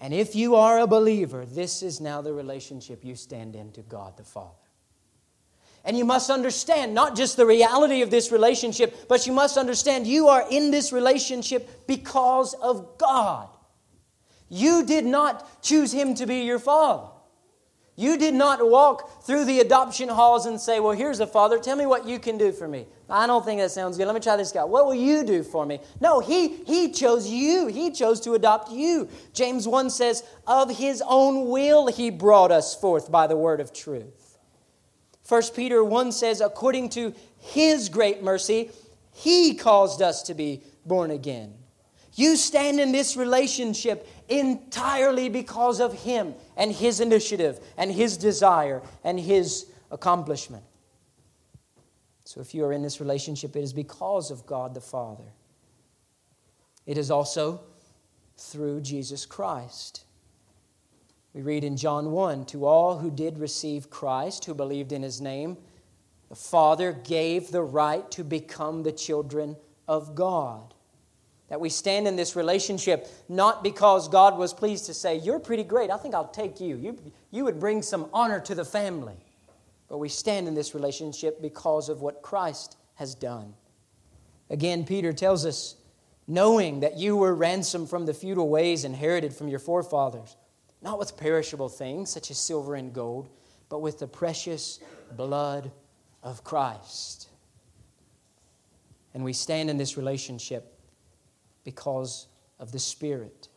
And 0.00 0.14
if 0.14 0.36
you 0.36 0.54
are 0.54 0.78
a 0.78 0.86
believer, 0.86 1.44
this 1.44 1.82
is 1.82 2.00
now 2.00 2.22
the 2.22 2.32
relationship 2.32 3.04
you 3.04 3.16
stand 3.16 3.56
in 3.56 3.72
to 3.72 3.82
God 3.82 4.16
the 4.16 4.22
Father. 4.22 4.54
And 5.84 5.98
you 5.98 6.04
must 6.04 6.30
understand 6.30 6.94
not 6.94 7.16
just 7.16 7.36
the 7.36 7.46
reality 7.46 8.02
of 8.02 8.12
this 8.12 8.30
relationship, 8.30 9.08
but 9.08 9.26
you 9.26 9.32
must 9.32 9.58
understand 9.58 10.06
you 10.06 10.28
are 10.28 10.46
in 10.48 10.70
this 10.70 10.92
relationship 10.92 11.68
because 11.88 12.54
of 12.54 12.96
God. 12.96 13.48
You 14.50 14.84
did 14.84 15.06
not 15.06 15.62
choose 15.62 15.92
Him 15.92 16.14
to 16.16 16.26
be 16.26 16.40
your 16.40 16.58
Father. 16.58 17.08
You 18.00 18.16
did 18.16 18.32
not 18.32 18.66
walk 18.66 19.24
through 19.24 19.44
the 19.44 19.60
adoption 19.60 20.08
halls 20.08 20.46
and 20.46 20.58
say, 20.58 20.80
Well, 20.80 20.96
here's 20.96 21.20
a 21.20 21.26
father. 21.26 21.58
Tell 21.58 21.76
me 21.76 21.84
what 21.84 22.06
you 22.06 22.18
can 22.18 22.38
do 22.38 22.50
for 22.50 22.66
me. 22.66 22.86
I 23.10 23.26
don't 23.26 23.44
think 23.44 23.60
that 23.60 23.72
sounds 23.72 23.98
good. 23.98 24.06
Let 24.06 24.14
me 24.14 24.22
try 24.22 24.36
this 24.36 24.52
guy. 24.52 24.64
What 24.64 24.86
will 24.86 24.94
you 24.94 25.22
do 25.22 25.42
for 25.42 25.66
me? 25.66 25.80
No, 26.00 26.20
he, 26.20 26.56
he 26.64 26.92
chose 26.92 27.28
you. 27.28 27.66
He 27.66 27.90
chose 27.90 28.18
to 28.22 28.32
adopt 28.32 28.70
you. 28.70 29.10
James 29.34 29.68
1 29.68 29.90
says, 29.90 30.22
Of 30.46 30.78
his 30.78 31.02
own 31.06 31.50
will 31.50 31.88
he 31.88 32.08
brought 32.08 32.50
us 32.50 32.74
forth 32.74 33.10
by 33.12 33.26
the 33.26 33.36
word 33.36 33.60
of 33.60 33.70
truth. 33.70 34.38
1 35.28 35.42
Peter 35.54 35.84
1 35.84 36.12
says, 36.12 36.40
According 36.40 36.88
to 36.90 37.12
his 37.36 37.90
great 37.90 38.22
mercy, 38.22 38.70
he 39.12 39.54
caused 39.54 40.00
us 40.00 40.22
to 40.22 40.32
be 40.32 40.62
born 40.86 41.10
again. 41.10 41.52
You 42.14 42.36
stand 42.36 42.80
in 42.80 42.92
this 42.92 43.16
relationship 43.16 44.06
entirely 44.30 45.28
because 45.28 45.80
of 45.80 45.92
Him 45.92 46.34
and 46.56 46.72
His 46.72 47.00
initiative 47.00 47.60
and 47.76 47.90
His 47.90 48.16
desire 48.16 48.82
and 49.04 49.20
His 49.20 49.66
accomplishment. 49.90 50.64
So 52.24 52.40
if 52.40 52.54
you 52.54 52.64
are 52.64 52.72
in 52.72 52.82
this 52.82 53.00
relationship, 53.00 53.56
it 53.56 53.62
is 53.62 53.72
because 53.72 54.30
of 54.30 54.46
God 54.46 54.72
the 54.72 54.80
Father. 54.80 55.32
It 56.86 56.96
is 56.96 57.10
also 57.10 57.60
through 58.36 58.80
Jesus 58.80 59.26
Christ. 59.26 60.04
We 61.34 61.42
read 61.42 61.64
in 61.64 61.76
John 61.76 62.10
1 62.10 62.46
To 62.46 62.64
all 62.66 62.98
who 62.98 63.10
did 63.10 63.38
receive 63.38 63.90
Christ, 63.90 64.44
who 64.44 64.54
believed 64.54 64.92
in 64.92 65.02
his 65.02 65.20
name, 65.20 65.56
the 66.28 66.36
Father 66.36 66.92
gave 66.92 67.50
the 67.50 67.62
right 67.62 68.08
to 68.12 68.24
become 68.24 68.82
the 68.82 68.92
children 68.92 69.56
of 69.88 70.14
God. 70.14 70.74
That 71.50 71.60
we 71.60 71.68
stand 71.68 72.08
in 72.08 72.16
this 72.16 72.34
relationship 72.36 73.08
not 73.28 73.62
because 73.62 74.08
God 74.08 74.38
was 74.38 74.54
pleased 74.54 74.86
to 74.86 74.94
say, 74.94 75.16
You're 75.16 75.40
pretty 75.40 75.64
great, 75.64 75.90
I 75.90 75.98
think 75.98 76.14
I'll 76.14 76.28
take 76.28 76.60
you. 76.60 76.76
You, 76.76 76.98
you 77.30 77.44
would 77.44 77.60
bring 77.60 77.82
some 77.82 78.08
honor 78.12 78.40
to 78.40 78.54
the 78.54 78.64
family. 78.64 79.16
But 79.88 79.98
we 79.98 80.08
stand 80.08 80.46
in 80.46 80.54
this 80.54 80.74
relationship 80.74 81.42
because 81.42 81.88
of 81.88 82.00
what 82.00 82.22
Christ 82.22 82.76
has 82.94 83.14
done. 83.14 83.54
Again, 84.48 84.84
Peter 84.84 85.12
tells 85.12 85.44
us, 85.44 85.76
knowing 86.28 86.80
that 86.80 86.96
you 86.96 87.16
were 87.16 87.34
ransomed 87.34 87.90
from 87.90 88.06
the 88.06 88.14
futile 88.14 88.48
ways 88.48 88.84
inherited 88.84 89.34
from 89.34 89.48
your 89.48 89.58
forefathers, 89.58 90.36
not 90.80 90.96
with 90.98 91.16
perishable 91.16 91.68
things 91.68 92.08
such 92.08 92.30
as 92.30 92.38
silver 92.38 92.76
and 92.76 92.92
gold, 92.92 93.28
but 93.68 93.80
with 93.80 93.98
the 93.98 94.06
precious 94.06 94.78
blood 95.16 95.72
of 96.22 96.44
Christ. 96.44 97.28
And 99.12 99.24
we 99.24 99.32
stand 99.32 99.70
in 99.70 99.76
this 99.76 99.96
relationship 99.96 100.78
because 101.70 102.26
of 102.58 102.72
the 102.72 102.80
Spirit. 102.80 103.48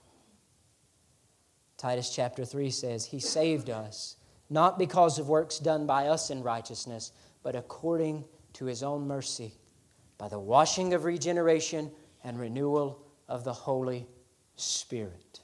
Titus 1.78 2.14
chapter 2.16 2.46
3 2.46 2.70
says, 2.70 3.06
He 3.06 3.20
saved 3.20 3.72
us, 3.72 4.18
not 4.52 4.78
because 4.78 5.18
of 5.18 5.28
works 5.28 5.58
done 5.58 5.88
by 5.88 6.06
us 6.06 6.30
in 6.30 6.44
righteousness, 6.44 7.12
but 7.42 7.56
according 7.56 8.24
to 8.54 8.66
His 8.66 8.84
own 8.84 9.08
mercy, 9.08 9.56
by 10.20 10.28
the 10.28 10.38
washing 10.38 10.94
of 10.94 11.06
regeneration 11.06 11.92
and 12.24 12.40
renewal 12.40 13.04
of 13.28 13.44
the 13.44 13.52
Holy 13.52 14.06
Spirit. 14.56 15.40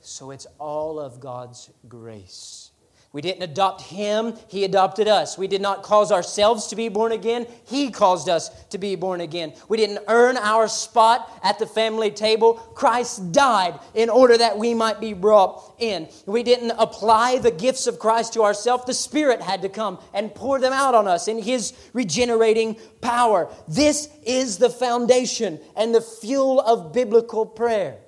So 0.00 0.32
it's 0.32 0.48
all 0.58 0.98
of 0.98 1.20
God's 1.20 1.70
grace. 1.88 2.71
We 3.12 3.20
didn't 3.20 3.42
adopt 3.42 3.82
him, 3.82 4.38
he 4.48 4.64
adopted 4.64 5.06
us. 5.06 5.36
We 5.36 5.46
did 5.46 5.60
not 5.60 5.82
cause 5.82 6.10
ourselves 6.10 6.68
to 6.68 6.76
be 6.76 6.88
born 6.88 7.12
again, 7.12 7.46
he 7.66 7.90
caused 7.90 8.30
us 8.30 8.48
to 8.70 8.78
be 8.78 8.96
born 8.96 9.20
again. 9.20 9.52
We 9.68 9.76
didn't 9.76 10.04
earn 10.08 10.38
our 10.38 10.66
spot 10.66 11.30
at 11.42 11.58
the 11.58 11.66
family 11.66 12.10
table. 12.10 12.54
Christ 12.54 13.30
died 13.30 13.78
in 13.94 14.08
order 14.08 14.38
that 14.38 14.56
we 14.56 14.72
might 14.72 14.98
be 14.98 15.12
brought 15.12 15.74
in. 15.78 16.08
We 16.24 16.42
didn't 16.42 16.70
apply 16.78 17.38
the 17.38 17.50
gifts 17.50 17.86
of 17.86 17.98
Christ 17.98 18.32
to 18.32 18.44
ourselves. 18.44 18.86
The 18.86 18.94
Spirit 18.94 19.42
had 19.42 19.60
to 19.60 19.68
come 19.68 19.98
and 20.14 20.34
pour 20.34 20.58
them 20.58 20.72
out 20.72 20.94
on 20.94 21.06
us 21.06 21.28
in 21.28 21.38
his 21.38 21.74
regenerating 21.92 22.76
power. 23.02 23.52
This 23.68 24.08
is 24.24 24.56
the 24.56 24.70
foundation 24.70 25.60
and 25.76 25.94
the 25.94 26.00
fuel 26.00 26.60
of 26.60 26.94
biblical 26.94 27.44
prayer. 27.44 27.98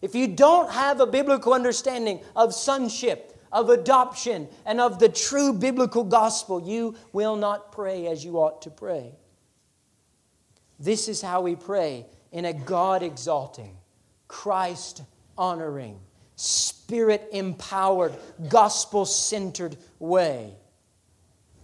If 0.00 0.14
you 0.14 0.28
don't 0.28 0.70
have 0.70 1.00
a 1.00 1.06
biblical 1.06 1.52
understanding 1.52 2.20
of 2.36 2.54
sonship, 2.54 3.35
of 3.56 3.70
adoption 3.70 4.46
and 4.66 4.82
of 4.82 4.98
the 4.98 5.08
true 5.08 5.50
biblical 5.54 6.04
gospel, 6.04 6.60
you 6.60 6.94
will 7.14 7.36
not 7.36 7.72
pray 7.72 8.06
as 8.06 8.22
you 8.22 8.36
ought 8.36 8.60
to 8.60 8.70
pray. 8.70 9.14
This 10.78 11.08
is 11.08 11.22
how 11.22 11.40
we 11.40 11.56
pray 11.56 12.04
in 12.32 12.44
a 12.44 12.52
God 12.52 13.02
exalting, 13.02 13.74
Christ 14.28 15.02
honoring, 15.38 15.98
spirit 16.34 17.30
empowered, 17.32 18.14
gospel 18.50 19.06
centered 19.06 19.78
way. 19.98 20.52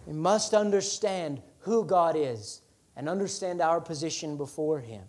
We 0.07 0.15
must 0.15 0.55
understand 0.55 1.43
who 1.59 1.85
God 1.85 2.17
is 2.17 2.63
and 2.97 3.07
understand 3.07 3.61
our 3.61 3.83
position 3.83 4.39
before 4.39 4.81
Him. 4.81 5.03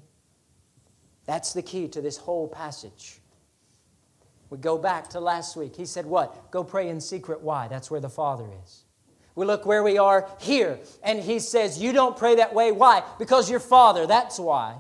That's 1.26 1.54
the 1.54 1.62
key 1.62 1.88
to 1.88 2.02
this 2.02 2.18
whole 2.18 2.50
passage. 2.50 3.22
We 4.54 4.60
go 4.60 4.78
back 4.78 5.10
to 5.10 5.20
last 5.20 5.56
week. 5.56 5.76
He 5.76 5.88
said, 5.88 6.06
What? 6.06 6.52
Go 6.52 6.64
pray 6.64 6.88
in 6.90 7.02
secret. 7.02 7.42
Why? 7.42 7.68
That's 7.68 7.90
where 7.90 8.00
the 8.00 8.08
Father 8.08 8.46
is. 8.64 8.84
We 9.34 9.48
look 9.48 9.66
where 9.66 9.82
we 9.82 9.98
are 9.98 10.30
here, 10.40 10.78
and 11.02 11.20
he 11.20 11.40
says, 11.40 11.82
You 11.82 11.92
don't 11.92 12.16
pray 12.16 12.36
that 12.36 12.54
way. 12.54 12.72
Why? 12.72 13.02
Because 13.18 13.50
your 13.50 13.60
Father. 13.60 14.06
That's 14.06 14.38
why. 14.38 14.76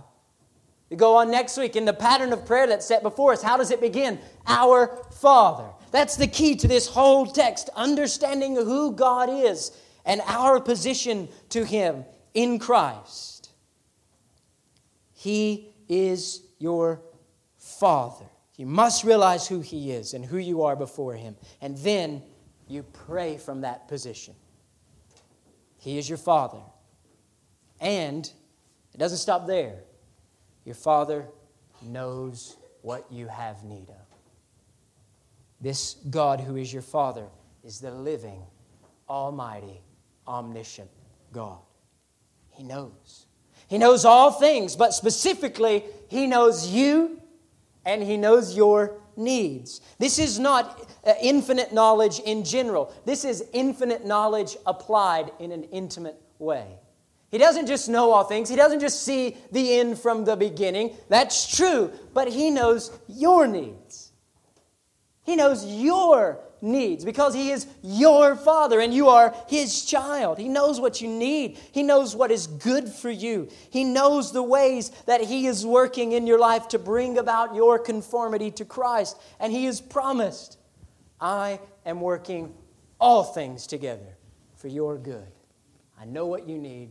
We 0.91 0.95
go 0.95 1.15
on 1.15 1.31
next 1.31 1.57
week 1.57 1.75
in 1.75 1.85
the 1.85 1.93
pattern 1.93 2.33
of 2.33 2.45
prayer 2.45 2.67
that's 2.67 2.85
set 2.85 3.01
before 3.01 3.33
us. 3.33 3.41
How 3.41 3.57
does 3.57 3.71
it 3.71 3.81
begin? 3.81 4.19
Our 4.45 4.95
Father. 5.13 5.71
That's 5.89 6.17
the 6.17 6.27
key 6.27 6.55
to 6.57 6.67
this 6.67 6.85
whole 6.85 7.25
text, 7.25 7.71
understanding 7.75 8.55
who 8.55 8.91
God 8.91 9.27
is 9.27 9.75
and 10.05 10.21
our 10.27 10.59
position 10.59 11.29
to 11.49 11.65
Him 11.65 12.05
in 12.35 12.59
Christ. 12.59 13.49
He 15.13 15.73
is 15.89 16.43
your 16.59 17.01
Father. 17.57 18.25
You 18.55 18.65
must 18.65 19.03
realize 19.03 19.47
who 19.47 19.61
He 19.61 19.91
is 19.91 20.13
and 20.13 20.23
who 20.23 20.37
you 20.37 20.63
are 20.63 20.75
before 20.75 21.15
Him. 21.15 21.35
And 21.61 21.77
then 21.79 22.21
you 22.67 22.83
pray 22.83 23.37
from 23.37 23.61
that 23.61 23.87
position. 23.87 24.35
He 25.77 25.97
is 25.97 26.07
your 26.07 26.17
Father. 26.17 26.61
And 27.81 28.31
it 28.93 28.97
doesn't 28.97 29.17
stop 29.17 29.47
there. 29.47 29.83
Your 30.65 30.75
Father 30.75 31.25
knows 31.81 32.55
what 32.81 33.11
you 33.11 33.27
have 33.27 33.63
need 33.63 33.89
of. 33.89 34.05
This 35.59 35.95
God 36.09 36.39
who 36.39 36.55
is 36.55 36.71
your 36.71 36.81
Father 36.81 37.25
is 37.63 37.79
the 37.79 37.91
living, 37.91 38.43
almighty, 39.09 39.81
omniscient 40.27 40.89
God. 41.31 41.59
He 42.51 42.63
knows. 42.63 43.25
He 43.67 43.77
knows 43.77 44.05
all 44.05 44.31
things, 44.31 44.75
but 44.75 44.93
specifically, 44.93 45.83
He 46.07 46.27
knows 46.27 46.67
you 46.67 47.19
and 47.85 48.03
He 48.03 48.17
knows 48.17 48.55
your 48.55 48.97
needs. 49.15 49.81
This 49.99 50.19
is 50.19 50.39
not 50.39 50.89
uh, 51.05 51.13
infinite 51.21 51.73
knowledge 51.73 52.19
in 52.19 52.43
general, 52.43 52.93
this 53.05 53.25
is 53.25 53.45
infinite 53.53 54.05
knowledge 54.05 54.57
applied 54.65 55.31
in 55.39 55.51
an 55.51 55.63
intimate 55.65 56.19
way. 56.39 56.79
He 57.33 57.39
doesn't 57.39 57.65
just 57.65 57.89
know 57.89 58.11
all 58.11 58.25
things. 58.25 58.47
He 58.47 58.55
doesn't 58.55 58.79
just 58.79 59.01
see 59.03 59.35
the 59.51 59.79
end 59.79 59.97
from 59.97 60.23
the 60.23 60.35
beginning. 60.35 60.95
That's 61.09 61.57
true. 61.57 61.91
But 62.13 62.27
He 62.27 62.51
knows 62.51 62.91
your 63.07 63.47
needs. 63.47 64.11
He 65.23 65.35
knows 65.35 65.65
your 65.65 66.39
needs 66.63 67.05
because 67.05 67.35
He 67.35 67.51
is 67.51 67.67
your 67.83 68.35
Father 68.35 68.79
and 68.79 68.93
you 68.93 69.09
are 69.09 69.35
His 69.47 69.85
child. 69.85 70.39
He 70.39 70.47
knows 70.47 70.79
what 70.79 71.01
you 71.01 71.07
need, 71.07 71.59
He 71.71 71.83
knows 71.83 72.15
what 72.15 72.31
is 72.31 72.47
good 72.47 72.89
for 72.89 73.11
you. 73.11 73.49
He 73.69 73.83
knows 73.83 74.31
the 74.31 74.41
ways 74.41 74.89
that 75.05 75.21
He 75.21 75.45
is 75.45 75.65
working 75.65 76.13
in 76.13 76.25
your 76.25 76.39
life 76.39 76.69
to 76.69 76.79
bring 76.79 77.17
about 77.17 77.53
your 77.53 77.77
conformity 77.77 78.49
to 78.51 78.65
Christ. 78.65 79.19
And 79.39 79.51
He 79.51 79.65
has 79.65 79.81
promised, 79.81 80.57
I 81.19 81.59
am 81.85 82.01
working 82.01 82.53
all 82.99 83.23
things 83.23 83.67
together 83.67 84.17
for 84.55 84.69
your 84.69 84.97
good. 84.97 85.27
I 85.99 86.05
know 86.05 86.25
what 86.25 86.47
you 86.47 86.57
need 86.57 86.89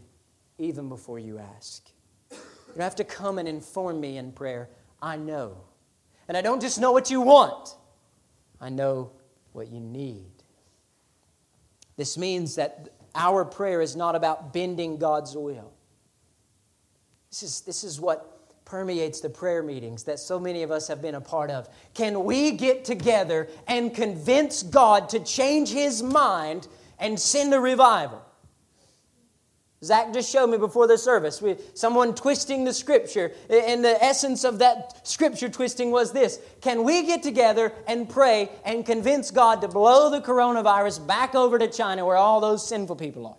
even 0.58 0.88
before 0.88 1.18
you 1.18 1.38
ask. 1.38 1.88
You 2.30 2.38
don't 2.76 2.84
have 2.84 2.96
to 2.96 3.04
come 3.04 3.38
and 3.38 3.48
inform 3.48 4.00
me 4.00 4.18
in 4.18 4.32
prayer. 4.32 4.68
I 5.00 5.16
know. 5.16 5.56
And 6.28 6.36
I 6.36 6.40
don't 6.40 6.60
just 6.60 6.78
know 6.80 6.92
what 6.92 7.10
you 7.10 7.20
want, 7.20 7.74
I 8.60 8.68
know 8.68 9.10
what 9.52 9.70
you 9.70 9.80
need. 9.80 10.30
This 11.96 12.16
means 12.16 12.56
that 12.56 12.88
our 13.14 13.44
prayer 13.44 13.80
is 13.80 13.94
not 13.94 14.14
about 14.14 14.52
bending 14.52 14.96
God's 14.98 15.36
will. 15.36 15.72
This 17.30 17.42
is, 17.42 17.60
this 17.62 17.84
is 17.84 18.00
what 18.00 18.28
permeates 18.64 19.20
the 19.20 19.28
prayer 19.28 19.62
meetings 19.62 20.04
that 20.04 20.18
so 20.18 20.38
many 20.38 20.62
of 20.62 20.70
us 20.70 20.88
have 20.88 21.02
been 21.02 21.14
a 21.14 21.20
part 21.20 21.50
of. 21.50 21.68
Can 21.94 22.24
we 22.24 22.52
get 22.52 22.84
together 22.84 23.48
and 23.66 23.94
convince 23.94 24.62
God 24.62 25.10
to 25.10 25.20
change 25.20 25.70
his 25.70 26.02
mind 26.02 26.68
and 26.98 27.18
send 27.18 27.52
a 27.52 27.60
revival? 27.60 28.22
Zach 29.84 30.12
just 30.12 30.30
showed 30.30 30.46
me 30.46 30.58
before 30.58 30.86
the 30.86 30.96
service. 30.96 31.42
Someone 31.74 32.14
twisting 32.14 32.64
the 32.64 32.72
scripture. 32.72 33.32
And 33.50 33.84
the 33.84 34.02
essence 34.02 34.44
of 34.44 34.60
that 34.60 35.06
scripture 35.06 35.48
twisting 35.48 35.90
was 35.90 36.12
this 36.12 36.40
Can 36.60 36.84
we 36.84 37.04
get 37.04 37.22
together 37.22 37.72
and 37.88 38.08
pray 38.08 38.50
and 38.64 38.86
convince 38.86 39.30
God 39.30 39.60
to 39.62 39.68
blow 39.68 40.08
the 40.10 40.20
coronavirus 40.20 41.06
back 41.06 41.34
over 41.34 41.58
to 41.58 41.68
China 41.68 42.06
where 42.06 42.16
all 42.16 42.40
those 42.40 42.66
sinful 42.66 42.96
people 42.96 43.26
are? 43.26 43.36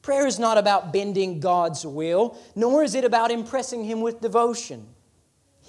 Prayer 0.00 0.26
is 0.26 0.38
not 0.38 0.58
about 0.58 0.92
bending 0.92 1.38
God's 1.38 1.86
will, 1.86 2.36
nor 2.56 2.82
is 2.82 2.94
it 2.94 3.04
about 3.04 3.30
impressing 3.30 3.84
Him 3.84 4.00
with 4.00 4.20
devotion. 4.20 4.86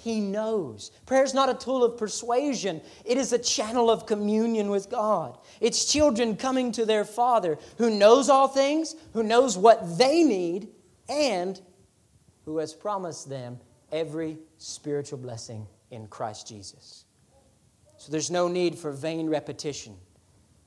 He 0.04 0.20
knows. 0.20 0.90
Prayer 1.06 1.24
is 1.24 1.32
not 1.32 1.48
a 1.48 1.54
tool 1.54 1.82
of 1.82 1.96
persuasion, 1.96 2.82
it 3.06 3.16
is 3.16 3.32
a 3.32 3.38
channel 3.38 3.90
of 3.90 4.04
communion 4.04 4.68
with 4.68 4.90
God. 4.90 5.38
It's 5.62 5.90
children 5.90 6.36
coming 6.36 6.72
to 6.72 6.84
their 6.84 7.06
Father 7.06 7.56
who 7.78 7.88
knows 7.88 8.28
all 8.28 8.46
things, 8.46 8.94
who 9.14 9.22
knows 9.22 9.56
what 9.56 9.96
they 9.96 10.22
need, 10.22 10.68
and 11.08 11.58
who 12.44 12.58
has 12.58 12.74
promised 12.74 13.30
them 13.30 13.58
every 13.90 14.36
spiritual 14.58 15.16
blessing 15.16 15.66
in 15.90 16.06
Christ 16.08 16.46
Jesus. 16.46 17.06
So 17.96 18.12
there's 18.12 18.30
no 18.30 18.46
need 18.46 18.78
for 18.78 18.92
vain 18.92 19.30
repetition. 19.30 19.96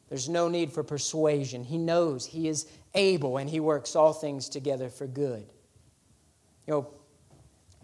There's 0.09 0.27
no 0.27 0.47
need 0.47 0.71
for 0.71 0.81
persuasion. 0.81 1.63
He 1.63 1.77
knows 1.77 2.25
He 2.25 2.47
is 2.47 2.65
able 2.95 3.37
and 3.37 3.47
He 3.47 3.59
works 3.59 3.95
all 3.95 4.13
things 4.13 4.49
together 4.49 4.89
for 4.89 5.05
good. 5.05 5.45
You 6.65 6.73
know, 6.73 6.87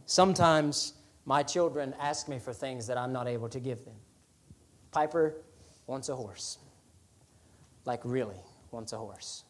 sometimes 0.08 0.94
my 1.26 1.44
children 1.44 1.94
ask 2.00 2.28
me 2.28 2.40
for 2.40 2.54
things 2.54 2.88
that 2.88 2.98
I'm 2.98 3.14
not 3.14 3.28
able 3.28 3.50
to 3.50 3.60
give 3.60 3.86
them. 3.86 3.96
Piper 4.92 5.36
wants 5.88 6.10
a 6.10 6.16
horse. 6.16 6.60
Like, 7.86 8.02
really 8.04 8.40
wants 8.72 8.94
a 8.94 8.98
horse. 8.98 9.44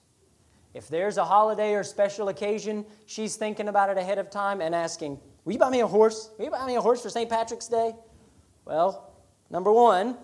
If 0.74 0.88
there's 0.88 1.18
a 1.18 1.26
holiday 1.26 1.74
or 1.76 1.84
special 1.84 2.30
occasion, 2.30 2.86
she's 3.06 3.36
thinking 3.36 3.68
about 3.68 3.90
it 3.90 3.98
ahead 3.98 4.18
of 4.18 4.30
time 4.30 4.62
and 4.62 4.74
asking, 4.74 5.20
Will 5.46 5.54
you 5.54 5.60
buy 5.60 5.70
me 5.70 5.82
a 5.82 5.88
horse? 5.88 6.32
Will 6.38 6.46
you 6.46 6.52
buy 6.52 6.66
me 6.66 6.76
a 6.76 6.82
horse 6.82 7.02
for 7.02 7.10
St. 7.10 7.30
Patrick's 7.30 7.68
Day? 7.68 7.94
Well, 8.66 9.14
number 9.50 9.72
one, 9.72 10.18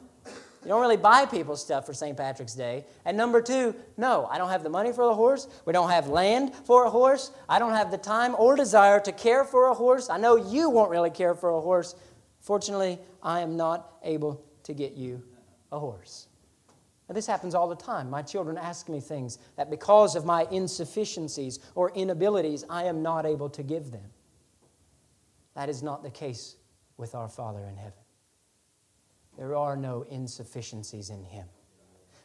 you 0.61 0.67
don't 0.67 0.81
really 0.81 0.97
buy 0.97 1.25
people 1.25 1.55
stuff 1.55 1.85
for 1.85 1.93
St. 1.93 2.17
Patrick's 2.17 2.53
Day. 2.53 2.85
And 3.05 3.15
number 3.15 3.41
two, 3.41 3.73
no, 3.95 4.27
I 4.29 4.37
don't 4.37 4.49
have 4.49 4.63
the 4.63 4.69
money 4.69 4.91
for 4.91 5.03
a 5.03 5.13
horse. 5.13 5.47
We 5.65 5.71
don't 5.71 5.89
have 5.89 6.07
land 6.07 6.53
for 6.53 6.85
a 6.85 6.89
horse. 6.89 7.31
I 7.47 7.59
don't 7.59 7.73
have 7.73 7.91
the 7.91 7.97
time 7.97 8.35
or 8.37 8.55
desire 8.55 8.99
to 9.01 9.11
care 9.11 9.45
for 9.45 9.67
a 9.67 9.73
horse. 9.73 10.09
I 10.09 10.17
know 10.17 10.35
you 10.35 10.69
won't 10.69 10.91
really 10.91 11.11
care 11.11 11.33
for 11.33 11.51
a 11.51 11.61
horse. 11.61 11.95
Fortunately, 12.41 12.99
I 13.23 13.39
am 13.39 13.55
not 13.55 13.93
able 14.03 14.43
to 14.63 14.73
get 14.73 14.93
you 14.93 15.23
a 15.71 15.79
horse. 15.79 16.27
Now, 17.07 17.15
this 17.15 17.25
happens 17.25 17.55
all 17.55 17.67
the 17.67 17.75
time. 17.75 18.09
My 18.09 18.21
children 18.21 18.57
ask 18.57 18.89
me 18.89 18.99
things 18.99 19.39
that 19.55 19.69
because 19.69 20.15
of 20.15 20.25
my 20.25 20.45
insufficiencies 20.51 21.59
or 21.73 21.91
inabilities, 21.91 22.65
I 22.69 22.83
am 22.83 23.01
not 23.01 23.25
able 23.25 23.49
to 23.49 23.63
give 23.63 23.91
them. 23.91 24.11
That 25.55 25.69
is 25.69 25.81
not 25.81 26.03
the 26.03 26.11
case 26.11 26.55
with 26.97 27.15
our 27.15 27.27
Father 27.27 27.65
in 27.65 27.77
heaven. 27.77 27.93
There 29.39 29.55
are 29.55 29.77
no 29.77 30.05
insufficiencies 30.11 31.09
in 31.09 31.23
him. 31.23 31.47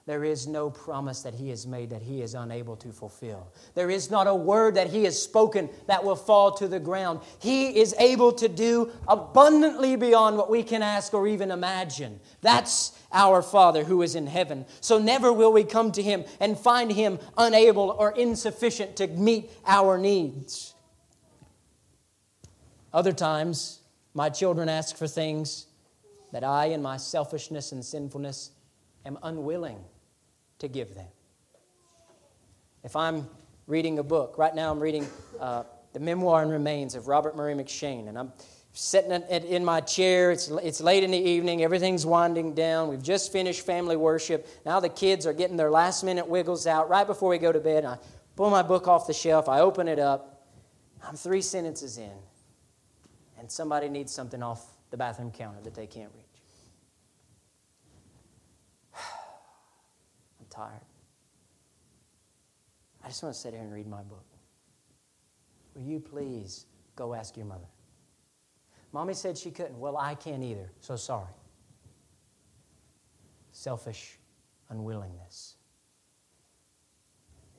There 0.05 0.25
is 0.25 0.49
no 0.49 0.69
promise 0.69 1.23
that 1.23 1.33
He 1.33 1.49
has 1.49 1.67
made 1.67 1.89
that 1.91 2.03
He 2.03 2.21
is 2.21 2.35
unable 2.35 2.77
to 2.77 2.93
fulfill. 2.93 3.53
There 3.75 3.89
is 3.89 4.11
not 4.11 4.27
a 4.27 4.35
word 4.35 4.75
that 4.75 4.89
He 4.89 5.05
has 5.05 5.23
spoken 5.23 5.71
that 5.87 6.05
will 6.05 6.17
fall 6.17 6.51
to 6.57 6.69
the 6.69 6.81
ground. 6.81 7.21
He 7.39 7.79
is 7.79 7.95
able 7.99 8.33
to 8.33 8.49
do 8.49 8.91
abundantly 9.09 9.97
beyond 9.97 10.37
what 10.37 10.51
we 10.51 10.63
can 10.63 10.83
ask 10.83 11.15
or 11.15 11.27
even 11.27 11.51
imagine. 11.51 12.21
That's 12.43 12.93
our 13.13 13.41
Father 13.41 13.85
who 13.85 14.03
is 14.03 14.15
in 14.15 14.27
heaven. 14.27 14.67
So 14.81 14.99
never 14.99 15.33
will 15.33 15.53
we 15.53 15.65
come 15.65 15.93
to 15.93 16.03
Him 16.03 16.25
and 16.41 16.59
find 16.59 16.93
Him 16.93 17.19
unable 17.39 17.91
or 17.99 18.11
insufficient 18.11 18.97
to 18.97 19.07
meet 19.07 19.51
our 19.65 19.97
needs. 19.97 20.75
Other 22.93 23.13
times, 23.13 23.81
my 24.13 24.29
children 24.29 24.69
ask 24.69 24.97
for 24.97 25.07
things 25.07 25.67
that 26.35 26.43
I, 26.43 26.67
in 26.67 26.83
my 26.83 26.97
selfishness 26.97 27.71
and 27.71 27.85
sinfulness, 27.85 28.51
am 29.07 29.17
unwilling 29.23 29.79
to 30.59 30.67
give 30.67 30.93
them. 30.97 31.07
If 32.83 32.97
I'm 32.97 33.29
reading 33.69 34.01
a 34.01 34.03
book, 34.03 34.37
right 34.37 34.53
now 34.53 34.73
I'm 34.73 34.81
reading 34.81 35.07
uh, 35.39 35.63
The 35.93 36.01
Memoir 36.01 36.43
and 36.43 36.51
Remains 36.51 36.97
of 36.97 37.07
Robert 37.07 37.37
Murray 37.37 37.55
M'Cheyne, 37.55 38.09
and 38.09 38.19
I'm 38.19 38.33
sitting 38.73 39.13
in 39.13 39.65
my 39.65 39.81
chair. 39.81 40.33
It's, 40.33 40.49
it's 40.49 40.81
late 40.81 41.05
in 41.05 41.13
the 41.13 41.19
evening, 41.19 41.63
everything's 41.63 42.05
winding 42.05 42.53
down. 42.55 42.89
We've 42.89 43.01
just 43.01 43.31
finished 43.31 43.65
family 43.65 43.95
worship. 43.95 44.49
Now 44.67 44.81
the 44.81 44.89
kids 44.89 45.27
are 45.27 45.33
getting 45.33 45.57
their 45.57 45.71
last 45.71 46.03
minute 46.03 46.27
wiggles 46.27 46.67
out 46.67 46.89
right 46.89 47.07
before 47.07 47.29
we 47.29 47.39
go 47.39 47.53
to 47.53 47.61
bed. 47.61 47.85
I 47.85 47.97
pull 48.35 48.51
my 48.51 48.63
book 48.63 48.89
off 48.89 49.07
the 49.07 49.15
shelf, 49.15 49.49
I 49.49 49.61
open 49.61 49.87
it 49.87 50.01
up. 50.01 50.49
I'm 51.07 51.15
three 51.15 51.43
sentences 51.43 51.97
in, 51.97 52.11
and 53.39 53.49
somebody 53.49 53.89
needs 53.89 54.13
something 54.13 54.43
off 54.43 54.67
the 54.91 54.97
bathroom 54.97 55.31
counter 55.31 55.61
that 55.63 55.77
they 55.77 55.87
can't 55.87 56.11
reach. 56.13 56.24
Tired. 60.55 60.81
I 63.03 63.09
just 63.09 63.23
want 63.23 63.35
to 63.35 63.41
sit 63.41 63.53
here 63.53 63.63
and 63.63 63.73
read 63.73 63.87
my 63.87 64.03
book. 64.03 64.25
Will 65.75 65.83
you 65.83 66.01
please 66.01 66.67
go 66.97 67.15
ask 67.15 67.37
your 67.37 67.47
mother? 67.47 67.67
Mommy 68.93 69.15
said 69.15 69.37
she 69.37 69.51
couldn't. 69.51 69.79
Well, 69.79 69.97
I 69.97 70.15
can't 70.15 70.43
either, 70.43 70.71
so 70.81 70.97
sorry. 70.97 71.35
Selfish 73.51 74.19
unwillingness. 74.71 75.57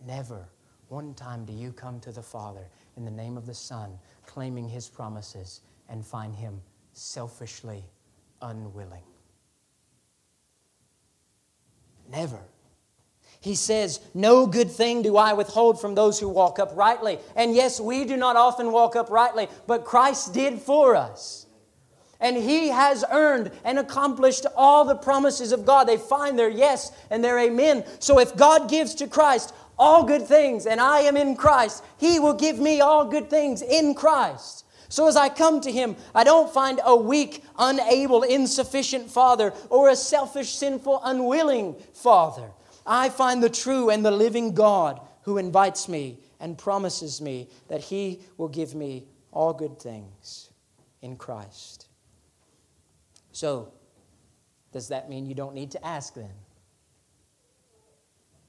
Never 0.05 0.47
one 0.87 1.13
time 1.13 1.45
do 1.45 1.53
you 1.53 1.71
come 1.71 1.99
to 2.01 2.11
the 2.11 2.21
Father 2.21 2.67
in 2.95 3.05
the 3.05 3.11
name 3.11 3.37
of 3.37 3.45
the 3.45 3.53
Son, 3.53 3.97
claiming 4.25 4.69
His 4.69 4.87
promises, 4.87 5.61
and 5.89 6.05
find 6.05 6.35
Him 6.35 6.61
selfishly 6.93 7.83
unwilling. 8.41 9.03
Never. 12.09 12.39
He 13.45 13.53
says, 13.53 13.99
No 14.15 14.47
good 14.47 14.71
thing 14.71 15.03
do 15.03 15.17
I 15.17 15.33
withhold 15.33 15.79
from 15.79 15.93
those 15.93 16.19
who 16.19 16.27
walk 16.27 16.57
uprightly. 16.57 17.19
And 17.35 17.53
yes, 17.53 17.79
we 17.79 18.03
do 18.03 18.17
not 18.17 18.35
often 18.35 18.71
walk 18.71 18.95
uprightly, 18.95 19.49
but 19.67 19.85
Christ 19.85 20.33
did 20.33 20.57
for 20.59 20.95
us. 20.95 21.45
And 22.19 22.35
He 22.35 22.69
has 22.69 23.05
earned 23.11 23.51
and 23.63 23.77
accomplished 23.77 24.47
all 24.57 24.83
the 24.83 24.95
promises 24.95 25.51
of 25.51 25.63
God. 25.63 25.87
They 25.87 25.97
find 25.97 26.39
their 26.39 26.49
yes 26.49 26.91
and 27.11 27.23
their 27.23 27.37
amen. 27.37 27.83
So 27.99 28.17
if 28.17 28.35
God 28.35 28.67
gives 28.67 28.95
to 28.95 29.05
Christ 29.05 29.53
all 29.77 30.05
good 30.05 30.25
things 30.25 30.65
and 30.65 30.81
I 30.81 31.01
am 31.01 31.15
in 31.15 31.35
Christ, 31.35 31.83
He 31.99 32.19
will 32.19 32.33
give 32.33 32.57
me 32.57 32.81
all 32.81 33.05
good 33.05 33.29
things 33.29 33.61
in 33.61 33.93
Christ. 33.93 34.65
So 34.89 35.07
as 35.07 35.15
I 35.15 35.29
come 35.29 35.61
to 35.61 35.71
Him, 35.71 35.97
I 36.15 36.23
don't 36.23 36.51
find 36.51 36.81
a 36.83 36.95
weak, 36.95 37.43
unable, 37.59 38.23
insufficient 38.23 39.11
Father 39.11 39.53
or 39.69 39.89
a 39.89 39.95
selfish, 39.95 40.55
sinful, 40.55 40.99
unwilling 41.03 41.75
Father. 41.93 42.49
I 42.85 43.09
find 43.09 43.41
the 43.41 43.49
true 43.49 43.89
and 43.89 44.05
the 44.05 44.11
living 44.11 44.53
God 44.53 45.01
who 45.23 45.37
invites 45.37 45.89
me 45.89 46.19
and 46.39 46.57
promises 46.57 47.21
me 47.21 47.49
that 47.67 47.81
he 47.81 48.21
will 48.37 48.47
give 48.47 48.75
me 48.75 49.07
all 49.31 49.53
good 49.53 49.79
things 49.79 50.49
in 51.01 51.17
Christ. 51.17 51.87
So, 53.31 53.73
does 54.71 54.89
that 54.89 55.09
mean 55.09 55.25
you 55.25 55.35
don't 55.35 55.55
need 55.55 55.71
to 55.71 55.85
ask 55.85 56.13
then? 56.13 56.31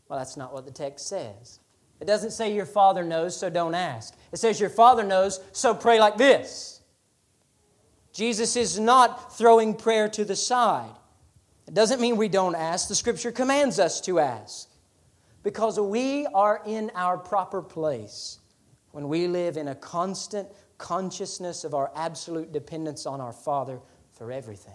Well, 0.08 0.18
that's 0.18 0.36
not 0.36 0.52
what 0.52 0.64
the 0.64 0.70
text 0.70 1.08
says. 1.08 1.60
It 2.00 2.04
doesn't 2.04 2.32
say 2.32 2.52
your 2.52 2.66
father 2.66 3.02
knows, 3.02 3.36
so 3.36 3.48
don't 3.48 3.74
ask. 3.74 4.14
It 4.32 4.38
says 4.38 4.60
your 4.60 4.70
father 4.70 5.02
knows, 5.02 5.40
so 5.52 5.74
pray 5.74 5.98
like 5.98 6.16
this. 6.16 6.80
Jesus 8.12 8.56
is 8.56 8.78
not 8.78 9.36
throwing 9.36 9.74
prayer 9.74 10.08
to 10.10 10.24
the 10.24 10.36
side. 10.36 10.94
It 11.66 11.74
doesn't 11.74 12.00
mean 12.00 12.16
we 12.16 12.28
don't 12.28 12.54
ask. 12.54 12.88
The 12.88 12.94
scripture 12.94 13.32
commands 13.32 13.78
us 13.78 14.00
to 14.02 14.20
ask 14.20 14.68
because 15.42 15.78
we 15.78 16.26
are 16.26 16.62
in 16.64 16.90
our 16.94 17.18
proper 17.18 17.62
place 17.62 18.38
when 18.92 19.08
we 19.08 19.26
live 19.26 19.56
in 19.56 19.68
a 19.68 19.74
constant 19.74 20.48
consciousness 20.78 21.64
of 21.64 21.74
our 21.74 21.90
absolute 21.94 22.52
dependence 22.52 23.06
on 23.06 23.20
our 23.20 23.32
Father 23.32 23.80
for 24.12 24.30
everything. 24.30 24.74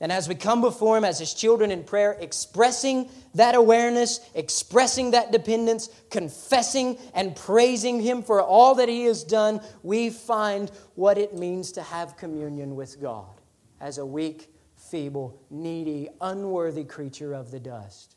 And 0.00 0.12
as 0.12 0.28
we 0.28 0.36
come 0.36 0.60
before 0.60 0.96
Him 0.96 1.04
as 1.04 1.18
His 1.18 1.34
children 1.34 1.72
in 1.72 1.82
prayer, 1.82 2.16
expressing 2.20 3.10
that 3.34 3.56
awareness, 3.56 4.20
expressing 4.34 5.10
that 5.10 5.32
dependence, 5.32 5.88
confessing 6.10 6.98
and 7.14 7.34
praising 7.34 8.00
Him 8.00 8.22
for 8.22 8.40
all 8.40 8.76
that 8.76 8.88
He 8.88 9.04
has 9.04 9.24
done, 9.24 9.60
we 9.82 10.10
find 10.10 10.70
what 10.94 11.18
it 11.18 11.34
means 11.34 11.72
to 11.72 11.82
have 11.82 12.16
communion 12.16 12.76
with 12.76 13.00
God 13.00 13.40
as 13.80 13.98
a 13.98 14.06
weak, 14.06 14.52
feeble, 14.90 15.40
needy, 15.50 16.08
unworthy 16.20 16.84
creature 16.84 17.32
of 17.34 17.50
the 17.50 17.60
dust, 17.60 18.16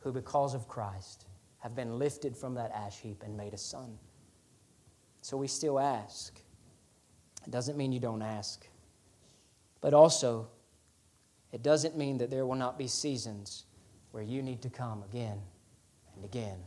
who, 0.00 0.12
because 0.12 0.54
of 0.54 0.68
Christ, 0.68 1.26
have 1.58 1.74
been 1.74 1.98
lifted 1.98 2.36
from 2.36 2.54
that 2.54 2.70
ash 2.72 2.98
heap 2.98 3.22
and 3.24 3.36
made 3.36 3.54
a 3.54 3.58
son. 3.58 3.98
So 5.22 5.36
we 5.36 5.48
still 5.48 5.78
ask. 5.78 6.40
It 7.46 7.50
doesn't 7.50 7.76
mean 7.76 7.92
you 7.92 8.00
don't 8.00 8.22
ask. 8.22 8.66
But 9.80 9.94
also, 9.94 10.48
it 11.52 11.62
doesn't 11.62 11.96
mean 11.96 12.18
that 12.18 12.30
there 12.30 12.46
will 12.46 12.54
not 12.54 12.78
be 12.78 12.86
seasons 12.86 13.64
where 14.10 14.22
you 14.22 14.42
need 14.42 14.62
to 14.62 14.70
come 14.70 15.02
again 15.02 15.40
and 16.14 16.24
again 16.24 16.58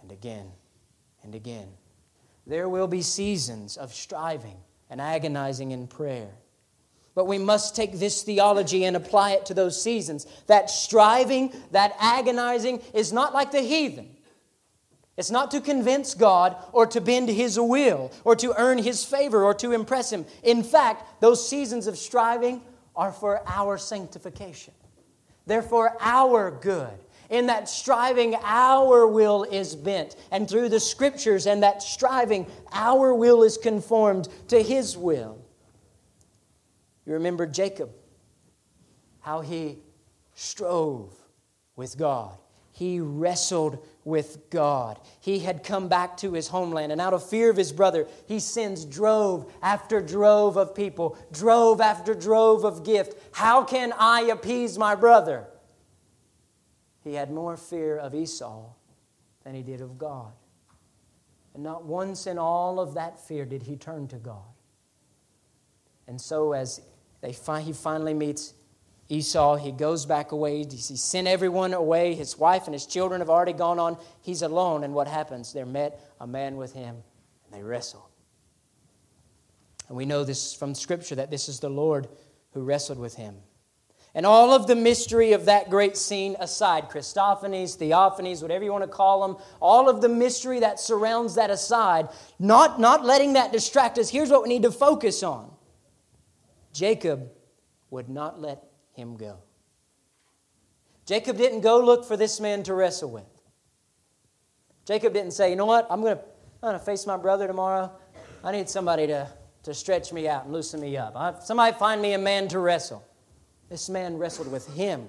and 0.00 0.12
again 0.12 0.46
and 1.22 1.34
again. 1.34 1.68
There 2.46 2.68
will 2.68 2.88
be 2.88 3.02
seasons 3.02 3.76
of 3.76 3.92
striving 3.92 4.56
and 4.88 5.00
agonizing 5.00 5.70
in 5.70 5.86
prayer. 5.86 6.32
But 7.14 7.26
we 7.26 7.38
must 7.38 7.74
take 7.74 7.98
this 7.98 8.22
theology 8.22 8.84
and 8.84 8.96
apply 8.96 9.32
it 9.32 9.46
to 9.46 9.54
those 9.54 9.82
seasons. 9.82 10.26
That 10.46 10.70
striving, 10.70 11.52
that 11.72 11.94
agonizing 11.98 12.80
is 12.94 13.12
not 13.12 13.34
like 13.34 13.50
the 13.50 13.60
heathen. 13.60 14.16
It's 15.16 15.30
not 15.30 15.50
to 15.50 15.60
convince 15.60 16.14
God 16.14 16.56
or 16.72 16.86
to 16.86 17.00
bend 17.00 17.28
His 17.28 17.58
will 17.58 18.10
or 18.24 18.36
to 18.36 18.54
earn 18.56 18.78
His 18.78 19.04
favor 19.04 19.44
or 19.44 19.52
to 19.54 19.72
impress 19.72 20.10
Him. 20.10 20.24
In 20.42 20.62
fact, 20.62 21.20
those 21.20 21.46
seasons 21.46 21.86
of 21.86 21.98
striving 21.98 22.62
are 22.96 23.12
for 23.12 23.42
our 23.46 23.76
sanctification. 23.76 24.72
They're 25.46 25.62
for 25.62 25.96
our 26.00 26.50
good. 26.50 26.96
In 27.28 27.46
that 27.46 27.68
striving, 27.68 28.34
our 28.42 29.06
will 29.06 29.44
is 29.44 29.76
bent. 29.76 30.16
And 30.30 30.48
through 30.48 30.68
the 30.68 30.80
scriptures 30.80 31.46
and 31.46 31.62
that 31.62 31.82
striving, 31.82 32.46
our 32.72 33.14
will 33.14 33.42
is 33.42 33.56
conformed 33.56 34.28
to 34.48 34.62
His 34.62 34.96
will. 34.96 35.39
You 37.10 37.14
remember 37.14 37.44
Jacob, 37.44 37.90
how 39.18 39.40
he 39.40 39.80
strove 40.34 41.12
with 41.74 41.98
God. 41.98 42.38
He 42.70 43.00
wrestled 43.00 43.84
with 44.04 44.48
God. 44.48 45.00
He 45.18 45.40
had 45.40 45.64
come 45.64 45.88
back 45.88 46.16
to 46.18 46.34
his 46.34 46.46
homeland, 46.46 46.92
and 46.92 47.00
out 47.00 47.12
of 47.12 47.28
fear 47.28 47.50
of 47.50 47.56
his 47.56 47.72
brother, 47.72 48.06
he 48.28 48.38
sends 48.38 48.84
drove 48.84 49.52
after 49.60 50.00
drove 50.00 50.56
of 50.56 50.72
people, 50.72 51.18
drove 51.32 51.80
after 51.80 52.14
drove 52.14 52.62
of 52.62 52.84
gift. 52.84 53.16
How 53.32 53.64
can 53.64 53.92
I 53.98 54.20
appease 54.20 54.78
my 54.78 54.94
brother? 54.94 55.48
He 57.02 57.14
had 57.14 57.32
more 57.32 57.56
fear 57.56 57.98
of 57.98 58.14
Esau 58.14 58.66
than 59.42 59.56
he 59.56 59.62
did 59.62 59.80
of 59.80 59.98
God. 59.98 60.30
And 61.54 61.64
not 61.64 61.84
once 61.84 62.28
in 62.28 62.38
all 62.38 62.78
of 62.78 62.94
that 62.94 63.18
fear 63.18 63.44
did 63.44 63.64
he 63.64 63.74
turn 63.74 64.06
to 64.06 64.16
God. 64.16 64.44
And 66.06 66.20
so, 66.20 66.52
as 66.52 66.80
they 67.20 67.32
he 67.32 67.72
finally 67.72 68.14
meets 68.14 68.54
Esau. 69.10 69.56
He 69.56 69.72
goes 69.72 70.06
back 70.06 70.32
away. 70.32 70.64
He 70.64 70.78
sent 70.78 71.26
everyone 71.26 71.74
away. 71.74 72.14
His 72.14 72.38
wife 72.38 72.66
and 72.66 72.72
his 72.72 72.86
children 72.86 73.20
have 73.20 73.28
already 73.28 73.52
gone 73.52 73.78
on. 73.78 73.98
He's 74.22 74.42
alone. 74.42 74.84
And 74.84 74.94
what 74.94 75.08
happens? 75.08 75.52
There 75.52 75.66
met 75.66 76.00
a 76.20 76.26
man 76.26 76.56
with 76.56 76.72
him, 76.72 76.96
and 77.44 77.52
they 77.52 77.62
wrestle. 77.62 78.08
And 79.88 79.96
we 79.96 80.06
know 80.06 80.22
this 80.22 80.54
from 80.54 80.74
Scripture 80.74 81.16
that 81.16 81.30
this 81.30 81.48
is 81.48 81.58
the 81.58 81.68
Lord 81.68 82.08
who 82.52 82.62
wrestled 82.62 82.98
with 82.98 83.16
him. 83.16 83.36
And 84.14 84.26
all 84.26 84.52
of 84.52 84.66
the 84.66 84.74
mystery 84.74 85.32
of 85.32 85.44
that 85.44 85.70
great 85.70 85.96
scene 85.96 86.36
aside, 86.40 86.88
Christophanies, 86.88 87.76
Theophanies, 87.76 88.42
whatever 88.42 88.64
you 88.64 88.72
want 88.72 88.84
to 88.84 88.88
call 88.88 89.26
them, 89.26 89.36
all 89.60 89.88
of 89.88 90.00
the 90.00 90.08
mystery 90.08 90.60
that 90.60 90.80
surrounds 90.80 91.36
that 91.36 91.50
aside, 91.50 92.08
not, 92.38 92.80
not 92.80 93.04
letting 93.04 93.34
that 93.34 93.52
distract 93.52 93.98
us, 93.98 94.10
here's 94.10 94.30
what 94.30 94.42
we 94.42 94.48
need 94.48 94.62
to 94.62 94.72
focus 94.72 95.22
on. 95.22 95.50
Jacob 96.72 97.30
would 97.90 98.08
not 98.08 98.40
let 98.40 98.64
him 98.92 99.16
go. 99.16 99.38
Jacob 101.06 101.36
didn't 101.36 101.60
go 101.60 101.80
look 101.80 102.04
for 102.04 102.16
this 102.16 102.38
man 102.40 102.62
to 102.62 102.74
wrestle 102.74 103.10
with. 103.10 103.24
Jacob 104.84 105.12
didn't 105.12 105.32
say, 105.32 105.50
you 105.50 105.56
know 105.56 105.66
what, 105.66 105.86
I'm 105.90 106.00
going 106.00 106.16
to, 106.16 106.22
I'm 106.62 106.72
to 106.72 106.78
face 106.78 107.06
my 107.06 107.16
brother 107.16 107.46
tomorrow. 107.46 107.90
I 108.44 108.52
need 108.52 108.68
somebody 108.68 109.06
to, 109.08 109.28
to 109.64 109.74
stretch 109.74 110.12
me 110.12 110.28
out 110.28 110.44
and 110.44 110.52
loosen 110.52 110.80
me 110.80 110.96
up. 110.96 111.14
I, 111.16 111.34
somebody 111.40 111.76
find 111.76 112.00
me 112.00 112.12
a 112.12 112.18
man 112.18 112.48
to 112.48 112.58
wrestle. 112.58 113.04
This 113.68 113.88
man 113.88 114.18
wrestled 114.18 114.50
with 114.50 114.72
him. 114.74 115.08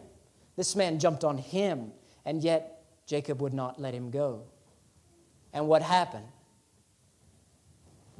This 0.55 0.75
man 0.75 0.99
jumped 0.99 1.23
on 1.23 1.37
him, 1.37 1.91
and 2.25 2.43
yet 2.43 2.83
Jacob 3.05 3.41
would 3.41 3.53
not 3.53 3.79
let 3.79 3.93
him 3.93 4.11
go. 4.11 4.43
And 5.53 5.67
what 5.67 5.81
happened? 5.81 6.27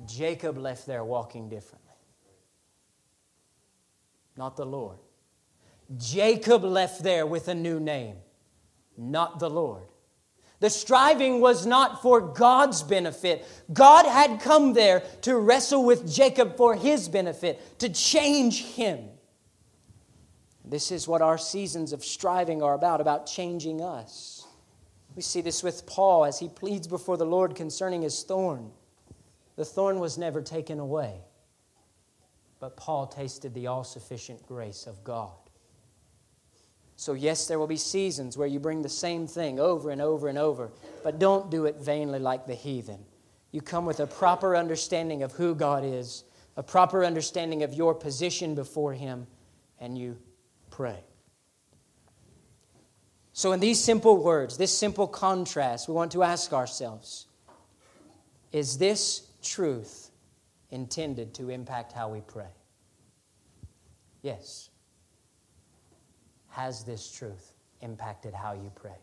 Jacob 0.08 0.58
left 0.58 0.88
there 0.88 1.04
walking 1.04 1.50
differently. 1.50 1.81
Not 4.38 4.56
the 4.56 4.66
Lord. 4.66 4.98
Jacob 5.98 6.64
left 6.64 7.04
there 7.04 7.26
with 7.26 7.48
a 7.48 7.56
new 7.56 7.80
name, 7.80 8.16
not 8.98 9.40
the 9.40 9.50
Lord. 9.50 9.84
The 10.62 10.70
striving 10.70 11.42
was 11.42 11.66
not 11.66 12.04
for 12.04 12.22
God's 12.22 12.84
benefit. 12.84 13.46
God 13.74 14.06
had 14.06 14.42
come 14.42 14.74
there 14.74 15.02
to 15.24 15.36
wrestle 15.36 15.84
with 15.84 16.12
Jacob 16.12 16.56
for 16.56 16.76
his 16.76 17.10
benefit, 17.10 17.80
to 17.80 17.90
change 17.90 18.64
him. 18.64 19.10
This 20.64 20.92
is 20.92 21.08
what 21.08 21.24
our 21.24 21.40
seasons 21.40 21.94
of 21.94 22.06
striving 22.06 22.62
are 22.62 22.76
about, 22.76 23.02
about 23.02 23.26
changing 23.26 23.82
us. 23.82 24.46
We 25.16 25.24
see 25.24 25.42
this 25.42 25.64
with 25.64 25.86
Paul 25.88 26.26
as 26.26 26.40
he 26.40 26.48
pleads 26.48 26.88
before 26.88 27.18
the 27.18 27.26
Lord 27.26 27.56
concerning 27.56 28.04
his 28.04 28.24
thorn. 28.24 28.72
The 29.56 29.66
thorn 29.66 30.00
was 30.00 30.18
never 30.18 30.42
taken 30.42 30.80
away, 30.80 31.22
but 32.62 32.78
Paul 32.78 33.08
tasted 33.08 33.56
the 33.56 33.68
all 33.68 33.84
sufficient 33.84 34.46
grace 34.48 34.86
of 34.86 35.04
God. 35.04 35.34
So, 36.96 37.14
yes, 37.14 37.48
there 37.48 37.58
will 37.58 37.66
be 37.66 37.76
seasons 37.76 38.38
where 38.38 38.48
you 38.48 38.60
bring 38.60 38.84
the 38.84 38.90
same 38.90 39.26
thing 39.26 39.60
over 39.60 39.90
and 39.90 40.00
over 40.00 40.28
and 40.28 40.38
over, 40.38 40.72
but 41.04 41.18
don't 41.18 41.50
do 41.50 41.66
it 41.66 41.78
vainly 41.78 42.20
like 42.20 42.46
the 42.46 42.54
heathen. 42.54 43.00
You 43.52 43.62
come 43.62 43.88
with 43.88 44.00
a 44.00 44.06
proper 44.06 44.56
understanding 44.56 45.24
of 45.24 45.32
who 45.32 45.56
God 45.56 45.84
is, 45.84 46.24
a 46.56 46.62
proper 46.62 47.04
understanding 47.04 47.64
of 47.64 47.74
your 47.74 47.96
position 47.96 48.54
before 48.54 48.94
Him, 48.94 49.26
and 49.80 49.98
you 49.98 50.16
pray. 50.70 51.00
So, 53.34 53.54
in 53.54 53.60
these 53.60 53.84
simple 53.84 54.22
words, 54.24 54.58
this 54.58 54.78
simple 54.78 55.08
contrast, 55.08 55.88
we 55.88 55.96
want 55.96 56.12
to 56.12 56.22
ask 56.22 56.54
ourselves 56.54 57.26
is 58.52 58.78
this 58.78 59.28
truth 59.42 60.11
intended 60.72 61.34
to 61.36 61.50
impact 61.50 61.92
how 61.92 62.10
we 62.10 62.22
pray? 62.22 62.50
Yes. 64.22 64.70
Has 66.50 66.84
this 66.84 67.12
truth 67.12 67.54
impacted 67.82 68.34
how 68.34 68.54
you 68.54 68.72
pray? 68.76 68.98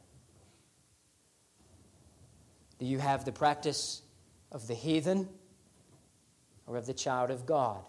Do 2.78 2.86
you 2.86 2.98
have 2.98 3.24
the 3.24 3.32
practice 3.32 4.02
of 4.52 4.66
the 4.66 4.74
heathen 4.74 5.28
or 6.66 6.76
of 6.76 6.86
the 6.86 6.94
child 6.94 7.30
of 7.30 7.46
God? 7.46 7.80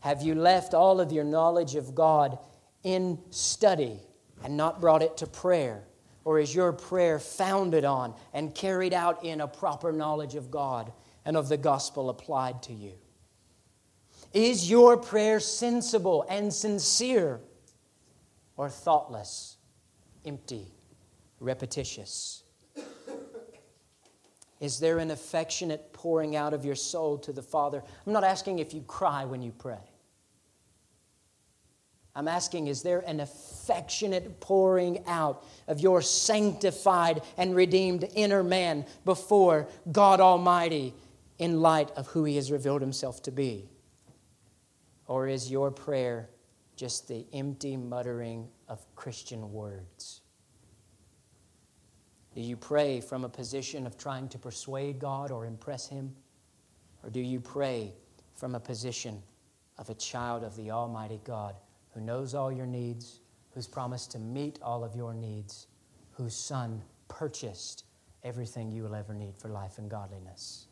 Have 0.00 0.22
you 0.22 0.34
left 0.34 0.74
all 0.74 1.00
of 1.00 1.12
your 1.12 1.24
knowledge 1.24 1.74
of 1.74 1.94
God 1.94 2.38
in 2.82 3.18
study 3.30 4.00
and 4.44 4.56
not 4.56 4.80
brought 4.80 5.02
it 5.02 5.16
to 5.18 5.26
prayer? 5.26 5.84
Or 6.24 6.40
is 6.40 6.54
your 6.54 6.72
prayer 6.72 7.18
founded 7.18 7.84
on 7.84 8.14
and 8.32 8.54
carried 8.54 8.92
out 8.92 9.24
in 9.24 9.40
a 9.40 9.48
proper 9.48 9.92
knowledge 9.92 10.34
of 10.34 10.50
God 10.50 10.92
and 11.26 11.36
of 11.36 11.50
the 11.50 11.58
gospel 11.58 12.08
applied 12.08 12.62
to 12.62 12.72
you? 12.72 12.94
Is 14.32 14.70
your 14.70 14.96
prayer 14.96 15.40
sensible 15.40 16.24
and 16.30 16.50
sincere? 16.50 17.40
or 18.56 18.68
thoughtless, 18.68 19.56
empty, 20.24 20.66
repetitious? 21.40 22.42
Is 24.58 24.78
there 24.80 24.98
an 24.98 25.10
affectionate 25.10 25.92
pouring 25.92 26.34
out 26.34 26.54
of 26.54 26.64
your 26.64 26.74
soul 26.74 27.18
to 27.18 27.32
the 27.32 27.42
Father? 27.42 27.82
I'm 28.06 28.12
not 28.12 28.24
asking 28.24 28.58
if 28.58 28.72
you 28.72 28.80
cry 28.82 29.26
when 29.26 29.42
you 29.42 29.52
pray. 29.52 29.90
I'm 32.14 32.28
asking, 32.28 32.68
is 32.68 32.80
there 32.80 33.00
an 33.00 33.20
affectionate 33.20 34.40
pouring 34.40 35.04
out 35.06 35.44
of 35.68 35.80
your 35.80 36.00
sanctified 36.00 37.20
and 37.36 37.54
redeemed 37.54 38.08
inner 38.14 38.42
man 38.42 38.86
before 39.04 39.68
God 39.92 40.20
Almighty 40.20 40.94
in 41.38 41.60
light 41.60 41.90
of 41.92 42.08
who 42.08 42.24
He 42.24 42.36
has 42.36 42.50
revealed 42.50 42.80
Himself 42.80 43.22
to 43.22 43.30
be? 43.30 43.68
Or 45.06 45.28
is 45.28 45.50
your 45.50 45.70
prayer 45.70 46.28
just 46.76 47.08
the 47.08 47.26
empty 47.32 47.76
muttering 47.76 48.48
of 48.68 48.84
Christian 48.94 49.52
words? 49.52 50.20
Do 52.34 52.42
you 52.42 52.56
pray 52.56 53.00
from 53.00 53.24
a 53.24 53.28
position 53.28 53.86
of 53.86 53.96
trying 53.96 54.28
to 54.28 54.38
persuade 54.38 54.98
God 54.98 55.30
or 55.30 55.46
impress 55.46 55.88
Him? 55.88 56.14
Or 57.02 57.10
do 57.10 57.20
you 57.20 57.40
pray 57.40 57.94
from 58.34 58.54
a 58.54 58.60
position 58.60 59.22
of 59.78 59.88
a 59.88 59.94
child 59.94 60.44
of 60.44 60.56
the 60.56 60.70
Almighty 60.70 61.20
God 61.24 61.56
who 61.94 62.00
knows 62.00 62.34
all 62.34 62.52
your 62.52 62.66
needs, 62.66 63.20
who's 63.54 63.66
promised 63.66 64.10
to 64.12 64.18
meet 64.18 64.58
all 64.60 64.84
of 64.84 64.94
your 64.94 65.14
needs, 65.14 65.66
whose 66.12 66.36
Son 66.36 66.82
purchased 67.08 67.84
everything 68.22 68.70
you 68.70 68.82
will 68.82 68.94
ever 68.94 69.14
need 69.14 69.34
for 69.38 69.48
life 69.48 69.78
and 69.78 69.90
godliness? 69.90 70.66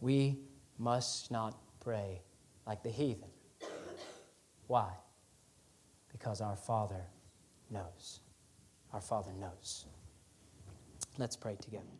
We 0.00 0.38
must 0.78 1.30
not 1.30 1.56
pray 1.80 2.22
like 2.66 2.82
the 2.82 2.90
heathen. 2.90 3.28
Why? 4.66 4.90
Because 6.12 6.40
our 6.40 6.56
Father 6.56 7.04
knows. 7.70 8.20
Our 8.92 9.00
Father 9.00 9.32
knows. 9.38 9.84
Let's 11.18 11.36
pray 11.36 11.56
together. 11.60 11.99